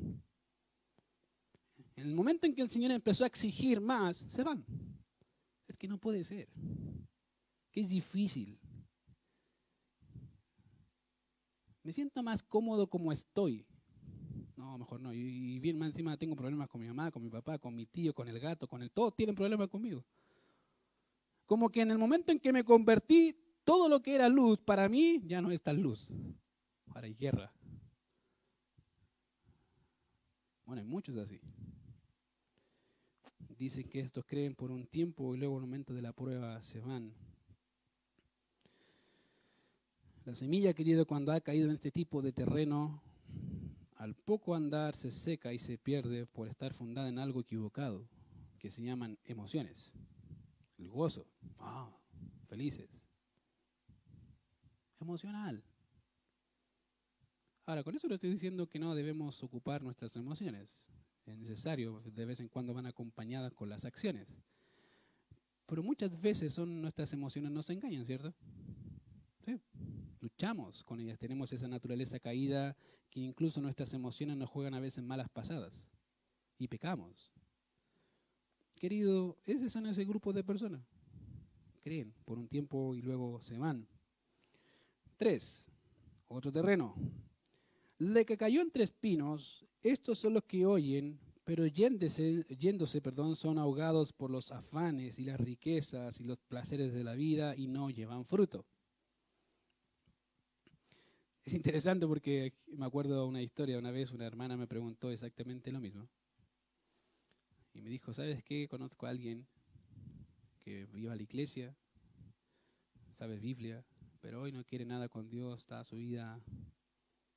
En 1.96 2.08
el 2.08 2.14
momento 2.14 2.46
en 2.46 2.54
que 2.54 2.60
el 2.60 2.68
Señor 2.68 2.90
empezó 2.90 3.24
a 3.24 3.26
exigir 3.26 3.80
más, 3.80 4.18
se 4.18 4.42
van. 4.42 4.62
Es 5.66 5.78
que 5.78 5.88
no 5.88 5.96
puede 5.96 6.24
ser. 6.24 6.50
Que 7.72 7.80
es 7.80 7.88
difícil. 7.88 8.60
me 11.82 11.92
siento 11.92 12.22
más 12.22 12.42
cómodo 12.42 12.88
como 12.88 13.12
estoy. 13.12 13.66
No, 14.56 14.78
mejor 14.78 15.00
no. 15.00 15.12
Y, 15.12 15.58
bien 15.58 15.78
más 15.78 15.88
encima 15.88 16.16
tengo 16.16 16.36
problemas 16.36 16.68
con 16.68 16.80
mi 16.80 16.86
mamá, 16.86 17.10
con 17.10 17.22
mi 17.22 17.30
papá, 17.30 17.58
con 17.58 17.74
mi 17.74 17.86
tío, 17.86 18.14
con 18.14 18.28
el 18.28 18.38
gato, 18.38 18.68
con 18.68 18.82
el... 18.82 18.90
Todos 18.90 19.16
tienen 19.16 19.34
problemas 19.34 19.68
conmigo. 19.68 20.04
Como 21.46 21.70
que 21.70 21.80
en 21.80 21.90
el 21.90 21.98
momento 21.98 22.30
en 22.32 22.38
que 22.38 22.52
me 22.52 22.64
convertí, 22.64 23.36
todo 23.64 23.88
lo 23.88 24.00
que 24.00 24.14
era 24.14 24.28
luz 24.28 24.58
para 24.58 24.88
mí 24.88 25.20
ya 25.24 25.42
no 25.42 25.50
es 25.50 25.60
tan 25.62 25.82
luz. 25.82 26.12
Ahora 26.86 27.06
hay 27.06 27.14
guerra. 27.14 27.52
Bueno, 30.64 30.80
hay 30.80 30.86
muchos 30.86 31.16
así. 31.16 31.40
Dicen 33.58 33.88
que 33.88 34.00
estos 34.00 34.24
creen 34.24 34.54
por 34.54 34.70
un 34.70 34.86
tiempo 34.86 35.34
y 35.34 35.38
luego 35.38 35.56
en 35.56 35.64
el 35.64 35.68
momento 35.68 35.94
de 35.94 36.02
la 36.02 36.12
prueba 36.12 36.62
se 36.62 36.80
van. 36.80 37.12
La 40.24 40.36
semilla, 40.36 40.72
querido, 40.72 41.04
cuando 41.04 41.32
ha 41.32 41.40
caído 41.40 41.66
en 41.66 41.74
este 41.74 41.90
tipo 41.90 42.22
de 42.22 42.30
terreno, 42.30 43.02
al 43.96 44.14
poco 44.14 44.54
andar 44.54 44.94
se 44.94 45.10
seca 45.10 45.52
y 45.52 45.58
se 45.58 45.78
pierde 45.78 46.26
por 46.26 46.46
estar 46.46 46.74
fundada 46.74 47.08
en 47.08 47.18
algo 47.18 47.40
equivocado, 47.40 48.06
que 48.60 48.70
se 48.70 48.84
llaman 48.84 49.18
emociones. 49.24 49.92
El 50.78 50.88
gozo, 50.90 51.26
ah, 51.58 51.90
felices. 52.46 52.88
Emocional. 55.00 55.64
Ahora, 57.66 57.82
con 57.82 57.96
eso 57.96 58.06
no 58.06 58.14
estoy 58.14 58.30
diciendo 58.30 58.68
que 58.68 58.78
no 58.78 58.94
debemos 58.94 59.42
ocupar 59.42 59.82
nuestras 59.82 60.14
emociones. 60.14 60.86
Es 61.26 61.36
necesario, 61.36 62.00
de 62.00 62.24
vez 62.24 62.38
en 62.38 62.48
cuando 62.48 62.72
van 62.72 62.86
acompañadas 62.86 63.54
con 63.54 63.68
las 63.68 63.84
acciones. 63.84 64.28
Pero 65.66 65.82
muchas 65.82 66.20
veces 66.20 66.52
son 66.52 66.80
nuestras 66.80 67.12
emociones 67.12 67.50
nos 67.50 67.68
engañan, 67.70 68.04
¿cierto? 68.04 68.32
Sí 69.44 69.60
luchamos 70.22 70.84
con 70.84 71.00
ellas, 71.00 71.18
tenemos 71.18 71.52
esa 71.52 71.68
naturaleza 71.68 72.18
caída 72.20 72.76
que 73.10 73.20
incluso 73.20 73.60
nuestras 73.60 73.92
emociones 73.92 74.36
nos 74.36 74.48
juegan 74.48 74.72
a 74.72 74.80
veces 74.80 75.02
malas 75.04 75.28
pasadas 75.28 75.88
y 76.58 76.68
pecamos. 76.68 77.32
Querido, 78.76 79.36
ese 79.44 79.68
son 79.68 79.86
ese 79.86 80.04
grupo 80.04 80.32
de 80.32 80.44
personas. 80.44 80.80
Creen 81.82 82.14
por 82.24 82.38
un 82.38 82.48
tiempo 82.48 82.94
y 82.94 83.02
luego 83.02 83.42
se 83.42 83.58
van. 83.58 83.86
Tres, 85.16 85.70
otro 86.28 86.52
terreno. 86.52 86.94
Le 87.98 88.24
que 88.24 88.36
cayó 88.36 88.62
entre 88.62 88.84
espinos, 88.84 89.66
estos 89.82 90.20
son 90.20 90.34
los 90.34 90.44
que 90.44 90.64
oyen, 90.64 91.18
pero 91.44 91.66
yéndose, 91.66 92.44
yéndose 92.56 93.00
perdón, 93.00 93.34
son 93.34 93.58
ahogados 93.58 94.12
por 94.12 94.30
los 94.30 94.52
afanes 94.52 95.18
y 95.18 95.24
las 95.24 95.40
riquezas 95.40 96.20
y 96.20 96.24
los 96.24 96.38
placeres 96.38 96.92
de 96.92 97.02
la 97.02 97.14
vida 97.14 97.56
y 97.56 97.66
no 97.66 97.90
llevan 97.90 98.24
fruto. 98.24 98.64
Es 101.44 101.54
interesante 101.54 102.06
porque 102.06 102.52
me 102.68 102.86
acuerdo 102.86 103.26
una 103.26 103.42
historia, 103.42 103.78
una 103.78 103.90
vez 103.90 104.12
una 104.12 104.26
hermana 104.26 104.56
me 104.56 104.68
preguntó 104.68 105.10
exactamente 105.10 105.72
lo 105.72 105.80
mismo. 105.80 106.08
Y 107.74 107.80
me 107.80 107.90
dijo, 107.90 108.14
¿sabes 108.14 108.44
qué? 108.44 108.68
Conozco 108.68 109.06
a 109.06 109.10
alguien 109.10 109.44
que 110.60 110.86
iba 110.94 111.12
a 111.12 111.16
la 111.16 111.22
iglesia, 111.22 111.74
sabe 113.12 113.40
Biblia, 113.40 113.84
pero 114.20 114.42
hoy 114.42 114.52
no 114.52 114.62
quiere 114.64 114.84
nada 114.84 115.08
con 115.08 115.28
Dios, 115.28 115.58
está 115.60 115.82
su 115.82 115.96
vida 115.96 116.40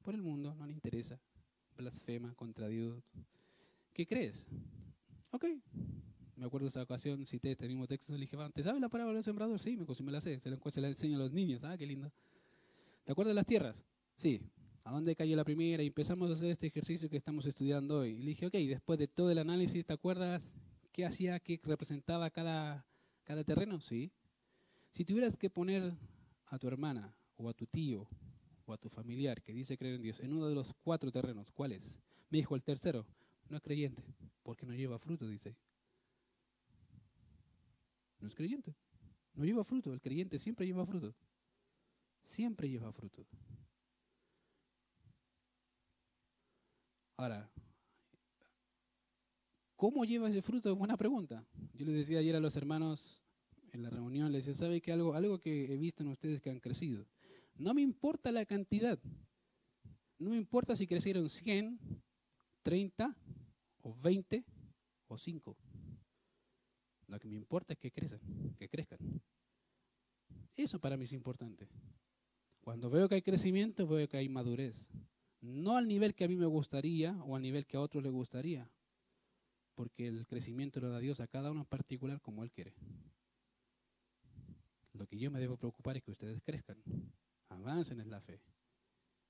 por 0.04 0.14
el 0.14 0.22
mundo, 0.22 0.54
no 0.54 0.68
le 0.68 0.74
interesa, 0.74 1.20
blasfema 1.76 2.36
contra 2.36 2.68
Dios. 2.68 3.04
¿Qué 3.92 4.06
crees? 4.06 4.46
Ok. 5.32 5.46
Me 6.36 6.46
acuerdo 6.46 6.68
esa 6.68 6.84
ocasión, 6.84 7.26
cité 7.26 7.54
este 7.54 7.68
mismo 7.68 7.88
texto, 7.88 8.14
le 8.14 8.20
dije, 8.20 8.38
¿te 8.54 8.62
sabes 8.62 8.82
la 8.82 8.90
parábola 8.90 9.16
del 9.16 9.24
sembrador? 9.24 9.58
Sí, 9.60 9.78
me, 9.78 9.86
me 10.04 10.12
la 10.12 10.22
sé, 10.22 10.40
se 10.40 10.82
la 10.82 10.88
enseño 10.90 11.16
a 11.16 11.20
los 11.20 11.32
niños, 11.32 11.64
ah, 11.64 11.76
qué 11.76 11.88
lindo. 11.88 12.12
¿Te 13.06 13.14
acuerdas 13.14 13.32
de 13.32 13.36
las 13.36 13.46
tierras? 13.48 13.84
Sí. 14.18 14.42
¿A 14.84 14.92
dónde 14.92 15.16
cayó 15.16 15.36
la 15.36 15.44
primera? 15.44 15.82
Y 15.82 15.88
empezamos 15.88 16.30
a 16.30 16.34
hacer 16.34 16.52
este 16.52 16.68
ejercicio 16.68 17.10
que 17.10 17.18
estamos 17.18 17.46
estudiando 17.46 18.00
hoy. 18.00 18.12
Y 18.12 18.20
le 18.20 18.30
dije, 18.30 18.46
ok, 18.46 18.54
después 18.54 19.00
de 19.00 19.08
todo 19.08 19.32
el 19.32 19.40
análisis, 19.40 19.84
¿te 19.84 19.94
acuerdas 19.94 20.54
qué 20.92 21.06
hacía, 21.06 21.40
qué 21.40 21.60
representaba 21.64 22.30
cada, 22.30 22.86
cada 23.24 23.44
terreno? 23.44 23.82
Sí. 23.82 24.12
Si 24.92 25.04
tuvieras 25.04 25.38
que 25.38 25.50
poner 25.50 25.92
a 26.46 26.60
tu 26.60 26.68
hermana 26.68 27.16
o 27.36 27.50
a 27.50 27.54
tu 27.54 27.66
tío 27.66 28.08
o 28.66 28.74
a 28.74 28.78
tu 28.78 28.88
familiar 28.90 29.42
que 29.42 29.54
dice 29.54 29.78
creer 29.78 29.96
en 29.96 30.04
Dios 30.04 30.20
en 30.20 30.34
uno 30.34 30.48
de 30.48 30.56
los 30.56 30.74
cuatro 30.84 31.12
terrenos, 31.12 31.52
¿cuál 31.52 31.72
es? 31.72 31.98
Me 32.30 32.38
dijo 32.38 32.56
el 32.56 32.64
tercero, 32.64 33.08
no 33.50 33.58
es 33.58 33.64
creyente, 33.64 34.04
porque 34.44 34.66
no 34.66 34.74
lleva 34.74 35.00
fruto, 35.00 35.28
dice. 35.28 35.56
No 38.20 38.28
es 38.28 38.36
creyente, 38.36 38.76
no 39.34 39.46
lleva 39.46 39.64
fruto, 39.64 39.94
el 39.94 40.02
creyente 40.02 40.40
siempre 40.40 40.66
lleva 40.66 40.86
fruto, 40.86 41.16
siempre 42.24 42.70
lleva 42.70 42.92
fruto. 42.92 43.26
Ahora, 47.18 47.50
¿cómo 49.78 50.04
lleva 50.04 50.30
ese 50.30 50.42
fruto? 50.42 50.70
Es 50.70 50.78
buena 50.78 50.98
pregunta. 50.98 51.46
Yo 51.74 51.86
les 51.86 51.96
decía 51.96 52.20
ayer 52.20 52.36
a 52.36 52.42
los 52.42 52.56
hermanos 52.58 53.24
en 53.72 53.84
la 53.84 53.90
reunión, 53.90 54.32
les 54.32 54.46
decía, 54.46 54.66
¿sabe 54.66 54.82
que 54.82 54.92
algo, 54.92 55.14
algo 55.14 55.40
que 55.40 55.74
he 55.74 55.78
visto 55.78 56.04
en 56.04 56.10
ustedes 56.10 56.42
que 56.42 56.50
han 56.50 56.60
crecido? 56.60 57.06
No 57.56 57.74
me 57.74 57.82
importa 57.82 58.32
la 58.32 58.46
cantidad. 58.46 59.00
No 60.18 60.32
me 60.32 60.38
importa 60.38 60.76
si 60.76 60.88
crecieron 60.88 61.30
100, 61.30 61.80
30 62.64 63.16
o 63.82 63.96
20 63.96 64.46
o 65.08 65.18
5. 65.18 65.58
Lo 67.08 67.20
que 67.20 67.28
me 67.28 67.36
importa 67.36 67.74
es 67.74 67.80
que 67.80 67.92
crezcan, 67.92 68.20
que 68.58 68.68
crezcan. 68.68 69.00
Eso 70.56 70.80
para 70.80 70.98
mí 70.98 71.06
es 71.06 71.14
importante. 71.14 71.68
Cuando 72.62 72.90
veo 72.90 73.08
que 73.08 73.16
hay 73.16 73.22
crecimiento, 73.22 73.88
veo 73.88 74.08
que 74.10 74.18
hay 74.18 74.28
madurez. 74.28 74.90
No 75.46 75.78
al 75.78 75.88
nivel 75.88 76.16
que 76.16 76.26
a 76.26 76.28
mí 76.28 76.36
me 76.36 76.48
gustaría 76.48 77.16
o 77.24 77.36
al 77.36 77.42
nivel 77.44 77.68
que 77.68 77.78
a 77.78 77.82
otros 77.82 78.04
les 78.04 78.12
gustaría, 78.12 78.68
porque 79.76 80.08
el 80.08 80.26
crecimiento 80.26 80.80
lo 80.80 80.90
da 80.90 80.98
Dios 80.98 81.20
a 81.20 81.28
cada 81.28 81.52
uno 81.52 81.62
en 81.62 81.68
particular 81.68 82.20
como 82.20 82.44
Él 82.44 82.52
quiere. 82.52 82.74
Lo 84.94 85.06
que 85.06 85.20
yo 85.20 85.30
me 85.30 85.40
debo 85.40 85.56
preocupar 85.56 85.98
es 85.98 86.04
que 86.04 86.10
ustedes 86.10 86.42
crezcan, 86.42 86.82
avancen 87.50 88.00
en 88.00 88.10
la 88.10 88.22
fe, 88.22 88.42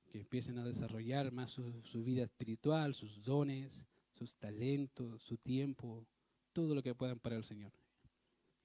que 0.09 0.21
empiecen 0.21 0.57
a 0.57 0.63
desarrollar 0.63 1.33
más 1.33 1.51
su, 1.51 2.03
vida 2.05 2.23
espiritual, 2.23 2.95
sus 2.95 3.21
dones, 3.21 3.85
sus 4.09 4.37
talentos, 4.37 5.21
su 5.21 5.37
tiempo, 5.37 6.05
todo 6.53 6.75
lo 6.75 6.81
que 6.81 6.95
puedan 6.95 7.19
para 7.19 7.35
el 7.35 7.43
Señor. 7.43 7.73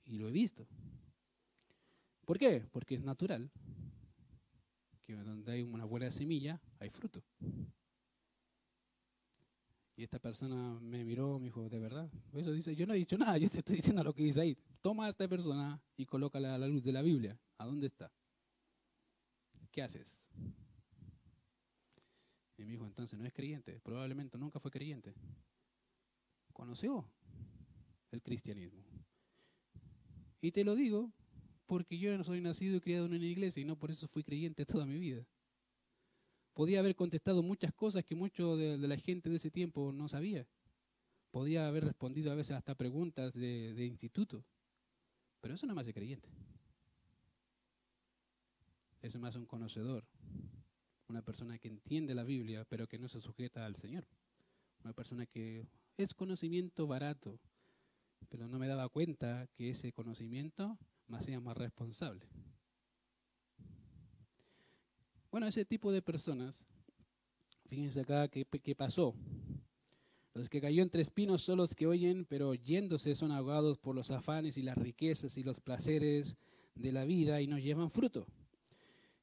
Y 0.05 0.19
lo 0.19 0.29
he 0.29 0.33
visto. 0.33 0.69
¿Por 2.25 2.39
qué? 2.39 2.65
Porque 2.71 2.95
es 2.95 3.03
natural 3.03 3.51
donde 5.17 5.53
hay 5.53 5.63
una 5.63 5.85
buena 5.85 6.11
semilla, 6.11 6.61
hay 6.79 6.91
fruto. 6.91 7.23
Y 9.97 10.05
esta 10.05 10.19
persona 10.19 10.79
me 10.81 11.05
miró, 11.05 11.39
me 11.39 11.47
dijo, 11.47 11.69
¿de 11.69 11.79
verdad? 11.79 12.11
Eso 12.33 12.53
dice, 12.53 12.75
yo 12.75 12.87
no 12.87 12.95
he 12.95 12.97
dicho 12.97 13.19
nada, 13.19 13.37
yo 13.37 13.51
te 13.51 13.59
estoy 13.59 13.77
diciendo 13.77 14.03
lo 14.03 14.15
que 14.15 14.23
dice 14.23 14.41
ahí. 14.41 14.57
Toma 14.81 15.07
a 15.07 15.11
esta 15.11 15.29
persona 15.29 15.79
y 15.97 16.07
colócala 16.07 16.55
a 16.55 16.59
la 16.59 16.67
luz 16.67 16.83
de 16.83 16.93
la 16.93 17.03
Biblia. 17.03 17.39
¿A 17.59 17.67
dónde 17.67 17.89
está? 17.89 18.11
¿Qué 19.71 19.83
haces? 19.83 20.31
Y 22.57 22.65
me 22.65 22.73
dijo, 22.73 22.87
entonces 22.87 23.19
no 23.19 23.27
es 23.27 23.33
creyente, 23.33 23.79
probablemente 23.81 24.39
nunca 24.39 24.59
fue 24.59 24.71
creyente. 24.71 25.15
Conoció 26.53 27.07
el 28.11 28.23
cristianismo. 28.23 28.83
Y 30.41 30.51
te 30.53 30.65
lo 30.65 30.75
digo 30.75 31.13
porque 31.71 31.97
yo 31.97 32.19
no 32.19 32.25
soy 32.25 32.41
nacido 32.41 32.79
y 32.79 32.81
criado 32.81 33.07
en 33.07 33.15
una 33.15 33.25
iglesia 33.25 33.61
y 33.61 33.65
no 33.65 33.77
por 33.77 33.93
eso 33.93 34.09
fui 34.09 34.25
creyente 34.25 34.67
toda 34.67 34.85
mi 34.87 34.99
vida. 34.99 35.25
Podía 36.53 36.81
haber 36.81 36.97
contestado 36.97 37.45
muchas 37.45 37.73
cosas 37.73 38.05
que 38.05 38.17
mucho 38.17 38.57
de, 38.57 38.77
la 38.77 38.97
gente 38.97 39.31
de 39.31 39.37
ese 39.37 39.53
tiempo 39.53 39.93
no 39.93 40.09
sabía. 40.09 40.49
Podía 41.31 41.69
haber 41.69 41.85
respondido 41.85 42.33
a 42.33 42.35
veces 42.35 42.57
hasta 42.57 42.75
preguntas 42.75 43.35
de, 43.35 43.73
de 43.73 43.87
instituto. 43.87 44.45
Pero 45.41 45.55
eso 45.55 45.65
no 45.69 45.77
me 45.77 45.83
hace 45.83 45.95
creyente. 45.95 46.29
Eso 49.01 49.21
me 49.21 49.29
hace 49.29 49.39
un 49.39 49.47
conocedor. 49.47 50.05
Una 51.07 51.23
persona 51.23 51.57
que 51.61 51.69
entiende 51.69 52.17
la 52.17 52.25
Biblia, 52.25 52.65
pero 52.65 52.89
que 52.89 52.99
no 52.99 53.09
se 53.09 53.21
sujeta 53.21 53.65
al 53.65 53.77
Señor. 53.77 54.09
Una 54.83 54.93
persona 54.93 55.25
que 55.25 55.69
es 55.97 56.15
conocimiento 56.15 56.89
barato, 56.89 57.39
pero 58.29 58.49
no 58.49 58.59
me 58.59 58.67
daba 58.67 58.89
cuenta 58.89 59.47
que 59.55 59.71
ese 59.71 59.93
conocimiento 59.93 60.77
me 61.11 61.19
hacía 61.19 61.41
más 61.41 61.57
responsable. 61.57 62.27
Bueno, 65.31 65.47
ese 65.47 65.65
tipo 65.65 65.93
de 65.93 66.03
personas, 66.03 66.67
fíjense 67.67 68.01
acá 68.01 68.29
qué, 68.29 68.45
qué 68.45 68.75
pasó. 68.75 69.15
Los 70.35 70.49
que 70.49 70.61
cayó 70.61 70.83
entre 70.83 71.03
espinos 71.03 71.43
son 71.43 71.59
los 71.59 71.75
que 71.75 71.87
oyen, 71.87 72.25
pero 72.25 72.55
yéndose 72.55 73.15
son 73.15 73.33
ahogados 73.33 73.79
por 73.79 73.95
los 73.95 74.11
afanes 74.11 74.57
y 74.57 74.63
las 74.63 74.79
riquezas 74.79 75.37
y 75.37 75.43
los 75.43 75.61
placeres 75.61 76.37
de 76.75 76.93
la 76.93 77.05
vida 77.05 77.41
y 77.41 77.47
no 77.47 77.59
llevan 77.59 77.91
fruto. 77.91 78.27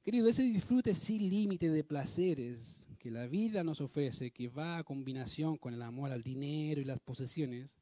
Querido, 0.04 0.30
ese 0.30 0.44
disfrute 0.44 0.94
sin 0.94 1.30
límite 1.30 1.70
de 1.70 1.84
placeres 1.84 2.88
que 3.00 3.12
la 3.12 3.28
vida 3.28 3.64
nos 3.64 3.82
ofrece, 3.82 4.32
que 4.32 4.48
va 4.48 4.78
a 4.78 4.84
combinación 4.84 5.58
con 5.58 5.74
el 5.74 5.82
amor 5.82 6.12
al 6.12 6.24
dinero 6.24 6.82
y 6.82 6.86
las 6.86 7.00
posesiones, 7.00 7.78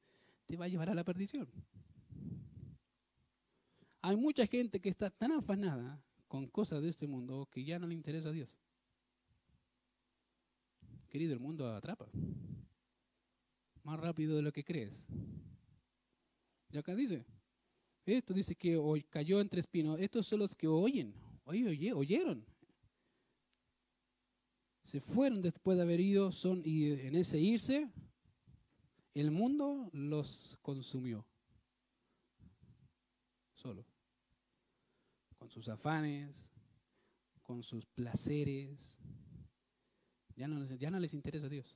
te 0.46 0.58
va 0.58 0.66
a 0.66 0.68
llevar 0.68 0.90
a 0.90 0.96
la 0.96 1.04
perdición. 1.04 1.48
Hay 4.06 4.18
mucha 4.18 4.46
gente 4.46 4.80
que 4.80 4.90
está 4.90 5.10
tan 5.10 5.32
afanada 5.32 6.00
con 6.28 6.46
cosas 6.46 6.80
de 6.80 6.90
este 6.90 7.08
mundo 7.08 7.50
que 7.52 7.64
ya 7.64 7.80
no 7.80 7.88
le 7.88 7.96
interesa 7.96 8.30
a 8.30 8.32
Dios. 8.32 8.56
Querido, 11.10 11.34
el 11.34 11.40
mundo 11.40 11.68
atrapa. 11.74 12.08
Más 13.82 14.00
rápido 14.00 14.36
de 14.36 14.44
lo 14.44 14.52
que 14.54 14.64
crees. 14.64 15.08
Y 16.70 16.78
acá 16.78 16.94
dice, 16.94 17.26
esto 18.06 18.36
dice 18.36 18.54
que 18.54 18.78
hoy 18.78 19.02
cayó 19.02 19.42
entre 19.42 19.62
espinos. 19.62 20.00
Estos 20.00 20.28
son 20.28 20.38
los 20.38 20.54
que 20.54 20.68
oyen. 20.68 21.16
Oye, 21.46 21.68
oye, 21.68 21.92
oyeron. 21.92 22.46
Se 24.84 25.00
fueron 25.00 25.42
después 25.42 25.78
de 25.78 25.84
haber 25.84 26.00
ido, 26.00 26.32
son, 26.32 26.62
y 26.64 26.92
en 26.92 27.16
ese 27.16 27.40
irse, 27.40 27.90
el 29.16 29.32
mundo 29.32 29.90
los 29.94 30.60
consumió. 30.62 31.26
Solo 33.56 33.95
con 35.46 35.52
sus 35.52 35.70
afanes, 35.70 36.52
con 37.44 37.62
sus 37.62 37.86
placeres. 37.86 38.98
Ya 40.36 40.48
no, 40.48 40.60
les, 41.00 41.14
interesa 41.14 41.46
a 41.46 41.50
Dios. 41.50 41.76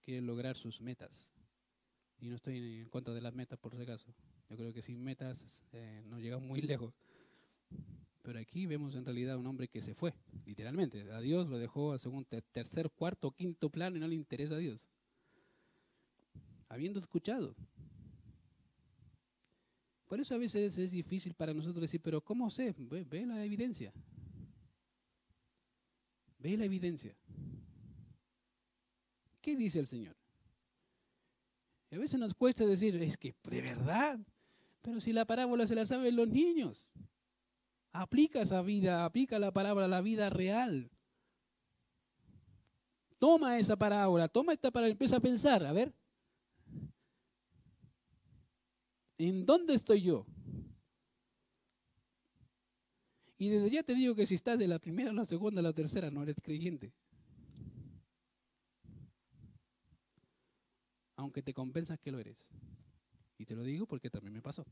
Quieren 0.00 0.26
lograr 0.26 0.56
sus 0.56 0.80
metas. 0.80 1.34
Y 2.18 2.30
no 2.30 2.36
estoy 2.36 2.80
en 2.80 2.88
contra 2.88 3.12
de 3.12 3.20
las 3.20 3.34
metas 3.34 3.58
por 3.58 3.76
si 3.76 3.82
acaso. 3.82 4.14
Yo 4.48 4.56
creo 4.56 4.72
que 4.72 4.80
sin 4.80 5.04
metas 5.04 5.62
eh, 5.72 6.02
no 6.06 6.18
llegamos 6.18 6.48
muy 6.48 6.62
lejos. 6.62 6.94
Pero 8.22 8.38
aquí 8.38 8.64
vemos 8.64 8.94
en 8.94 9.04
realidad 9.04 9.36
un 9.36 9.46
hombre 9.48 9.68
que 9.68 9.82
se 9.82 9.94
fue, 9.94 10.14
literalmente. 10.46 11.12
A 11.12 11.20
Dios 11.20 11.48
lo 11.48 11.58
dejó 11.58 11.92
al 11.92 12.00
segundo, 12.00 12.26
tercer, 12.52 12.90
cuarto, 12.90 13.32
quinto 13.32 13.68
plano 13.68 13.98
y 13.98 14.00
no 14.00 14.08
le 14.08 14.14
interesa 14.14 14.54
a 14.54 14.58
Dios. 14.58 14.88
Habiendo 16.70 16.98
escuchado, 16.98 17.54
por 20.12 20.20
eso 20.20 20.34
a 20.34 20.38
veces 20.38 20.76
es 20.76 20.90
difícil 20.90 21.32
para 21.32 21.54
nosotros 21.54 21.80
decir, 21.80 21.98
pero 22.02 22.20
¿cómo 22.20 22.50
sé? 22.50 22.74
Ve, 22.76 23.24
la 23.24 23.42
evidencia. 23.42 23.94
Ve 26.38 26.54
la 26.54 26.66
evidencia. 26.66 27.16
¿Qué 29.40 29.56
dice 29.56 29.78
el 29.78 29.86
Señor? 29.86 30.14
A 31.90 31.96
veces 31.96 32.20
nos 32.20 32.34
cuesta 32.34 32.66
decir, 32.66 32.94
es 32.96 33.16
que 33.16 33.34
de 33.44 33.62
verdad, 33.62 34.20
pero 34.82 35.00
si 35.00 35.14
la 35.14 35.24
parábola 35.24 35.66
se 35.66 35.74
la 35.74 35.86
saben 35.86 36.14
los 36.14 36.28
niños, 36.28 36.92
aplica 37.90 38.42
esa 38.42 38.60
vida, 38.60 39.06
aplica 39.06 39.38
la 39.38 39.50
palabra 39.50 39.86
a 39.86 39.88
la 39.88 40.02
vida 40.02 40.28
real. 40.28 40.90
Toma 43.18 43.58
esa 43.58 43.76
parábola, 43.76 44.28
toma 44.28 44.52
esta 44.52 44.70
parábola, 44.70 44.92
empieza 44.92 45.16
a 45.16 45.20
pensar, 45.20 45.64
a 45.64 45.72
ver, 45.72 45.94
¿en 49.28 49.46
dónde 49.46 49.74
estoy 49.74 50.02
yo? 50.02 50.26
Y 53.38 53.48
desde 53.48 53.70
ya 53.70 53.82
te 53.82 53.94
digo 53.94 54.14
que 54.14 54.26
si 54.26 54.34
estás 54.34 54.58
de 54.58 54.68
la 54.68 54.78
primera, 54.78 55.12
la 55.12 55.24
segunda, 55.24 55.62
la 55.62 55.72
tercera, 55.72 56.10
no 56.10 56.22
eres 56.22 56.36
creyente. 56.42 56.92
aunque 61.22 61.42
te 61.42 61.54
compensas 61.54 61.98
que 62.00 62.10
lo 62.10 62.18
eres. 62.18 62.46
Y 63.38 63.46
te 63.46 63.54
lo 63.54 63.62
digo 63.62 63.86
porque 63.86 64.10
también 64.10 64.34
me 64.34 64.42
pasó. 64.42 64.66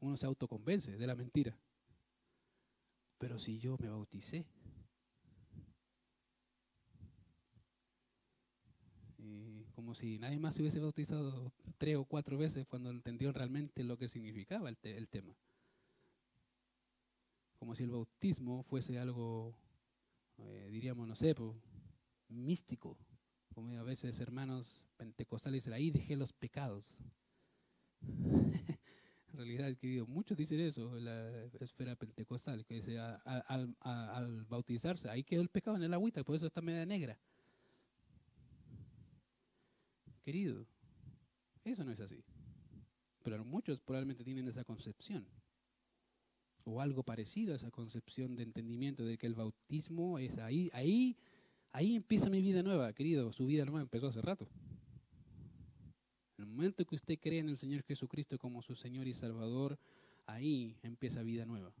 Uno 0.00 0.16
se 0.16 0.26
autoconvence 0.26 0.96
de 0.96 1.06
la 1.06 1.14
mentira. 1.14 1.56
Pero 3.18 3.38
si 3.38 3.58
yo 3.58 3.76
me 3.78 3.88
bauticé, 3.88 4.46
y 9.18 9.64
como 9.88 9.94
si 9.94 10.18
nadie 10.18 10.38
más 10.38 10.54
se 10.54 10.60
hubiese 10.60 10.80
bautizado 10.80 11.50
tres 11.78 11.96
o 11.96 12.04
cuatro 12.04 12.36
veces 12.36 12.66
cuando 12.66 12.90
entendió 12.90 13.32
realmente 13.32 13.82
lo 13.82 13.96
que 13.96 14.06
significaba 14.06 14.68
el, 14.68 14.76
el 14.82 15.08
tema. 15.08 15.34
Como 17.58 17.74
si 17.74 17.84
el 17.84 17.90
bautismo 17.90 18.62
fuese 18.62 18.98
algo, 18.98 19.56
eh, 20.36 20.68
diríamos, 20.70 21.08
no 21.08 21.16
sé, 21.16 21.34
místico, 22.28 22.98
como 23.54 23.78
a 23.78 23.82
veces 23.82 24.20
hermanos 24.20 24.84
pentecostales 24.98 25.62
dicen, 25.62 25.72
ahí 25.72 25.90
dejé 25.90 26.16
los 26.16 26.34
pecados. 26.34 26.98
en 28.02 29.32
realidad, 29.32 29.74
querido, 29.78 30.06
muchos 30.06 30.36
dicen 30.36 30.60
eso 30.60 30.98
en 30.98 31.06
la 31.06 31.44
esfera 31.60 31.96
pentecostal, 31.96 32.66
que 32.66 32.74
dice, 32.74 32.98
al, 32.98 34.44
bautizarse, 34.50 35.08
ahí 35.08 35.24
quedó 35.24 35.40
el 35.40 35.48
pecado 35.48 35.78
en 35.78 35.84
el 35.84 35.94
agüita, 35.94 36.24
por 36.24 36.36
eso 36.36 36.46
está 36.46 36.60
media 36.60 36.84
negra. 36.84 37.18
Querido, 40.28 40.66
eso 41.64 41.84
no 41.84 41.90
es 41.90 42.00
así. 42.00 42.22
Pero 43.22 43.46
muchos 43.46 43.80
probablemente 43.80 44.24
tienen 44.24 44.46
esa 44.46 44.62
concepción 44.62 45.26
o 46.64 46.82
algo 46.82 47.02
parecido 47.02 47.54
a 47.54 47.56
esa 47.56 47.70
concepción 47.70 48.36
de 48.36 48.42
entendimiento 48.42 49.06
de 49.06 49.16
que 49.16 49.26
el 49.26 49.34
bautismo 49.34 50.18
es 50.18 50.36
ahí, 50.36 50.68
ahí 50.74 51.16
Ahí 51.72 51.96
empieza 51.96 52.28
mi 52.28 52.42
vida 52.42 52.62
nueva, 52.62 52.92
querido. 52.92 53.32
Su 53.32 53.46
vida 53.46 53.64
nueva 53.64 53.80
empezó 53.80 54.08
hace 54.08 54.20
rato. 54.20 54.46
En 56.36 56.44
el 56.44 56.46
momento 56.46 56.84
que 56.84 56.96
usted 56.96 57.18
cree 57.18 57.38
en 57.38 57.48
el 57.48 57.56
Señor 57.56 57.82
Jesucristo 57.84 58.38
como 58.38 58.60
su 58.60 58.74
Señor 58.74 59.08
y 59.08 59.14
Salvador, 59.14 59.78
ahí 60.26 60.76
empieza 60.82 61.22
vida 61.22 61.46
nueva. 61.46 61.72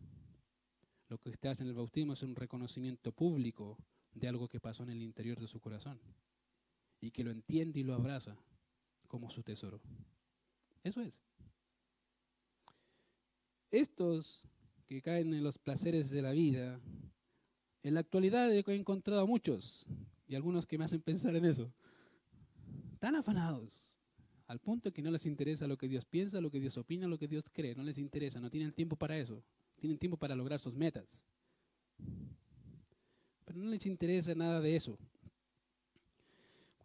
Lo 1.08 1.18
que 1.18 1.28
usted 1.28 1.50
hace 1.50 1.64
en 1.64 1.68
el 1.68 1.74
bautismo 1.74 2.14
es 2.14 2.22
un 2.22 2.34
reconocimiento 2.34 3.12
público 3.12 3.76
de 4.14 4.26
algo 4.26 4.48
que 4.48 4.58
pasó 4.58 4.84
en 4.84 4.90
el 4.90 5.02
interior 5.02 5.38
de 5.38 5.48
su 5.48 5.60
corazón 5.60 6.00
y 7.00 7.10
que 7.10 7.24
lo 7.24 7.30
entiende 7.30 7.80
y 7.80 7.82
lo 7.82 7.94
abraza 7.94 8.36
como 9.06 9.30
su 9.30 9.42
tesoro. 9.42 9.80
Eso 10.82 11.00
es. 11.00 11.20
Estos 13.70 14.46
que 14.86 15.02
caen 15.02 15.34
en 15.34 15.42
los 15.42 15.58
placeres 15.58 16.10
de 16.10 16.22
la 16.22 16.32
vida 16.32 16.80
en 17.82 17.94
la 17.94 18.00
actualidad 18.00 18.52
he 18.52 18.62
encontrado 18.74 19.22
a 19.22 19.26
muchos, 19.26 19.86
y 20.26 20.34
algunos 20.34 20.66
que 20.66 20.78
me 20.78 20.84
hacen 20.84 21.00
pensar 21.00 21.34
en 21.36 21.44
eso, 21.44 21.72
tan 22.98 23.14
afanados, 23.14 23.88
al 24.46 24.58
punto 24.58 24.92
que 24.92 25.00
no 25.00 25.10
les 25.10 25.26
interesa 25.26 25.66
lo 25.66 25.78
que 25.78 25.88
Dios 25.88 26.04
piensa, 26.04 26.40
lo 26.40 26.50
que 26.50 26.60
Dios 26.60 26.76
opina, 26.76 27.06
lo 27.06 27.18
que 27.18 27.28
Dios 27.28 27.44
cree, 27.52 27.74
no 27.74 27.82
les 27.82 27.98
interesa, 27.98 28.40
no 28.40 28.50
tienen 28.50 28.72
tiempo 28.72 28.96
para 28.96 29.16
eso, 29.16 29.42
tienen 29.78 29.98
tiempo 29.98 30.16
para 30.16 30.34
lograr 30.34 30.58
sus 30.58 30.74
metas. 30.74 31.24
Pero 33.44 33.58
no 33.58 33.70
les 33.70 33.86
interesa 33.86 34.34
nada 34.34 34.60
de 34.60 34.76
eso. 34.76 34.98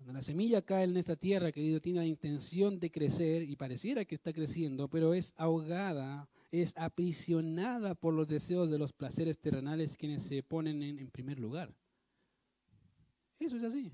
Cuando 0.04 0.20
la 0.20 0.22
semilla 0.22 0.62
cae 0.62 0.84
en 0.84 0.98
esta 0.98 1.16
tierra, 1.16 1.54
querido, 1.54 1.80
tiene 1.80 2.00
la 2.00 2.06
intención 2.06 2.78
de 2.78 2.92
crecer 2.92 3.44
y 3.44 3.56
pareciera 3.56 4.04
que 4.04 4.16
está 4.16 4.34
creciendo, 4.34 4.90
pero 4.90 5.14
es 5.14 5.34
ahogada 5.38 6.28
es 6.52 6.78
aprisionada 6.78 7.96
por 7.96 8.14
los 8.14 8.28
deseos 8.28 8.70
de 8.70 8.78
los 8.78 8.92
placeres 8.92 9.40
terrenales 9.40 9.96
quienes 9.96 10.24
se 10.24 10.44
ponen 10.44 10.84
en, 10.84 11.10
primer 11.10 11.40
lugar. 11.40 11.74
Eso 13.40 13.56
es 13.56 13.64
así. 13.64 13.92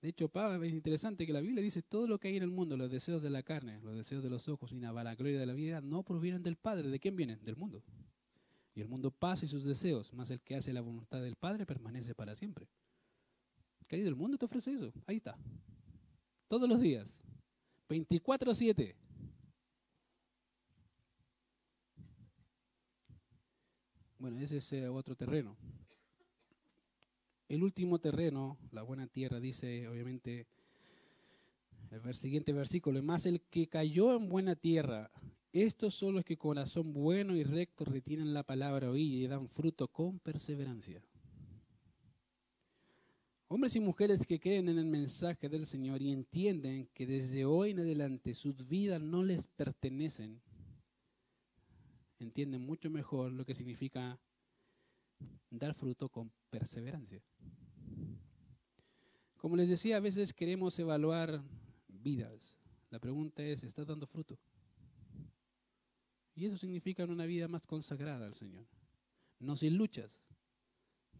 De 0.00 0.08
hecho, 0.10 0.28
Pablo, 0.28 0.64
es 0.64 0.72
interesante 0.72 1.26
que 1.26 1.32
la 1.32 1.40
Biblia 1.40 1.60
dice 1.60 1.82
todo 1.82 2.06
lo 2.06 2.20
que 2.20 2.28
hay 2.28 2.36
en 2.36 2.44
el 2.44 2.50
mundo, 2.50 2.76
los 2.76 2.90
deseos 2.90 3.20
de 3.20 3.30
la 3.30 3.42
carne, 3.42 3.80
los 3.82 3.96
deseos 3.96 4.22
de 4.22 4.30
los 4.30 4.48
ojos 4.48 4.70
y 4.70 4.78
la 4.78 5.14
gloria 5.16 5.40
de 5.40 5.46
la 5.46 5.54
vida, 5.54 5.80
no 5.80 6.04
provienen 6.04 6.44
del 6.44 6.56
Padre. 6.56 6.88
¿De 6.88 7.00
quién 7.00 7.16
vienen? 7.16 7.44
Del 7.44 7.56
mundo. 7.56 7.82
Y 8.74 8.80
el 8.80 8.88
mundo 8.88 9.10
pasa 9.10 9.44
y 9.44 9.48
sus 9.48 9.64
deseos, 9.64 10.12
más 10.12 10.30
el 10.30 10.40
que 10.40 10.56
hace 10.56 10.72
la 10.72 10.80
voluntad 10.80 11.20
del 11.20 11.36
Padre 11.36 11.66
permanece 11.66 12.14
para 12.14 12.36
siempre. 12.36 12.68
Querido, 13.88 14.08
el 14.08 14.16
mundo 14.16 14.38
te 14.38 14.44
ofrece 14.44 14.72
eso. 14.72 14.92
Ahí 15.06 15.16
está. 15.16 15.36
Todos 16.46 16.68
los 16.68 16.80
días. 16.80 17.20
24-7. 17.88 18.94
Bueno, 24.18 24.38
ese 24.38 24.58
es 24.58 24.72
eh, 24.74 24.88
otro 24.88 25.16
terreno. 25.16 25.56
El 27.48 27.64
último 27.64 27.98
terreno, 27.98 28.58
la 28.70 28.82
buena 28.82 29.08
tierra, 29.08 29.40
dice 29.40 29.88
obviamente 29.88 30.46
el 31.90 32.14
siguiente 32.14 32.52
versículo, 32.52 33.02
más 33.02 33.26
el 33.26 33.40
que 33.40 33.68
cayó 33.68 34.14
en 34.14 34.28
buena 34.28 34.54
tierra, 34.54 35.10
estos 35.52 35.94
son 35.94 36.14
los 36.14 36.24
que 36.24 36.36
corazón 36.36 36.92
bueno 36.92 37.34
y 37.34 37.42
recto 37.42 37.84
retienen 37.84 38.32
la 38.32 38.44
palabra 38.44 38.90
oída 38.90 39.16
y 39.16 39.26
dan 39.26 39.48
fruto 39.48 39.88
con 39.88 40.20
perseverancia. 40.20 41.02
Hombres 43.48 43.74
y 43.74 43.80
mujeres 43.80 44.24
que 44.26 44.38
creen 44.38 44.68
en 44.68 44.78
el 44.78 44.84
mensaje 44.84 45.48
del 45.48 45.66
Señor 45.66 46.00
y 46.02 46.12
entienden 46.12 46.88
que 46.94 47.04
desde 47.04 47.44
hoy 47.44 47.70
en 47.70 47.80
adelante 47.80 48.36
sus 48.36 48.68
vidas 48.68 49.00
no 49.00 49.24
les 49.24 49.48
pertenecen, 49.48 50.40
entienden 52.20 52.64
mucho 52.64 52.90
mejor 52.90 53.32
lo 53.32 53.44
que 53.44 53.56
significa 53.56 54.20
dar 55.50 55.74
fruto 55.74 56.08
con 56.08 56.30
perseverancia. 56.48 57.20
Como 59.36 59.56
les 59.56 59.68
decía, 59.68 59.96
a 59.96 60.00
veces 60.00 60.32
queremos 60.32 60.78
evaluar 60.78 61.42
vidas. 61.88 62.56
La 62.90 63.00
pregunta 63.00 63.42
es, 63.42 63.64
¿estás 63.64 63.86
dando 63.86 64.06
fruto? 64.06 64.38
Y 66.34 66.46
eso 66.46 66.56
significa 66.56 67.04
una 67.04 67.26
vida 67.26 67.48
más 67.48 67.66
consagrada 67.66 68.26
al 68.26 68.34
Señor. 68.34 68.66
No 69.38 69.56
sin 69.56 69.76
luchas, 69.76 70.30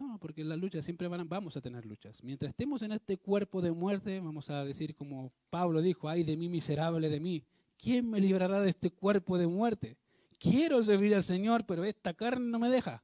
no, 0.00 0.18
porque 0.18 0.40
en 0.40 0.48
la 0.48 0.56
lucha 0.56 0.80
siempre 0.80 1.08
van, 1.08 1.28
vamos 1.28 1.58
a 1.58 1.60
tener 1.60 1.84
luchas. 1.84 2.24
Mientras 2.24 2.50
estemos 2.50 2.80
en 2.80 2.92
este 2.92 3.18
cuerpo 3.18 3.60
de 3.60 3.70
muerte, 3.70 4.18
vamos 4.18 4.48
a 4.48 4.64
decir 4.64 4.96
como 4.96 5.30
Pablo 5.50 5.82
dijo, 5.82 6.08
ay 6.08 6.24
de 6.24 6.38
mí 6.38 6.48
miserable 6.48 7.10
de 7.10 7.20
mí, 7.20 7.44
¿quién 7.76 8.08
me 8.08 8.18
librará 8.18 8.62
de 8.62 8.70
este 8.70 8.90
cuerpo 8.90 9.36
de 9.36 9.46
muerte? 9.46 9.98
Quiero 10.38 10.82
servir 10.82 11.14
al 11.14 11.22
Señor, 11.22 11.66
pero 11.66 11.84
esta 11.84 12.14
carne 12.14 12.48
no 12.48 12.58
me 12.58 12.70
deja. 12.70 13.02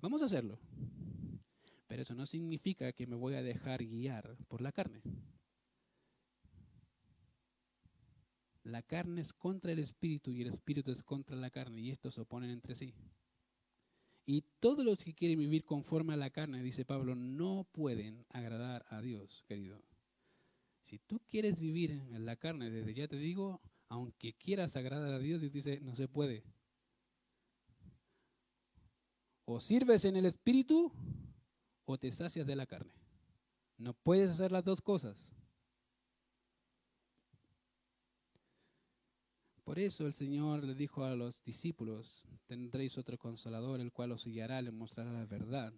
Vamos 0.00 0.20
a 0.22 0.24
hacerlo. 0.24 0.58
Pero 1.86 2.02
eso 2.02 2.16
no 2.16 2.26
significa 2.26 2.92
que 2.92 3.06
me 3.06 3.14
voy 3.14 3.34
a 3.34 3.42
dejar 3.42 3.84
guiar 3.84 4.36
por 4.48 4.60
la 4.60 4.72
carne. 4.72 5.00
La 8.66 8.82
carne 8.82 9.20
es 9.20 9.32
contra 9.32 9.70
el 9.70 9.78
espíritu 9.78 10.32
y 10.32 10.42
el 10.42 10.48
espíritu 10.48 10.90
es 10.90 11.04
contra 11.04 11.36
la 11.36 11.50
carne 11.50 11.80
y 11.82 11.92
estos 11.92 12.14
se 12.14 12.22
oponen 12.22 12.50
entre 12.50 12.74
sí. 12.74 12.92
Y 14.24 14.42
todos 14.58 14.84
los 14.84 14.98
que 14.98 15.14
quieren 15.14 15.38
vivir 15.38 15.64
conforme 15.64 16.14
a 16.14 16.16
la 16.16 16.30
carne, 16.30 16.60
dice 16.64 16.84
Pablo, 16.84 17.14
no 17.14 17.68
pueden 17.70 18.26
agradar 18.28 18.84
a 18.88 19.00
Dios, 19.00 19.44
querido. 19.46 19.80
Si 20.82 20.98
tú 20.98 21.20
quieres 21.28 21.60
vivir 21.60 21.92
en 21.92 22.26
la 22.26 22.34
carne, 22.34 22.68
desde 22.68 22.92
ya 22.92 23.06
te 23.06 23.18
digo, 23.18 23.60
aunque 23.88 24.32
quieras 24.34 24.74
agradar 24.74 25.14
a 25.14 25.20
Dios, 25.20 25.40
Dios 25.40 25.52
dice, 25.52 25.78
no 25.80 25.94
se 25.94 26.08
puede. 26.08 26.42
O 29.44 29.60
sirves 29.60 30.04
en 30.04 30.16
el 30.16 30.26
espíritu 30.26 30.92
o 31.84 31.98
te 31.98 32.10
sacias 32.10 32.48
de 32.48 32.56
la 32.56 32.66
carne. 32.66 32.92
No 33.78 33.94
puedes 33.94 34.28
hacer 34.28 34.50
las 34.50 34.64
dos 34.64 34.80
cosas. 34.80 35.30
Por 39.66 39.80
eso 39.80 40.06
el 40.06 40.12
Señor 40.12 40.62
le 40.62 40.76
dijo 40.76 41.02
a 41.02 41.16
los 41.16 41.42
discípulos, 41.42 42.24
tendréis 42.46 42.96
otro 42.98 43.18
consolador, 43.18 43.80
el 43.80 43.90
cual 43.90 44.12
os 44.12 44.24
guiará, 44.24 44.62
le 44.62 44.70
mostrará 44.70 45.10
la 45.10 45.26
verdad. 45.26 45.74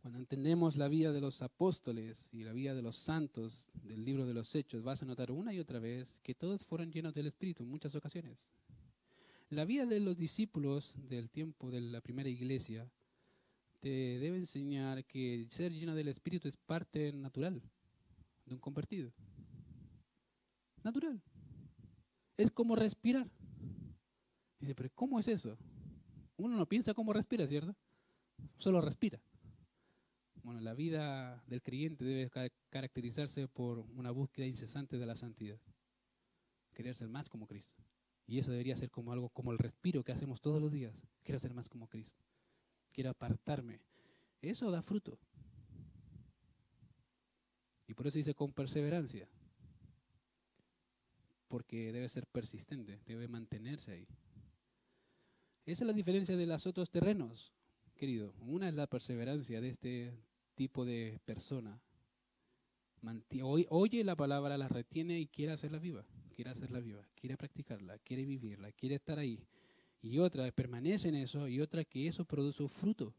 Cuando 0.00 0.20
entendemos 0.20 0.76
la 0.76 0.86
vida 0.86 1.10
de 1.10 1.20
los 1.20 1.42
apóstoles 1.42 2.28
y 2.30 2.44
la 2.44 2.52
vida 2.52 2.72
de 2.72 2.82
los 2.82 2.94
santos 2.94 3.68
del 3.82 4.04
libro 4.04 4.26
de 4.26 4.34
los 4.34 4.54
Hechos, 4.54 4.84
vas 4.84 5.02
a 5.02 5.06
notar 5.06 5.32
una 5.32 5.52
y 5.52 5.58
otra 5.58 5.80
vez 5.80 6.20
que 6.22 6.36
todos 6.36 6.62
fueron 6.62 6.92
llenos 6.92 7.14
del 7.14 7.26
Espíritu 7.26 7.64
en 7.64 7.68
muchas 7.68 7.96
ocasiones. 7.96 8.48
La 9.48 9.64
vida 9.64 9.84
de 9.84 9.98
los 9.98 10.16
discípulos 10.16 10.94
del 11.08 11.30
tiempo 11.30 11.72
de 11.72 11.80
la 11.80 12.00
primera 12.00 12.28
iglesia 12.28 12.88
te 13.80 14.20
debe 14.20 14.36
enseñar 14.36 15.04
que 15.04 15.48
ser 15.50 15.72
lleno 15.72 15.96
del 15.96 16.06
Espíritu 16.06 16.46
es 16.46 16.56
parte 16.56 17.12
natural 17.12 17.60
de 18.46 18.54
un 18.54 18.60
convertido. 18.60 19.10
Natural. 20.84 21.20
Es 22.40 22.50
como 22.50 22.74
respirar. 22.74 23.28
Dice, 24.60 24.74
pero 24.74 24.88
¿cómo 24.94 25.20
es 25.20 25.28
eso? 25.28 25.58
Uno 26.38 26.56
no 26.56 26.64
piensa 26.64 26.94
cómo 26.94 27.12
respira, 27.12 27.46
¿cierto? 27.46 27.76
Solo 28.56 28.80
respira. 28.80 29.20
Bueno, 30.42 30.62
la 30.62 30.72
vida 30.72 31.44
del 31.48 31.60
creyente 31.60 32.02
debe 32.02 32.30
caracterizarse 32.70 33.46
por 33.46 33.80
una 33.94 34.10
búsqueda 34.10 34.46
incesante 34.46 34.96
de 34.96 35.04
la 35.04 35.16
santidad. 35.16 35.60
Querer 36.72 36.94
ser 36.94 37.08
más 37.08 37.28
como 37.28 37.46
Cristo. 37.46 37.84
Y 38.26 38.38
eso 38.38 38.50
debería 38.52 38.74
ser 38.74 38.90
como 38.90 39.12
algo 39.12 39.28
como 39.28 39.52
el 39.52 39.58
respiro 39.58 40.02
que 40.02 40.12
hacemos 40.12 40.40
todos 40.40 40.62
los 40.62 40.72
días. 40.72 40.94
Quiero 41.22 41.38
ser 41.38 41.52
más 41.52 41.68
como 41.68 41.88
Cristo. 41.88 42.24
Quiero 42.90 43.10
apartarme. 43.10 43.82
Eso 44.40 44.70
da 44.70 44.80
fruto. 44.80 45.18
Y 47.86 47.92
por 47.92 48.06
eso 48.06 48.16
dice 48.16 48.32
con 48.32 48.50
perseverancia. 48.50 49.28
Porque 51.50 51.92
debe 51.92 52.08
ser 52.08 52.28
persistente, 52.28 53.00
debe 53.06 53.26
mantenerse 53.26 53.90
ahí. 53.90 54.06
Esa 55.66 55.82
es 55.82 55.86
la 55.88 55.92
diferencia 55.92 56.36
de 56.36 56.46
los 56.46 56.64
otros 56.64 56.90
terrenos, 56.90 57.52
querido. 57.96 58.32
Una 58.40 58.68
es 58.68 58.74
la 58.74 58.86
perseverancia 58.86 59.60
de 59.60 59.68
este 59.68 60.14
tipo 60.54 60.84
de 60.84 61.20
persona. 61.24 61.80
Oye 63.68 64.04
la 64.04 64.14
palabra, 64.14 64.56
la 64.56 64.68
retiene 64.68 65.18
y 65.18 65.26
quiere 65.26 65.52
hacerla 65.52 65.80
viva. 65.80 66.06
Quiere 66.34 66.50
hacerla 66.50 66.78
viva, 66.78 67.04
quiere 67.16 67.36
practicarla, 67.36 67.98
quiere 67.98 68.24
vivirla, 68.24 68.70
quiere 68.70 68.94
estar 68.94 69.18
ahí. 69.18 69.44
Y 70.02 70.18
otra 70.18 70.50
permanece 70.52 71.08
en 71.08 71.16
eso 71.16 71.48
y 71.48 71.60
otra 71.60 71.84
que 71.84 72.06
eso 72.06 72.24
produce 72.24 72.66
fruto. 72.68 73.12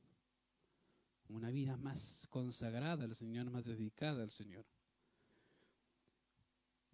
Una 1.28 1.50
vida 1.50 1.76
más 1.76 2.28
consagrada 2.30 3.04
al 3.04 3.14
Señor, 3.14 3.52
más 3.52 3.66
dedicada 3.66 4.24
al 4.24 4.32
Señor. 4.32 4.66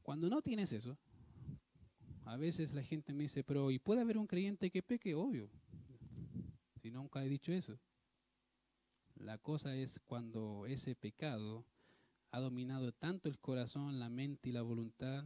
Cuando 0.02 0.30
no 0.30 0.42
tienes 0.42 0.72
eso, 0.72 0.98
a 2.28 2.38
veces 2.38 2.73
la 2.73 2.84
gente 2.84 3.13
me 3.13 3.23
dice, 3.23 3.43
pero 3.43 3.71
¿y 3.71 3.80
puede 3.80 4.01
haber 4.01 4.17
un 4.17 4.28
creyente 4.28 4.69
que 4.69 4.84
peque? 4.84 5.15
Obvio. 5.15 5.49
Si 6.82 6.91
nunca 6.91 7.23
he 7.23 7.30
dicho 7.30 7.51
eso. 7.51 7.80
La 9.15 9.38
cosa 9.38 9.75
es 9.75 9.99
cuando 10.05 10.65
ese 10.67 10.95
pecado 10.95 11.65
ha 12.32 12.39
dominado 12.39 12.91
tanto 12.91 13.30
el 13.30 13.39
corazón, 13.39 13.99
la 13.99 14.09
mente 14.09 14.49
y 14.49 14.51
la 14.51 14.61
voluntad 14.61 15.25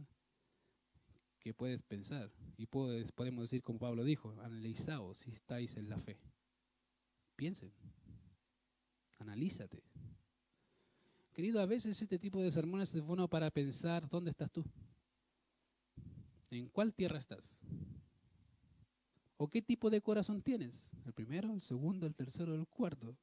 que 1.40 1.52
puedes 1.52 1.82
pensar. 1.82 2.30
Y 2.56 2.66
puedes, 2.66 3.12
podemos 3.12 3.42
decir 3.42 3.62
como 3.62 3.78
Pablo 3.78 4.04
dijo, 4.04 4.34
analizaos 4.40 5.18
si 5.18 5.32
estáis 5.32 5.76
en 5.76 5.88
la 5.88 5.98
fe. 5.98 6.18
Piensen, 7.36 7.72
analízate. 9.18 9.82
Querido, 11.32 11.60
a 11.60 11.66
veces 11.66 12.00
este 12.00 12.18
tipo 12.18 12.40
de 12.42 12.50
sermones 12.50 12.94
es 12.94 13.04
bueno 13.04 13.28
para 13.28 13.50
pensar 13.50 14.08
dónde 14.08 14.30
estás 14.30 14.50
tú. 14.52 14.64
¿En 16.52 16.68
cuál 16.68 16.92
tierra 16.92 17.16
estás? 17.16 17.62
¿O 19.38 19.48
qué 19.48 19.62
tipo 19.62 19.88
de 19.88 20.02
corazón 20.02 20.42
tienes? 20.42 20.94
¿El 21.06 21.14
primero, 21.14 21.54
el 21.54 21.62
segundo, 21.62 22.06
el 22.06 22.14
tercero, 22.14 22.54
el 22.54 22.66
cuarto? 22.66 23.16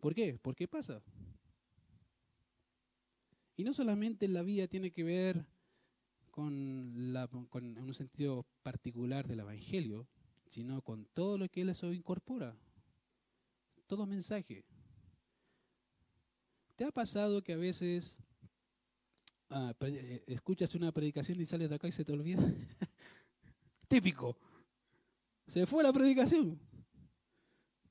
¿Por 0.00 0.14
qué? 0.14 0.38
¿Por 0.38 0.56
qué 0.56 0.66
pasa? 0.66 1.02
Y 3.56 3.64
no 3.64 3.74
solamente 3.74 4.26
la 4.26 4.42
vida 4.42 4.68
tiene 4.68 4.90
que 4.90 5.04
ver 5.04 5.46
con, 6.30 6.96
un 6.96 7.94
sentido 7.94 8.46
particular 8.62 9.28
del 9.28 9.40
Evangelio, 9.40 10.08
sino 10.48 10.80
con 10.80 11.04
todo 11.12 11.36
lo 11.36 11.48
que 11.50 11.60
él 11.60 11.68
eso 11.68 11.92
incorpora. 11.92 12.56
Todo 13.86 14.06
mensaje. 14.06 14.64
¿Te 16.74 16.84
ha 16.84 16.90
pasado 16.90 17.42
que 17.42 17.52
a 17.52 17.56
veces 17.56 18.18
Ah, 19.50 19.72
eh, 19.80 20.24
escuchas 20.26 20.74
una 20.74 20.92
predicación 20.92 21.40
y 21.40 21.46
sales 21.46 21.68
de 21.68 21.76
acá 21.76 21.88
y 21.88 21.92
se 21.92 22.04
te 22.04 22.12
olvida. 22.12 22.42
Típico. 23.88 24.36
Se 25.46 25.66
fue 25.66 25.82
la 25.82 25.92
predicación. 25.92 26.58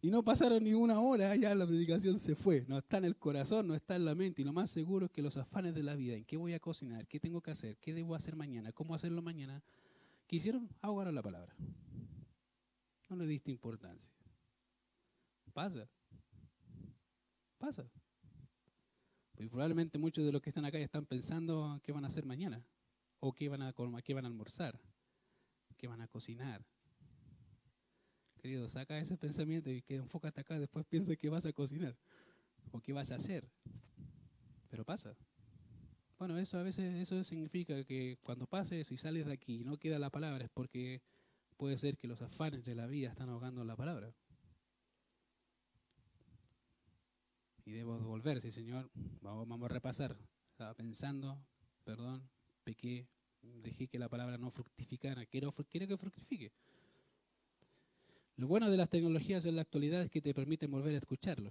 Y 0.01 0.11
no 0.11 0.23
pasaron 0.23 0.63
ni 0.63 0.73
una 0.73 0.99
hora, 0.99 1.35
ya 1.35 1.55
la 1.55 1.65
predicación 1.65 2.19
se 2.19 2.35
fue. 2.35 2.63
No 2.67 2.77
está 2.77 2.97
en 2.97 3.05
el 3.05 3.17
corazón, 3.17 3.67
no 3.67 3.73
está 3.73 3.95
en 3.95 4.05
la 4.05 4.13
mente. 4.13 4.41
Y 4.41 4.45
lo 4.45 4.53
más 4.53 4.69
seguro 4.69 5.07
es 5.07 5.11
que 5.11 5.21
los 5.23 5.37
afanes 5.37 5.73
de 5.73 5.81
la 5.81 5.95
vida, 5.95 6.15
en 6.15 6.25
qué 6.25 6.37
voy 6.37 6.53
a 6.53 6.59
cocinar, 6.59 7.07
qué 7.07 7.19
tengo 7.19 7.41
que 7.41 7.51
hacer, 7.51 7.77
qué 7.77 7.93
debo 7.93 8.13
hacer 8.13 8.35
mañana, 8.35 8.71
cómo 8.71 8.93
hacerlo 8.93 9.21
mañana, 9.23 9.63
quisieron 10.27 10.69
ahogar 10.81 11.11
la 11.11 11.23
palabra. 11.23 11.55
No 13.09 13.15
le 13.15 13.25
diste 13.25 13.49
importancia. 13.49 14.07
Pasa. 15.53 15.89
Pasa. 17.57 17.89
Y 19.37 19.47
probablemente 19.47 19.97
muchos 19.97 20.25
de 20.25 20.31
los 20.31 20.41
que 20.41 20.49
están 20.49 20.65
acá 20.65 20.77
están 20.77 21.05
pensando 21.05 21.79
qué 21.83 21.91
van 21.91 22.05
a 22.05 22.07
hacer 22.07 22.25
mañana, 22.25 22.63
o 23.19 23.33
qué 23.33 23.49
van 23.49 23.61
a, 23.61 23.73
qué 24.03 24.13
van 24.13 24.25
a 24.25 24.27
almorzar, 24.27 24.79
qué 25.77 25.87
van 25.87 26.01
a 26.01 26.07
cocinar. 26.07 26.65
Querido, 28.41 28.69
saca 28.69 28.97
ese 28.99 29.17
pensamiento 29.17 29.71
y 29.71 29.81
que 29.81 29.95
enfócate 29.95 30.41
acá, 30.41 30.59
después 30.59 30.85
piensa 30.85 31.15
qué 31.15 31.29
vas 31.29 31.45
a 31.45 31.53
cocinar 31.53 31.97
o 32.71 32.79
qué 32.79 32.93
vas 32.93 33.11
a 33.11 33.15
hacer. 33.15 33.49
Pero 34.69 34.85
pasa. 34.85 35.15
Bueno, 36.17 36.37
eso 36.37 36.57
a 36.57 36.63
veces 36.63 36.95
eso 36.95 37.23
significa 37.23 37.83
que 37.83 38.17
cuando 38.23 38.47
pase 38.47 38.79
eso 38.79 38.93
y 38.93 38.97
sales 38.97 39.25
de 39.25 39.33
aquí 39.33 39.61
y 39.61 39.63
no 39.65 39.77
queda 39.77 39.99
la 39.99 40.09
palabra 40.09 40.45
es 40.45 40.49
porque 40.49 41.01
puede 41.57 41.77
ser 41.77 41.97
que 41.97 42.07
los 42.07 42.21
afanes 42.21 42.63
de 42.63 42.75
la 42.75 42.87
vida 42.87 43.09
están 43.09 43.29
ahogando 43.29 43.63
la 43.65 43.75
palabra. 43.75 44.13
Y 47.65 47.71
debo 47.71 47.97
volver, 47.99 48.41
sí 48.41 48.51
Señor, 48.51 48.89
vamos, 49.21 49.63
a 49.63 49.67
repasar. 49.67 50.15
Estaba 50.51 50.73
pensando, 50.75 51.43
perdón, 51.83 52.29
pequé, 52.63 53.07
dejé 53.41 53.87
que 53.87 53.99
la 53.99 54.07
palabra 54.07 54.37
no 54.37 54.49
fructificara, 54.49 55.25
quiero, 55.25 55.51
quiero 55.69 55.87
que 55.87 55.97
fructifique. 55.97 56.51
Lo 58.37 58.47
bueno 58.47 58.69
de 58.69 58.77
las 58.77 58.89
tecnologías 58.89 59.45
en 59.45 59.55
la 59.55 59.61
actualidad 59.61 60.01
es 60.03 60.11
que 60.11 60.21
te 60.21 60.33
permiten 60.33 60.69
volver 60.69 60.93
a 60.93 60.97
escucharlo. 60.97 61.49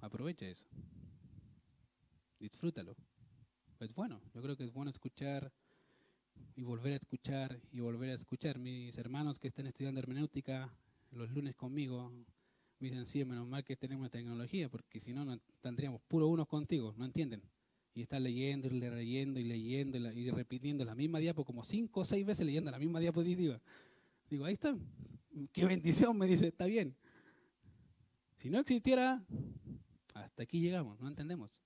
Aprovecha 0.00 0.46
eso. 0.46 0.68
Disfrútalo. 2.38 2.94
Es 3.80 3.92
bueno, 3.94 4.20
yo 4.34 4.42
creo 4.42 4.56
que 4.56 4.64
es 4.64 4.72
bueno 4.72 4.90
escuchar 4.90 5.50
y 6.54 6.62
volver 6.62 6.92
a 6.92 6.96
escuchar 6.96 7.60
y 7.72 7.80
volver 7.80 8.10
a 8.10 8.14
escuchar. 8.14 8.58
Mis 8.58 8.96
hermanos 8.98 9.38
que 9.38 9.48
están 9.48 9.66
estudiando 9.66 9.98
hermenéutica 9.98 10.70
los 11.10 11.30
lunes 11.30 11.56
conmigo, 11.56 12.12
dicen, 12.90 13.06
sí, 13.06 13.24
menos 13.24 13.46
mal 13.46 13.64
que 13.64 13.76
tenemos 13.76 14.10
tecnología, 14.10 14.68
porque 14.68 15.00
si 15.00 15.12
no, 15.12 15.38
tendríamos 15.60 16.00
puro 16.02 16.28
unos 16.28 16.46
contigo, 16.46 16.94
no 16.96 17.04
entienden. 17.04 17.42
Y 17.94 18.02
están 18.02 18.22
leyendo 18.22 18.66
y 18.68 18.80
leyendo 18.80 19.38
y 19.38 19.44
leyendo 19.44 19.98
y 19.98 20.30
repitiendo 20.30 20.84
la 20.84 20.94
misma 20.94 21.18
diapo 21.18 21.44
como 21.44 21.62
cinco 21.62 22.00
o 22.00 22.04
seis 22.04 22.26
veces 22.26 22.44
leyendo 22.44 22.70
la 22.70 22.78
misma 22.78 23.00
diapositiva. 23.00 23.60
Digo, 24.28 24.44
ahí 24.44 24.54
está. 24.54 24.76
Qué 25.52 25.64
bendición, 25.64 26.16
me 26.16 26.26
dice, 26.26 26.48
está 26.48 26.66
bien. 26.66 26.96
Si 28.38 28.50
no 28.50 28.58
existiera, 28.58 29.24
hasta 30.14 30.42
aquí 30.42 30.60
llegamos, 30.60 31.00
no 31.00 31.08
entendemos. 31.08 31.62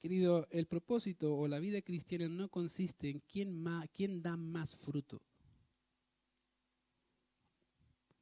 Querido, 0.00 0.48
el 0.50 0.66
propósito 0.66 1.36
o 1.36 1.46
la 1.46 1.60
vida 1.60 1.80
cristiana 1.80 2.28
no 2.28 2.48
consiste 2.48 3.08
en 3.08 3.20
quién 3.20 4.22
da 4.22 4.36
más 4.36 4.74
fruto 4.74 5.22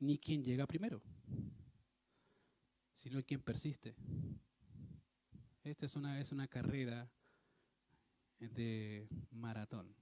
ni 0.00 0.18
quien 0.18 0.42
llega 0.42 0.66
primero, 0.66 1.00
sino 2.94 3.22
quien 3.22 3.42
persiste. 3.42 3.94
Esta 5.62 5.86
es 5.86 5.94
una, 5.94 6.20
una 6.32 6.48
carrera 6.48 7.08
de 8.38 9.06
maratón. 9.30 9.94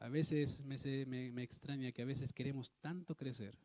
A 0.00 0.08
veces 0.08 0.64
me, 0.64 1.30
me, 1.30 1.42
extraña 1.42 1.92
que 1.92 2.02
a 2.02 2.06
veces 2.06 2.32
queremos 2.32 2.72
tanto 2.80 3.16
crecer. 3.16 3.56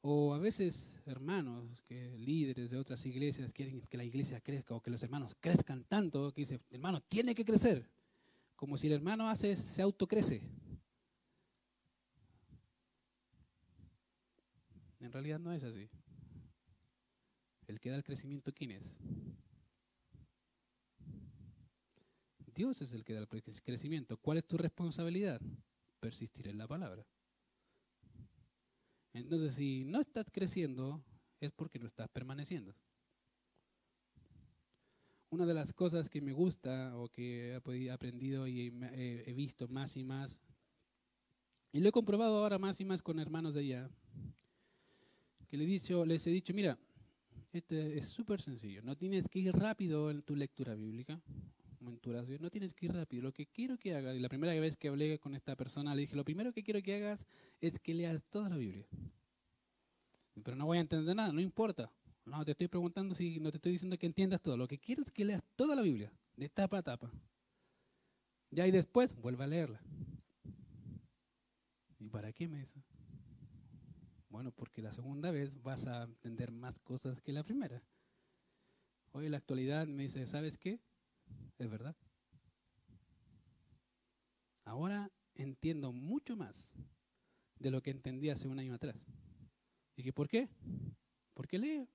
O 0.00 0.32
a 0.32 0.38
veces 0.38 0.96
hermanos, 1.06 1.82
que 1.82 2.16
líderes 2.16 2.70
de 2.70 2.76
otras 2.76 3.04
iglesias 3.04 3.52
quieren 3.52 3.80
que 3.82 3.96
la 3.96 4.04
iglesia 4.04 4.40
crezca 4.40 4.74
o 4.74 4.80
que 4.80 4.90
los 4.90 5.02
hermanos 5.02 5.36
crezcan 5.40 5.84
tanto 5.84 6.32
que 6.32 6.42
dicen, 6.42 6.62
hermano, 6.70 7.02
tiene 7.02 7.34
que 7.34 7.44
crecer. 7.44 7.90
Como 8.54 8.78
si 8.78 8.86
el 8.86 8.94
hermano 8.94 9.28
hace, 9.28 9.56
se 9.56 9.82
autocrece. 9.82 10.42
En 15.06 15.12
realidad 15.12 15.38
no 15.38 15.52
es 15.52 15.62
así. 15.62 15.88
El 17.68 17.80
que 17.80 17.90
da 17.90 17.96
el 17.96 18.02
crecimiento, 18.02 18.52
¿quién 18.52 18.72
es? 18.72 18.96
Dios 22.52 22.82
es 22.82 22.92
el 22.92 23.04
que 23.04 23.14
da 23.14 23.20
el 23.20 23.28
crecimiento. 23.62 24.16
¿Cuál 24.16 24.38
es 24.38 24.46
tu 24.46 24.56
responsabilidad? 24.56 25.40
Persistir 26.00 26.48
en 26.48 26.58
la 26.58 26.66
palabra. 26.66 27.06
Entonces, 29.12 29.54
si 29.54 29.84
no 29.84 30.00
estás 30.00 30.26
creciendo, 30.32 31.04
es 31.38 31.52
porque 31.52 31.78
no 31.78 31.86
estás 31.86 32.08
permaneciendo. 32.08 32.74
una 35.30 35.46
de 35.46 35.54
las 35.54 35.72
cosas 35.72 36.08
que 36.08 36.20
me 36.20 36.32
gusta 36.32 36.96
o 36.96 37.08
que 37.08 37.50
he 37.50 37.90
aprendido 37.90 38.46
y 38.46 38.72
he 38.92 39.34
visto 39.34 39.68
más 39.68 39.96
y 39.96 40.02
más, 40.02 40.40
y 41.72 41.80
lo 41.80 41.88
he 41.88 41.92
comprobado 41.92 42.38
ahora 42.38 42.58
más 42.58 42.80
y 42.80 42.84
más 42.84 43.02
con 43.02 43.18
hermanos 43.18 43.54
de 43.54 43.60
allá, 43.60 43.90
que 45.46 45.56
les 45.56 45.66
he 45.66 45.70
dicho, 45.70 46.04
les 46.04 46.26
he 46.26 46.30
dicho 46.30 46.52
mira, 46.54 46.78
este 47.52 47.98
es 47.98 48.06
súper 48.06 48.40
sencillo, 48.40 48.82
no 48.82 48.96
tienes 48.96 49.28
que 49.28 49.38
ir 49.38 49.54
rápido 49.54 50.10
en 50.10 50.22
tu 50.22 50.36
lectura 50.36 50.74
bíblica, 50.74 51.20
no 52.40 52.50
tienes 52.50 52.74
que 52.74 52.86
ir 52.86 52.92
rápido, 52.92 53.22
lo 53.22 53.32
que 53.32 53.46
quiero 53.46 53.78
que 53.78 53.94
hagas, 53.94 54.16
y 54.16 54.20
la 54.20 54.28
primera 54.28 54.52
vez 54.60 54.76
que 54.76 54.88
hablé 54.88 55.18
con 55.18 55.34
esta 55.34 55.56
persona 55.56 55.94
le 55.94 56.02
dije, 56.02 56.16
lo 56.16 56.24
primero 56.24 56.52
que 56.52 56.62
quiero 56.62 56.82
que 56.82 56.96
hagas 56.96 57.26
es 57.60 57.78
que 57.78 57.94
leas 57.94 58.24
toda 58.28 58.48
la 58.48 58.56
Biblia. 58.56 58.86
Pero 60.42 60.56
no 60.56 60.66
voy 60.66 60.78
a 60.78 60.80
entender 60.80 61.14
nada, 61.16 61.32
no 61.32 61.40
importa. 61.40 61.90
No, 62.24 62.44
te 62.44 62.50
estoy 62.50 62.68
preguntando 62.68 63.14
si 63.14 63.38
no 63.40 63.50
te 63.50 63.58
estoy 63.58 63.72
diciendo 63.72 63.96
que 63.96 64.06
entiendas 64.06 64.42
todo. 64.42 64.56
Lo 64.56 64.66
que 64.66 64.78
quiero 64.78 65.02
es 65.02 65.10
que 65.10 65.24
leas 65.24 65.42
toda 65.54 65.76
la 65.76 65.82
Biblia, 65.82 66.12
de 66.36 66.48
tapa 66.48 66.78
a 66.78 66.82
tapa. 66.82 67.10
Ya 68.50 68.66
y 68.66 68.70
después 68.70 69.14
vuelve 69.14 69.44
a 69.44 69.46
leerla. 69.46 69.80
¿Y 71.98 72.08
para 72.08 72.32
qué 72.32 72.48
me 72.48 72.58
dice? 72.58 72.82
Bueno, 74.36 74.52
porque 74.52 74.82
la 74.82 74.92
segunda 74.92 75.30
vez 75.30 75.62
vas 75.62 75.86
a 75.86 76.02
entender 76.02 76.52
más 76.52 76.78
cosas 76.80 77.22
que 77.22 77.32
la 77.32 77.42
primera. 77.42 77.82
Hoy 79.12 79.24
en 79.24 79.30
la 79.30 79.38
actualidad 79.38 79.86
me 79.86 80.02
dice, 80.02 80.26
¿sabes 80.26 80.58
qué? 80.58 80.78
Es 81.56 81.70
verdad. 81.70 81.96
Ahora 84.66 85.10
entiendo 85.36 85.90
mucho 85.90 86.36
más 86.36 86.74
de 87.58 87.70
lo 87.70 87.82
que 87.82 87.92
entendí 87.92 88.28
hace 88.28 88.46
un 88.46 88.58
año 88.58 88.74
atrás. 88.74 88.96
Dije, 89.96 90.12
¿por 90.12 90.28
qué? 90.28 90.50
Porque 91.32 91.58
leo. 91.58 91.88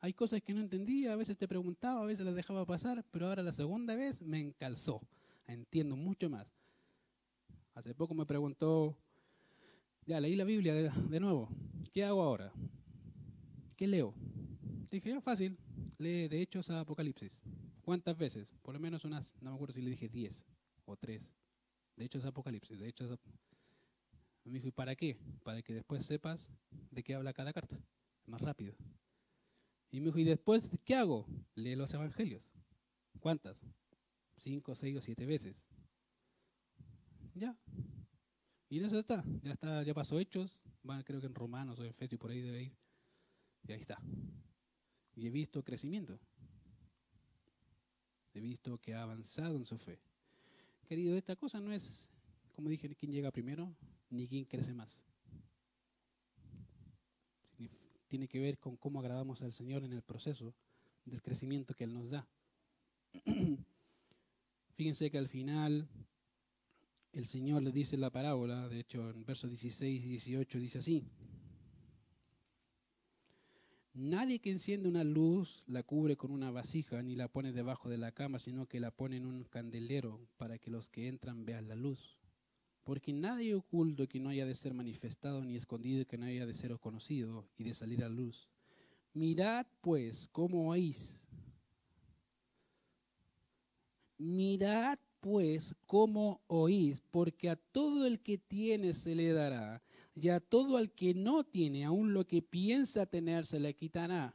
Hay 0.00 0.14
cosas 0.14 0.40
que 0.40 0.54
no 0.54 0.62
entendía, 0.62 1.12
a 1.12 1.16
veces 1.16 1.36
te 1.36 1.46
preguntaba, 1.46 2.00
a 2.00 2.06
veces 2.06 2.24
las 2.24 2.34
dejaba 2.34 2.64
pasar, 2.64 3.04
pero 3.10 3.28
ahora 3.28 3.42
la 3.42 3.52
segunda 3.52 3.94
vez 3.94 4.22
me 4.22 4.40
encalzó. 4.40 5.02
Entiendo 5.46 5.94
mucho 5.94 6.30
más. 6.30 6.50
Hace 7.74 7.94
poco 7.94 8.14
me 8.14 8.24
preguntó, 8.24 8.96
ya 10.06 10.20
leí 10.20 10.36
la 10.36 10.44
Biblia 10.44 10.72
de, 10.72 11.20
nuevo, 11.20 11.48
¿qué 11.92 12.04
hago 12.04 12.22
ahora? 12.22 12.52
¿Qué 13.76 13.88
leo? 13.88 14.14
Dije, 14.90 15.10
ya 15.10 15.20
fácil, 15.20 15.58
lee 15.98 16.28
de 16.28 16.40
Hechos 16.40 16.70
a 16.70 16.80
Apocalipsis. 16.80 17.40
¿Cuántas 17.82 18.16
veces? 18.16 18.54
Por 18.62 18.74
lo 18.74 18.80
menos 18.80 19.04
unas, 19.04 19.34
no 19.40 19.50
me 19.50 19.56
acuerdo 19.56 19.74
si 19.74 19.82
le 19.82 19.90
dije 19.90 20.08
10 20.08 20.46
o 20.84 20.96
3. 20.96 21.22
De 21.96 22.04
Hechos 22.04 22.24
a 22.24 22.28
Apocalipsis, 22.28 22.78
de 22.78 22.88
Hechos 22.88 23.18
Me 24.44 24.52
dijo, 24.52 24.68
¿y 24.68 24.70
para 24.70 24.94
qué? 24.94 25.18
Para 25.42 25.60
que 25.62 25.74
después 25.74 26.06
sepas 26.06 26.52
de 26.90 27.02
qué 27.02 27.14
habla 27.14 27.32
cada 27.32 27.52
carta, 27.52 27.78
más 28.26 28.40
rápido. 28.40 28.76
Y 29.90 29.98
me 29.98 30.06
dijo, 30.06 30.20
¿y 30.20 30.24
después 30.24 30.70
qué 30.84 30.94
hago? 30.94 31.26
Lee 31.56 31.74
los 31.74 31.92
evangelios. 31.94 32.52
¿Cuántas? 33.18 33.66
Cinco, 34.36 34.74
seis 34.76 34.96
o 34.96 35.00
siete 35.00 35.26
veces. 35.26 35.56
Ya. 37.34 37.56
Y 38.68 38.78
en 38.78 38.84
eso 38.84 38.98
está. 38.98 39.24
Ya 39.42 39.52
está, 39.52 39.82
ya 39.82 39.94
pasó 39.94 40.18
hechos. 40.18 40.64
Van, 40.82 41.02
creo 41.02 41.20
que 41.20 41.26
en 41.26 41.34
Romanos 41.34 41.78
o 41.78 41.84
en 41.84 41.90
Efesios 41.90 42.20
por 42.20 42.30
ahí 42.30 42.40
debe 42.40 42.62
ir. 42.64 42.76
Y 43.66 43.72
ahí 43.72 43.80
está. 43.80 43.98
Y 45.14 45.26
he 45.26 45.30
visto 45.30 45.62
crecimiento. 45.62 46.18
He 48.34 48.40
visto 48.40 48.78
que 48.78 48.94
ha 48.94 49.02
avanzado 49.02 49.56
en 49.56 49.64
su 49.64 49.78
fe. 49.78 49.98
Querido, 50.86 51.16
esta 51.16 51.36
cosa 51.36 51.60
no 51.60 51.72
es, 51.72 52.10
como 52.54 52.68
dije, 52.68 52.94
quién 52.94 53.12
llega 53.12 53.30
primero, 53.30 53.74
ni 54.10 54.28
quién 54.28 54.44
crece 54.44 54.74
más 54.74 55.04
tiene 58.06 58.28
que 58.28 58.40
ver 58.40 58.58
con 58.58 58.76
cómo 58.76 59.00
agradamos 59.00 59.42
al 59.42 59.52
Señor 59.52 59.84
en 59.84 59.92
el 59.92 60.02
proceso 60.02 60.54
del 61.04 61.22
crecimiento 61.22 61.74
que 61.74 61.84
Él 61.84 61.94
nos 61.94 62.10
da. 62.10 62.28
Fíjense 64.74 65.10
que 65.10 65.18
al 65.18 65.28
final 65.28 65.88
el 67.16 67.26
Señor 67.26 67.62
le 67.62 67.72
dice 67.72 67.96
la 67.96 68.10
parábola, 68.10 68.68
de 68.68 68.80
hecho 68.80 69.10
en 69.10 69.24
versos 69.24 69.50
16 69.50 70.04
y 70.04 70.08
18 70.08 70.58
dice 70.58 70.78
así, 70.78 71.04
Nadie 73.98 74.40
que 74.40 74.50
enciende 74.50 74.90
una 74.90 75.04
luz 75.04 75.64
la 75.66 75.82
cubre 75.82 76.18
con 76.18 76.30
una 76.30 76.50
vasija 76.50 77.02
ni 77.02 77.16
la 77.16 77.28
pone 77.28 77.52
debajo 77.52 77.88
de 77.88 77.96
la 77.96 78.12
cama, 78.12 78.38
sino 78.38 78.66
que 78.66 78.78
la 78.78 78.90
pone 78.90 79.16
en 79.16 79.24
un 79.24 79.44
candelero 79.44 80.20
para 80.36 80.58
que 80.58 80.70
los 80.70 80.90
que 80.90 81.08
entran 81.08 81.46
vean 81.46 81.66
la 81.66 81.76
luz. 81.76 82.18
Porque 82.84 83.14
nadie 83.14 83.54
oculto 83.54 84.06
que 84.06 84.20
no 84.20 84.28
haya 84.28 84.44
de 84.44 84.54
ser 84.54 84.74
manifestado, 84.74 85.42
ni 85.42 85.56
escondido 85.56 86.06
que 86.06 86.18
no 86.18 86.26
haya 86.26 86.44
de 86.44 86.52
ser 86.52 86.78
conocido 86.78 87.48
y 87.56 87.64
de 87.64 87.72
salir 87.72 88.04
a 88.04 88.10
luz. 88.10 88.50
Mirad 89.14 89.66
pues 89.80 90.28
cómo 90.30 90.68
oís. 90.68 91.24
Mirad 94.18 94.98
pues 95.20 95.74
cómo 95.86 96.42
oís, 96.46 97.02
porque 97.10 97.50
a 97.50 97.56
todo 97.56 98.06
el 98.06 98.20
que 98.20 98.38
tiene 98.38 98.94
se 98.94 99.14
le 99.14 99.32
dará, 99.32 99.82
y 100.14 100.28
a 100.30 100.40
todo 100.40 100.78
el 100.78 100.90
que 100.90 101.14
no 101.14 101.44
tiene, 101.44 101.84
aún 101.84 102.14
lo 102.14 102.26
que 102.26 102.42
piensa 102.42 103.06
tener 103.06 103.44
se 103.44 103.60
le 103.60 103.74
quitará. 103.74 104.34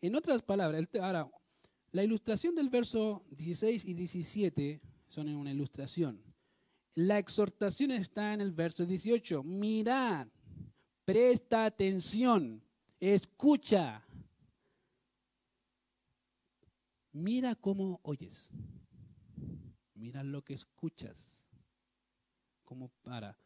En 0.00 0.16
otras 0.16 0.42
palabras, 0.42 0.88
ahora, 1.00 1.30
la 1.92 2.02
ilustración 2.02 2.54
del 2.54 2.68
verso 2.68 3.22
16 3.30 3.84
y 3.84 3.94
17 3.94 4.80
son 5.06 5.28
en 5.28 5.36
una 5.36 5.52
ilustración. 5.52 6.20
La 6.94 7.18
exhortación 7.18 7.90
está 7.90 8.34
en 8.34 8.40
el 8.40 8.50
verso 8.50 8.84
18. 8.84 9.42
Mirad, 9.44 10.26
presta 11.04 11.64
atención, 11.64 12.62
escucha. 12.98 14.04
Mira 17.12 17.54
cómo 17.54 18.00
oyes. 18.02 18.50
Mira 20.02 20.24
lo 20.24 20.42
que 20.42 20.54
escuchas. 20.54 21.44
Como 22.64 22.88
para. 23.02 23.38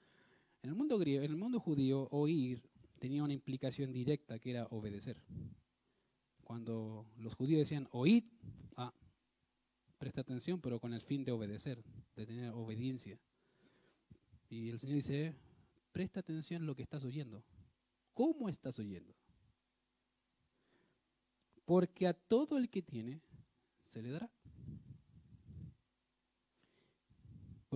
En 0.63 0.71
el 0.71 0.75
mundo 0.75 0.99
griego, 0.99 1.23
en 1.23 1.31
el 1.33 1.37
mundo 1.37 1.61
judío, 1.61 2.09
oír 2.11 2.63
tenía 2.99 3.23
una 3.23 3.35
implicación 3.35 3.93
directa 3.93 4.39
que 4.39 4.53
era 4.53 4.67
obedecer. 4.71 5.23
Cuando 6.43 7.13
los 7.19 7.35
judíos 7.35 7.59
decían 7.59 7.87
oíd, 7.91 8.25
ah, 8.77 8.95
presta 9.99 10.23
atención, 10.23 10.59
pero 10.59 10.81
con 10.81 10.95
el 10.95 11.03
fin 11.03 11.25
de 11.25 11.33
obedecer, 11.33 11.85
de 12.15 12.25
tener 12.25 12.51
obediencia. 12.53 13.21
Y 14.49 14.71
el 14.71 14.81
Señor 14.81 14.97
dice, 14.97 15.35
presta 15.93 16.21
atención 16.21 16.63
a 16.63 16.65
lo 16.65 16.75
que 16.75 16.85
estás 16.85 17.05
oyendo. 17.05 17.45
¿Cómo 18.15 18.49
estás 18.49 18.79
oyendo? 18.79 19.15
Porque 21.67 22.07
a 22.07 22.15
todo 22.15 22.57
el 22.57 22.71
que 22.71 22.81
tiene, 22.81 23.21
se 23.85 24.01
le 24.01 24.11
dará. 24.11 24.31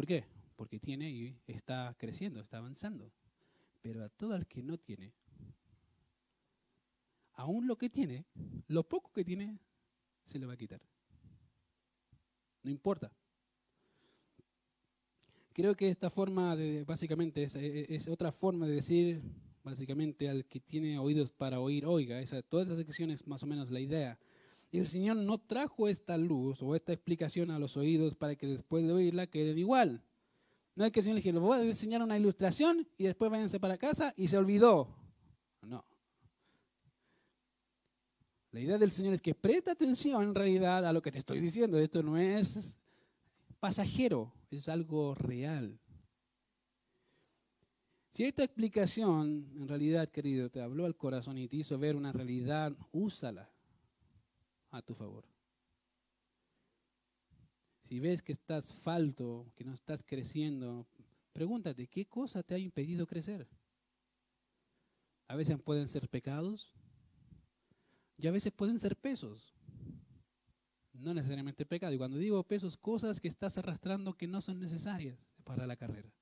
¿Por 0.00 0.06
qué? 0.06 0.24
Porque 0.56 0.80
tiene 0.80 1.10
y 1.10 1.36
está 1.46 1.94
creciendo, 1.98 2.40
está 2.40 2.56
avanzando. 2.56 3.12
Pero 3.82 4.02
a 4.02 4.08
todo 4.08 4.34
el 4.34 4.46
que 4.46 4.62
no 4.62 4.78
tiene, 4.78 5.12
aún 7.34 7.66
lo 7.66 7.76
que 7.76 7.90
tiene, 7.90 8.24
lo 8.66 8.88
poco 8.88 9.12
que 9.12 9.26
tiene, 9.26 9.58
se 10.24 10.38
le 10.38 10.46
va 10.46 10.54
a 10.54 10.56
quitar. 10.56 10.80
No 12.62 12.70
importa. 12.70 13.12
Creo 15.52 15.76
que 15.76 15.90
esta 15.90 16.08
forma, 16.08 16.56
de, 16.56 16.84
básicamente, 16.84 17.42
es, 17.42 18.08
otra 18.08 18.32
forma 18.32 18.66
de 18.66 18.76
decir, 18.76 19.20
básicamente, 19.62 20.30
al 20.30 20.46
que 20.46 20.60
tiene 20.60 20.98
oídos 20.98 21.30
para 21.30 21.60
oír, 21.60 21.84
oiga. 21.84 22.22
Esa, 22.22 22.40
todas 22.40 22.68
esas 22.68 22.78
secciones, 22.78 23.26
más 23.26 23.42
o 23.42 23.46
menos 23.46 23.70
la 23.70 23.80
idea. 23.80 24.18
Y 24.70 24.78
el 24.78 24.86
Señor 24.86 25.16
no 25.16 25.38
trajo 25.38 25.88
esta 25.88 26.16
luz 26.16 26.62
o 26.62 26.76
esta 26.76 26.92
explicación 26.92 27.50
a 27.50 27.58
los 27.58 27.76
oídos 27.76 28.14
para 28.14 28.36
que 28.36 28.46
después 28.46 28.86
de 28.86 28.92
oírla 28.92 29.26
quede 29.26 29.58
igual. 29.58 30.04
No 30.76 30.84
es 30.84 30.92
que 30.92 31.00
el 31.00 31.04
Señor 31.04 31.14
le 31.16 31.22
dijera, 31.22 31.40
voy 31.40 31.58
a 31.58 31.64
enseñar 31.64 32.02
una 32.02 32.16
ilustración 32.16 32.88
y 32.96 33.04
después 33.04 33.30
váyanse 33.30 33.58
para 33.58 33.76
casa 33.76 34.14
y 34.16 34.28
se 34.28 34.38
olvidó. 34.38 34.96
No. 35.62 35.84
La 38.52 38.60
idea 38.60 38.78
del 38.78 38.92
Señor 38.92 39.14
es 39.14 39.20
que 39.20 39.34
presta 39.34 39.72
atención 39.72 40.22
en 40.22 40.34
realidad 40.34 40.86
a 40.86 40.92
lo 40.92 41.02
que 41.02 41.10
te 41.10 41.18
estoy 41.18 41.40
diciendo. 41.40 41.76
Esto 41.78 42.04
no 42.04 42.16
es 42.16 42.78
pasajero, 43.58 44.32
es 44.52 44.68
algo 44.68 45.16
real. 45.16 45.80
Si 48.14 48.24
esta 48.24 48.44
explicación, 48.44 49.50
en 49.56 49.68
realidad, 49.68 50.08
querido, 50.08 50.48
te 50.50 50.60
habló 50.60 50.86
al 50.86 50.96
corazón 50.96 51.38
y 51.38 51.48
te 51.48 51.56
hizo 51.56 51.78
ver 51.78 51.96
una 51.96 52.12
realidad, 52.12 52.76
úsala 52.92 53.50
a 54.70 54.82
tu 54.82 54.94
favor. 54.94 55.24
Si 57.84 57.98
ves 57.98 58.22
que 58.22 58.32
estás 58.32 58.72
falto, 58.72 59.52
que 59.56 59.64
no 59.64 59.74
estás 59.74 60.02
creciendo, 60.04 60.86
pregúntate, 61.32 61.88
¿qué 61.88 62.06
cosa 62.06 62.42
te 62.42 62.54
ha 62.54 62.58
impedido 62.58 63.06
crecer? 63.06 63.48
A 65.28 65.36
veces 65.36 65.60
pueden 65.60 65.88
ser 65.88 66.08
pecados 66.08 66.72
y 68.16 68.26
a 68.26 68.30
veces 68.30 68.52
pueden 68.52 68.78
ser 68.78 68.96
pesos 68.96 69.54
no 71.00 71.14
necesariamente 71.14 71.66
pecado. 71.66 71.94
Y 71.94 71.98
cuando 71.98 72.18
digo 72.18 72.42
pesos, 72.44 72.76
cosas 72.76 73.20
que 73.20 73.28
estás 73.28 73.58
arrastrando 73.58 74.14
que 74.14 74.26
no 74.26 74.40
son 74.40 74.58
necesarias 74.58 75.18
para 75.44 75.66
la 75.66 75.76
carrera. 75.76 76.12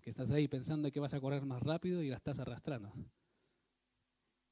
Que 0.00 0.10
estás 0.10 0.30
ahí 0.30 0.48
pensando 0.48 0.90
que 0.90 1.00
vas 1.00 1.14
a 1.14 1.20
correr 1.20 1.44
más 1.44 1.62
rápido 1.62 2.02
y 2.02 2.08
la 2.08 2.16
estás 2.16 2.38
arrastrando. 2.38 2.92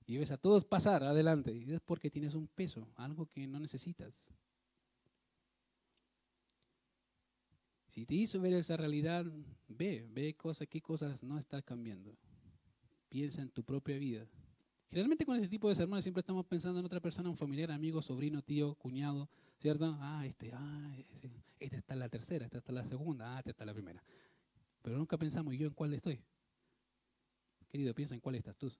Y 0.08 0.16
ves 0.16 0.30
a 0.30 0.38
todos 0.38 0.64
pasar 0.64 1.04
adelante. 1.04 1.54
Y 1.54 1.70
es 1.70 1.80
porque 1.82 2.10
tienes 2.10 2.34
un 2.34 2.48
peso, 2.48 2.88
algo 2.96 3.26
que 3.26 3.46
no 3.46 3.60
necesitas. 3.60 4.32
Si 7.88 8.06
te 8.06 8.14
hizo 8.14 8.40
ver 8.40 8.54
esa 8.54 8.78
realidad, 8.78 9.26
ve, 9.68 10.08
ve 10.10 10.34
cosas, 10.34 10.66
qué 10.66 10.80
cosas 10.80 11.22
no 11.22 11.38
estás 11.38 11.62
cambiando. 11.62 12.16
Piensa 13.10 13.42
en 13.42 13.50
tu 13.50 13.62
propia 13.62 13.98
vida. 13.98 14.26
Generalmente 14.88 15.26
con 15.26 15.36
este 15.36 15.48
tipo 15.48 15.68
de 15.68 15.74
sermones 15.74 16.04
siempre 16.04 16.20
estamos 16.20 16.46
pensando 16.46 16.80
en 16.80 16.86
otra 16.86 17.00
persona, 17.00 17.28
un 17.28 17.36
familiar, 17.36 17.70
amigo, 17.70 18.00
sobrino, 18.00 18.40
tío, 18.40 18.76
cuñado, 18.76 19.28
¿cierto? 19.58 19.94
Ah, 20.00 20.24
este, 20.24 20.52
ah, 20.54 20.96
esta 21.60 21.76
está 21.76 21.92
en 21.92 22.00
la 22.00 22.08
tercera, 22.08 22.46
esta 22.46 22.58
está 22.58 22.72
la 22.72 22.84
segunda, 22.86 23.36
ah, 23.36 23.40
esta 23.40 23.50
está 23.50 23.66
la 23.66 23.74
primera. 23.74 24.02
Pero 24.80 24.96
nunca 24.96 25.18
pensamos, 25.18 25.52
¿y 25.52 25.58
yo 25.58 25.66
en 25.66 25.74
cuál 25.74 25.92
estoy? 25.92 26.18
Querido, 27.68 27.94
piensa 27.94 28.14
en 28.14 28.22
cuál 28.22 28.36
estás 28.36 28.56
tú. 28.56 28.72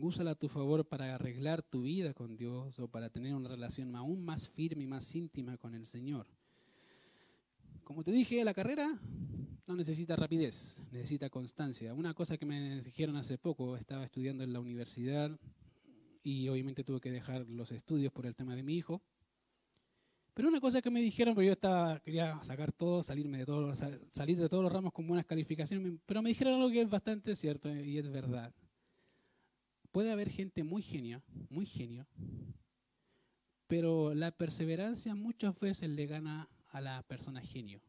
Úsala 0.00 0.32
a 0.32 0.34
tu 0.34 0.48
favor 0.48 0.86
para 0.86 1.14
arreglar 1.14 1.62
tu 1.62 1.82
vida 1.82 2.14
con 2.14 2.36
Dios 2.36 2.78
o 2.78 2.88
para 2.88 3.10
tener 3.10 3.34
una 3.34 3.48
relación 3.48 3.94
aún 3.96 4.24
más 4.24 4.48
firme 4.48 4.84
y 4.84 4.86
más 4.86 5.14
íntima 5.14 5.56
con 5.56 5.74
el 5.74 5.86
Señor. 5.86 6.26
Como 7.84 8.04
te 8.04 8.12
dije, 8.12 8.44
la 8.44 8.54
carrera 8.54 8.98
no 9.66 9.74
necesita 9.74 10.16
rapidez, 10.16 10.82
necesita 10.92 11.30
constancia. 11.30 11.94
Una 11.94 12.14
cosa 12.14 12.36
que 12.36 12.46
me 12.46 12.80
dijeron 12.80 13.16
hace 13.16 13.38
poco, 13.38 13.76
estaba 13.76 14.04
estudiando 14.04 14.44
en 14.44 14.52
la 14.52 14.60
universidad 14.60 15.38
y 16.22 16.48
obviamente 16.48 16.84
tuve 16.84 17.00
que 17.00 17.10
dejar 17.10 17.48
los 17.48 17.72
estudios 17.72 18.12
por 18.12 18.26
el 18.26 18.34
tema 18.34 18.54
de 18.54 18.62
mi 18.62 18.76
hijo. 18.76 19.02
Pero 20.34 20.48
una 20.48 20.60
cosa 20.60 20.80
que 20.80 20.90
me 20.90 21.00
dijeron, 21.00 21.34
porque 21.34 21.46
yo 21.46 21.52
estaba, 21.54 21.98
quería 22.00 22.40
sacar 22.44 22.72
todo, 22.72 23.02
salirme 23.02 23.38
de 23.38 23.46
todos, 23.46 23.78
salir 24.10 24.38
de 24.38 24.48
todos 24.48 24.62
los 24.62 24.72
ramos 24.72 24.92
con 24.92 25.06
buenas 25.06 25.26
calificaciones, 25.26 25.94
pero 26.06 26.22
me 26.22 26.28
dijeron 26.28 26.54
algo 26.54 26.70
que 26.70 26.82
es 26.82 26.88
bastante 26.88 27.34
cierto 27.34 27.68
y 27.74 27.98
es 27.98 28.08
verdad 28.08 28.54
puede 29.92 30.12
haber 30.12 30.30
gente 30.30 30.64
muy 30.64 30.82
genio, 30.82 31.22
muy 31.48 31.66
genio, 31.66 32.06
pero 33.66 34.14
la 34.14 34.30
perseverancia 34.30 35.14
muchas 35.14 35.58
veces 35.60 35.88
le 35.90 36.06
gana 36.06 36.48
a 36.68 36.80
la 36.80 37.02
persona 37.02 37.40
genio. 37.40 37.80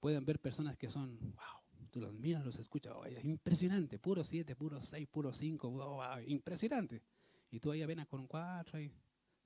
Pueden 0.00 0.24
ver 0.24 0.40
personas 0.40 0.76
que 0.76 0.90
son, 0.90 1.18
wow, 1.20 1.88
tú 1.90 2.00
los 2.00 2.12
miras, 2.12 2.44
los 2.44 2.58
escuchas, 2.58 2.94
es 3.06 3.24
impresionante, 3.24 3.98
puro 3.98 4.24
7, 4.24 4.54
puro 4.56 4.80
6, 4.80 5.08
puro 5.08 5.32
5, 5.32 5.70
wow, 5.70 6.20
impresionante. 6.26 7.02
Y 7.50 7.60
tú 7.60 7.70
ahí 7.70 7.82
apenas 7.82 8.06
con 8.06 8.20
un 8.20 8.26
4 8.26 8.80
y 8.80 8.92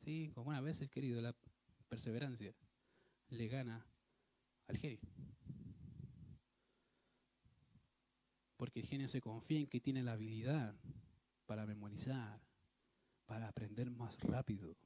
5, 0.04 0.42
buenas 0.42 0.64
veces, 0.64 0.90
querido, 0.90 1.20
la 1.20 1.34
perseverancia 1.88 2.54
le 3.28 3.48
gana 3.48 3.86
al 4.66 4.76
genio. 4.78 5.00
Porque 8.58 8.80
el 8.80 8.86
genio 8.86 9.08
se 9.08 9.22
confía 9.22 9.60
en 9.60 9.68
que 9.68 9.80
tiene 9.80 10.02
la 10.02 10.12
habilidad 10.12 10.76
para 11.46 11.64
memorizar, 11.64 12.42
para 13.24 13.48
aprender 13.48 13.90
más 13.90 14.20
rápido. 14.20 14.76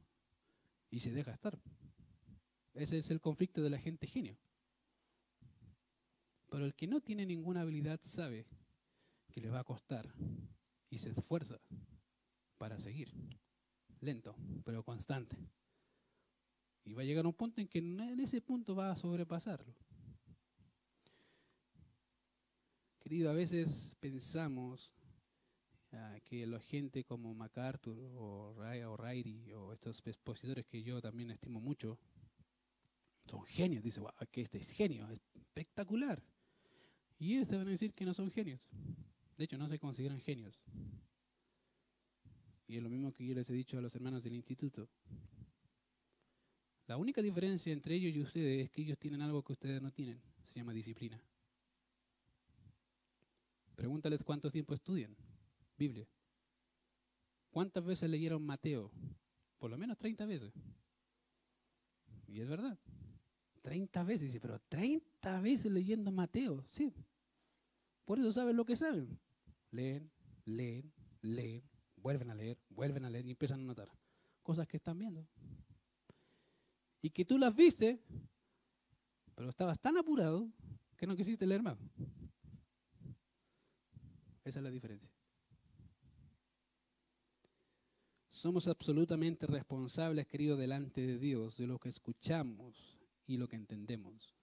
Y 0.91 1.01
se 1.01 1.11
deja 1.11 1.33
estar. 1.33 1.59
Ese 2.75 2.99
es 2.99 3.11
el 3.11 3.21
conflicto 3.21 3.63
de 3.63 3.71
la 3.71 3.79
gente 3.79 4.07
genio. 4.07 4.39
Pero 6.51 6.67
el 6.67 6.75
que 6.75 6.87
no 6.87 7.01
tiene 7.01 7.25
ninguna 7.25 7.63
habilidad 7.63 7.99
sabe 8.03 8.47
que 9.31 9.41
le 9.41 9.49
va 9.49 9.61
a 9.61 9.65
costar 9.65 10.15
y 10.91 10.99
se 10.99 11.09
esfuerza 11.09 11.59
para 12.59 12.79
seguir. 12.79 13.11
Lento, 14.01 14.37
pero 14.65 14.85
constante. 14.85 15.39
Y 16.85 16.93
va 16.93 17.03
a 17.03 17.05
llegar 17.07 17.25
a 17.25 17.29
un 17.29 17.35
punto 17.35 17.63
en 17.63 17.69
que 17.69 17.79
en 17.79 18.21
ese 18.21 18.43
punto 18.43 18.75
va 18.75 18.91
a 18.91 18.97
sobrepasarlo. 18.97 19.75
A 23.21 23.33
veces 23.33 23.95
pensamos 24.01 24.91
ah, 25.93 26.19
que 26.25 26.47
la 26.47 26.59
gente 26.59 27.05
como 27.05 27.35
MacArthur 27.35 27.99
o, 28.17 28.55
Ray, 28.97 29.53
o 29.53 29.65
o 29.65 29.73
estos 29.75 30.01
expositores 30.07 30.65
que 30.65 30.83
yo 30.83 30.99
también 31.03 31.31
estimo 31.31 31.61
mucho 31.61 31.99
son 33.27 33.45
genios. 33.45 33.85
Dice, 33.85 34.01
wow, 34.01 34.11
que 34.31 34.41
este 34.41 34.59
es 34.59 34.67
genio, 34.67 35.07
es 35.11 35.21
espectacular. 35.35 36.23
Y 37.19 37.35
ellos 37.35 37.49
te 37.49 37.57
van 37.57 37.69
a 37.69 37.71
decir 37.71 37.93
que 37.93 38.07
no 38.07 38.15
son 38.15 38.31
genios. 38.31 38.67
De 39.37 39.45
hecho, 39.45 39.59
no 39.59 39.69
se 39.69 39.79
consideran 39.79 40.19
genios. 40.19 40.63
Y 42.67 42.79
es 42.79 42.83
lo 42.83 42.89
mismo 42.89 43.13
que 43.13 43.27
yo 43.27 43.35
les 43.35 43.49
he 43.51 43.53
dicho 43.53 43.77
a 43.77 43.83
los 43.83 43.95
hermanos 43.95 44.25
del 44.25 44.33
instituto. 44.33 44.89
La 46.87 46.97
única 46.97 47.21
diferencia 47.21 47.75
entre 47.75 47.95
ellos 47.95 48.15
y 48.15 48.21
ustedes 48.21 48.65
es 48.65 48.71
que 48.71 48.81
ellos 48.81 48.99
tienen 48.99 49.21
algo 49.21 49.43
que 49.43 49.53
ustedes 49.53 49.83
no 49.83 49.91
tienen. 49.93 50.19
Se 50.47 50.55
llama 50.55 50.73
disciplina. 50.73 51.23
Pregúntales 53.75 54.23
cuánto 54.23 54.51
tiempo 54.51 54.75
estudian 54.75 55.17
Biblia. 55.77 56.07
¿Cuántas 57.51 57.85
veces 57.85 58.09
leyeron 58.09 58.45
Mateo? 58.45 58.91
Por 59.59 59.71
lo 59.71 59.79
menos 59.79 59.99
30 59.99 60.27
veces. 60.27 60.53
Y 62.27 62.41
es 62.41 62.49
verdad. 62.49 62.79
30 63.63 64.05
veces. 64.05 64.23
Dice, 64.23 64.41
pero 64.41 64.59
30 64.69 65.41
veces 65.41 65.71
leyendo 65.71 66.11
Mateo. 66.11 66.65
Sí. 66.69 66.93
Por 68.05 68.19
eso 68.19 68.33
saben 68.33 68.57
lo 68.57 68.65
que 68.65 68.77
saben. 68.77 69.19
Leen, 69.71 70.11
leen, 70.45 70.93
leen, 71.21 71.63
vuelven 71.97 72.31
a 72.31 72.35
leer, 72.35 72.59
vuelven 72.71 73.05
a 73.05 73.11
leer 73.11 73.27
y 73.27 73.31
empiezan 73.31 73.61
a 73.61 73.65
notar 73.65 73.89
cosas 74.43 74.67
que 74.67 74.77
están 74.77 74.99
viendo. 74.99 75.27
Y 77.01 77.11
que 77.11 77.25
tú 77.25 77.39
las 77.39 77.55
viste, 77.55 78.01
pero 79.35 79.49
estabas 79.49 79.81
tan 79.81 79.97
apurado 79.97 80.49
que 80.97 81.07
no 81.07 81.17
quisiste 81.17 81.47
leer 81.47 81.63
más. 81.63 81.79
Esa 84.45 84.59
es 84.59 84.63
la 84.63 84.71
diferencia. 84.71 85.13
Somos 88.29 88.67
absolutamente 88.67 89.47
responsables, 89.47 90.27
querido, 90.27 90.57
delante 90.57 91.07
de 91.07 91.19
Dios, 91.19 91.57
de 91.59 91.67
lo 91.67 91.79
que 91.79 91.91
escuchamos 91.91 92.99
y 93.27 93.37
lo 93.37 93.47
que 93.47 93.57
entendemos. 93.57 94.35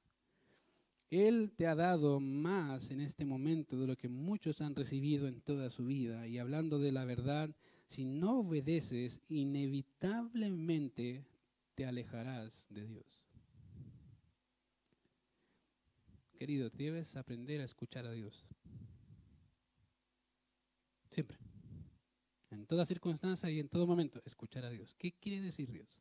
Él 1.10 1.52
te 1.56 1.66
ha 1.66 1.74
dado 1.74 2.20
más 2.20 2.92
en 2.92 3.02
este 3.02 3.26
momento 3.26 3.78
de 3.78 3.88
lo 3.88 3.98
que 3.98 4.08
muchos 4.08 4.62
han 4.62 4.76
recibido 4.76 5.28
en 5.28 5.42
toda 5.42 5.72
su 5.72 5.88
vida. 5.88 6.28
Y 6.28 6.38
hablando 6.38 6.78
de 6.78 6.92
la 6.92 7.04
verdad, 7.04 7.56
si 7.88 8.06
no 8.06 8.42
obedeces, 8.42 9.20
inevitablemente 9.28 11.26
te 11.74 11.88
alejarás 11.88 12.68
de 12.70 12.86
Dios. 12.86 13.24
Querido, 16.38 16.70
debes 16.70 17.18
aprender 17.18 17.60
a 17.62 17.66
escuchar 17.66 18.06
a 18.06 18.12
Dios. 18.12 18.46
Siempre. 21.20 21.38
En 22.50 22.66
toda 22.66 22.86
circunstancia 22.86 23.50
y 23.50 23.60
en 23.60 23.68
todo 23.68 23.86
momento, 23.86 24.22
escuchar 24.24 24.64
a 24.64 24.70
Dios. 24.70 24.96
¿Qué 24.96 25.12
quiere 25.12 25.42
decir 25.42 25.70
Dios? 25.70 26.00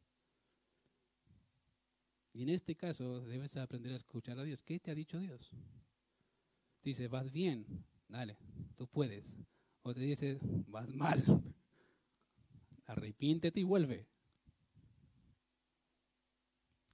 Y 2.33 2.45
en 2.45 2.51
este 2.51 2.77
caso 2.77 3.23
debes 3.23 3.57
aprender 3.57 3.95
a 3.95 3.97
escuchar 3.97 4.39
a 4.39 4.45
Dios. 4.45 4.63
¿Qué 4.63 4.79
te 4.79 4.93
ha 4.93 4.95
dicho 4.95 5.19
Dios? 5.19 5.51
dice, 6.85 7.09
vas 7.09 7.33
bien, 7.33 7.67
dale, 8.07 8.39
tú 8.77 8.87
puedes. 8.87 9.35
O 9.83 9.93
te 9.93 10.03
dice, 10.03 10.39
vas 10.69 10.89
mal, 10.95 11.25
arrepiéntete 12.87 13.59
y 13.59 13.65
vuelve. 13.65 14.07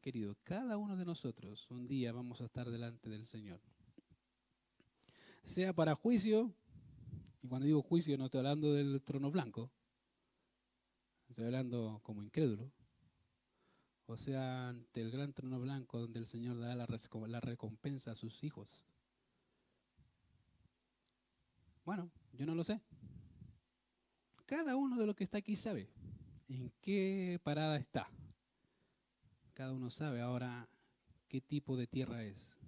Querido, 0.00 0.34
cada 0.44 0.78
uno 0.78 0.96
de 0.96 1.04
nosotros 1.04 1.70
un 1.70 1.86
día 1.86 2.10
vamos 2.10 2.40
a 2.40 2.46
estar 2.46 2.70
delante 2.70 3.10
del 3.10 3.26
Señor. 3.26 3.60
Sea 5.42 5.74
para 5.74 5.94
juicio 5.94 6.54
y 7.44 7.46
cuando 7.46 7.66
digo 7.66 7.82
juicio 7.82 8.16
no 8.16 8.24
estoy 8.24 8.38
hablando 8.38 8.72
del 8.72 9.02
trono 9.02 9.30
blanco, 9.30 9.70
estoy 11.28 11.44
hablando 11.44 12.00
como 12.02 12.22
incrédulo. 12.22 12.72
O 14.06 14.16
sea, 14.16 14.70
ante 14.70 15.02
el 15.02 15.10
gran 15.10 15.34
trono 15.34 15.60
blanco 15.60 16.00
donde 16.00 16.20
el 16.20 16.26
Señor 16.26 16.58
dará 16.58 16.74
la, 16.74 16.86
la 17.28 17.40
recompensa 17.40 18.12
a 18.12 18.14
sus 18.14 18.42
hijos. 18.44 18.86
Bueno, 21.84 22.10
yo 22.32 22.46
no 22.46 22.54
lo 22.54 22.64
sé. 22.64 22.80
Cada 24.46 24.74
uno 24.74 24.96
de 24.96 25.04
los 25.04 25.14
que 25.14 25.24
está 25.24 25.36
aquí 25.36 25.54
sabe 25.54 25.90
en 26.48 26.72
qué 26.80 27.38
parada 27.44 27.76
está. 27.76 28.08
Cada 29.52 29.74
uno 29.74 29.90
sabe 29.90 30.22
ahora 30.22 30.66
qué 31.28 31.42
tipo 31.42 31.76
de 31.76 31.86
tierra 31.86 32.24
es. 32.24 32.58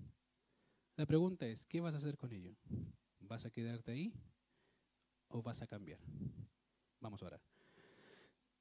La 0.97 1.07
pregunta 1.07 1.47
es, 1.47 1.65
¿qué 1.65 1.81
vas 1.81 1.95
a 1.95 1.97
hacer 1.97 2.19
con 2.19 2.31
ello? 2.31 2.55
¿Vas 3.21 3.47
a 3.47 3.51
quedarte 3.51 3.93
ahí 3.93 4.13
o 5.29 5.43
vas 5.43 5.63
a 5.63 5.67
cambiar? 5.67 6.01
Vamos 7.01 7.23
a 7.23 7.27
orar. 7.27 7.43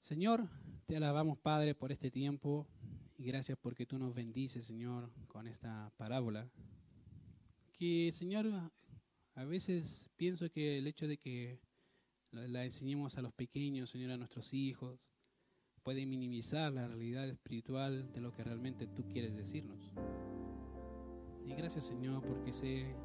Señor, 0.01 0.47
te 0.85 0.97
alabamos, 0.97 1.37
Padre, 1.39 1.73
por 1.73 1.91
este 1.91 2.11
tiempo 2.11 2.67
y 3.17 3.25
gracias 3.25 3.57
porque 3.57 3.85
tú 3.85 3.97
nos 3.97 4.13
bendices, 4.13 4.65
Señor, 4.65 5.09
con 5.27 5.47
esta 5.47 5.91
parábola. 5.97 6.49
Que, 7.73 8.11
Señor, 8.13 8.71
a 9.33 9.43
veces 9.45 10.09
pienso 10.15 10.49
que 10.49 10.77
el 10.77 10.87
hecho 10.87 11.07
de 11.07 11.17
que 11.17 11.59
la 12.31 12.65
enseñemos 12.65 13.17
a 13.17 13.21
los 13.21 13.33
pequeños, 13.33 13.89
Señor, 13.89 14.11
a 14.11 14.17
nuestros 14.17 14.53
hijos, 14.53 14.99
puede 15.83 16.05
minimizar 16.05 16.71
la 16.73 16.87
realidad 16.87 17.29
espiritual 17.29 18.11
de 18.11 18.21
lo 18.21 18.33
que 18.33 18.43
realmente 18.43 18.87
tú 18.87 19.07
quieres 19.07 19.35
decirnos. 19.35 19.91
Y 21.45 21.53
gracias, 21.53 21.85
Señor, 21.85 22.23
porque 22.23 22.51
sé 22.51 22.95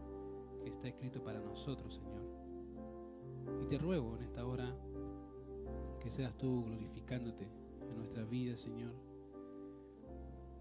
que 0.62 0.70
está 0.70 0.88
escrito 0.88 1.22
para 1.22 1.40
nosotros, 1.40 1.94
Señor. 1.94 2.30
Y 3.62 3.66
te 3.66 3.78
ruego 3.78 4.16
en 4.16 4.22
esta 4.22 4.46
hora 4.46 4.76
que 6.01 6.11
seas 6.11 6.36
tú 6.36 6.64
glorificándote 6.64 7.48
en 7.88 7.96
nuestra 7.96 8.24
vida, 8.24 8.57
Señor, 8.57 8.92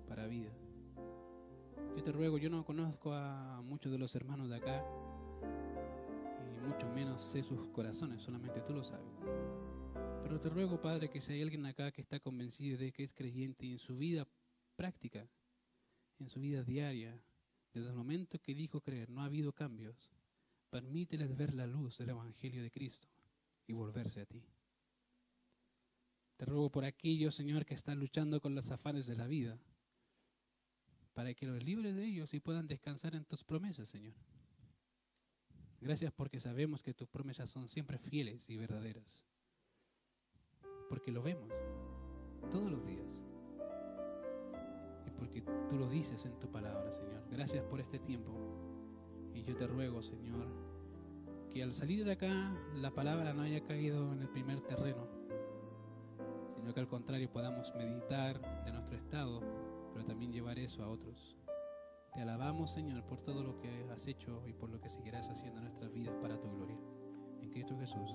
para 0.08 0.28
vida. 0.28 0.52
Yo 1.96 2.04
te 2.04 2.12
ruego, 2.12 2.38
yo 2.38 2.50
no 2.50 2.66
conozco 2.66 3.14
a 3.14 3.62
muchos 3.62 3.92
de 3.92 3.98
los 3.98 4.16
hermanos 4.16 4.50
de 4.50 4.56
acá, 4.58 4.86
y 6.40 6.68
mucho 6.68 6.88
menos 6.90 7.22
sé 7.22 7.44
sus 7.44 7.68
corazones, 7.70 8.22
solamente 8.22 8.62
tú 8.62 8.74
lo 8.74 8.84
sabes. 8.84 9.20
Pero 10.24 10.40
te 10.40 10.50
ruego, 10.50 10.80
Padre, 10.82 11.10
que 11.10 11.22
si 11.22 11.34
hay 11.34 11.42
alguien 11.42 11.66
acá 11.66 11.92
que 11.92 12.02
está 12.02 12.20
convencido 12.20 12.78
de 12.78 12.92
que 12.92 13.04
es 13.04 13.14
creyente 13.14 13.66
y 13.66 13.72
en 13.74 13.80
su 13.80 13.96
vida 13.96 14.28
práctica, 14.76 15.28
en 16.20 16.30
su 16.30 16.40
vida 16.40 16.64
diaria, 16.64 17.20
desde 17.74 17.90
el 17.90 17.96
momento 17.96 18.40
que 18.40 18.54
dijo 18.54 18.82
creer, 18.82 19.10
no 19.10 19.22
ha 19.22 19.26
habido 19.26 19.54
cambios, 19.54 20.12
permíteles 20.70 21.36
ver 21.36 21.54
la 21.54 21.68
luz 21.68 21.98
del 21.98 22.10
Evangelio 22.10 22.62
de 22.62 22.72
Cristo 22.72 23.08
y 23.68 23.74
volverse 23.74 24.22
a 24.22 24.26
ti. 24.26 24.44
Te 26.38 26.46
ruego 26.46 26.70
por 26.70 26.86
aquellos, 26.86 27.36
Señor, 27.36 27.66
que 27.66 27.74
están 27.74 28.00
luchando 28.00 28.40
con 28.40 28.56
los 28.56 28.72
afanes 28.72 29.06
de 29.08 29.16
la 29.16 29.28
vida, 29.28 29.60
para 31.14 31.34
que 31.34 31.46
los 31.46 31.62
libres 31.64 31.96
de 31.96 32.06
ellos 32.06 32.34
y 32.34 32.40
puedan 32.40 32.68
descansar 32.68 33.14
en 33.14 33.26
tus 33.26 33.44
promesas, 33.44 33.90
Señor. 33.90 34.14
Gracias 35.82 36.14
porque 36.14 36.40
sabemos 36.40 36.84
que 36.84 36.94
tus 36.94 37.10
promesas 37.10 37.50
son 37.50 37.68
siempre 37.68 37.98
fieles 37.98 38.50
y 38.50 38.58
verdaderas. 38.58 39.26
Porque 40.88 41.12
lo 41.12 41.22
vemos 41.22 41.52
todos 42.50 42.72
los 42.72 42.86
días. 42.86 43.22
Y 45.06 45.12
porque 45.12 45.42
tú 45.70 45.78
lo 45.78 45.90
dices 45.90 46.26
en 46.26 46.40
tu 46.40 46.50
palabra, 46.52 46.92
Señor. 46.92 47.28
Gracias 47.30 47.64
por 47.66 47.80
este 47.80 48.00
tiempo. 48.00 48.69
Y 49.40 49.44
yo 49.44 49.56
te 49.56 49.68
ruego, 49.68 50.02
Señor, 50.02 50.48
que 51.50 51.64
al 51.64 51.74
salir 51.74 52.04
de 52.04 52.12
acá 52.12 52.54
la 52.76 52.92
palabra 52.92 53.34
no 53.34 53.44
haya 53.44 53.64
caído 53.64 54.12
en 54.12 54.22
el 54.22 54.28
primer 54.28 54.60
terreno, 54.62 55.08
sino 56.58 56.74
que 56.74 56.80
al 56.82 56.90
contrario 56.90 57.32
podamos 57.32 57.74
meditar 57.76 58.66
de 58.66 58.72
nuestro 58.74 58.98
estado, 58.98 59.42
pero 59.94 60.06
también 60.06 60.34
llevar 60.34 60.60
eso 60.60 60.84
a 60.84 60.90
otros. 60.90 61.38
Te 62.14 62.22
alabamos, 62.22 62.72
Señor, 62.72 63.06
por 63.06 63.22
todo 63.22 63.42
lo 63.42 63.58
que 63.62 63.88
has 63.94 64.08
hecho 64.08 64.44
y 64.46 64.52
por 64.52 64.70
lo 64.70 64.82
que 64.82 64.90
seguirás 64.90 65.30
haciendo 65.30 65.60
en 65.60 65.68
nuestras 65.68 65.94
vidas 65.94 66.18
para 66.22 66.38
tu 66.38 66.52
gloria. 66.52 66.78
En 67.42 67.50
Cristo 67.50 67.78
Jesús. 67.80 68.12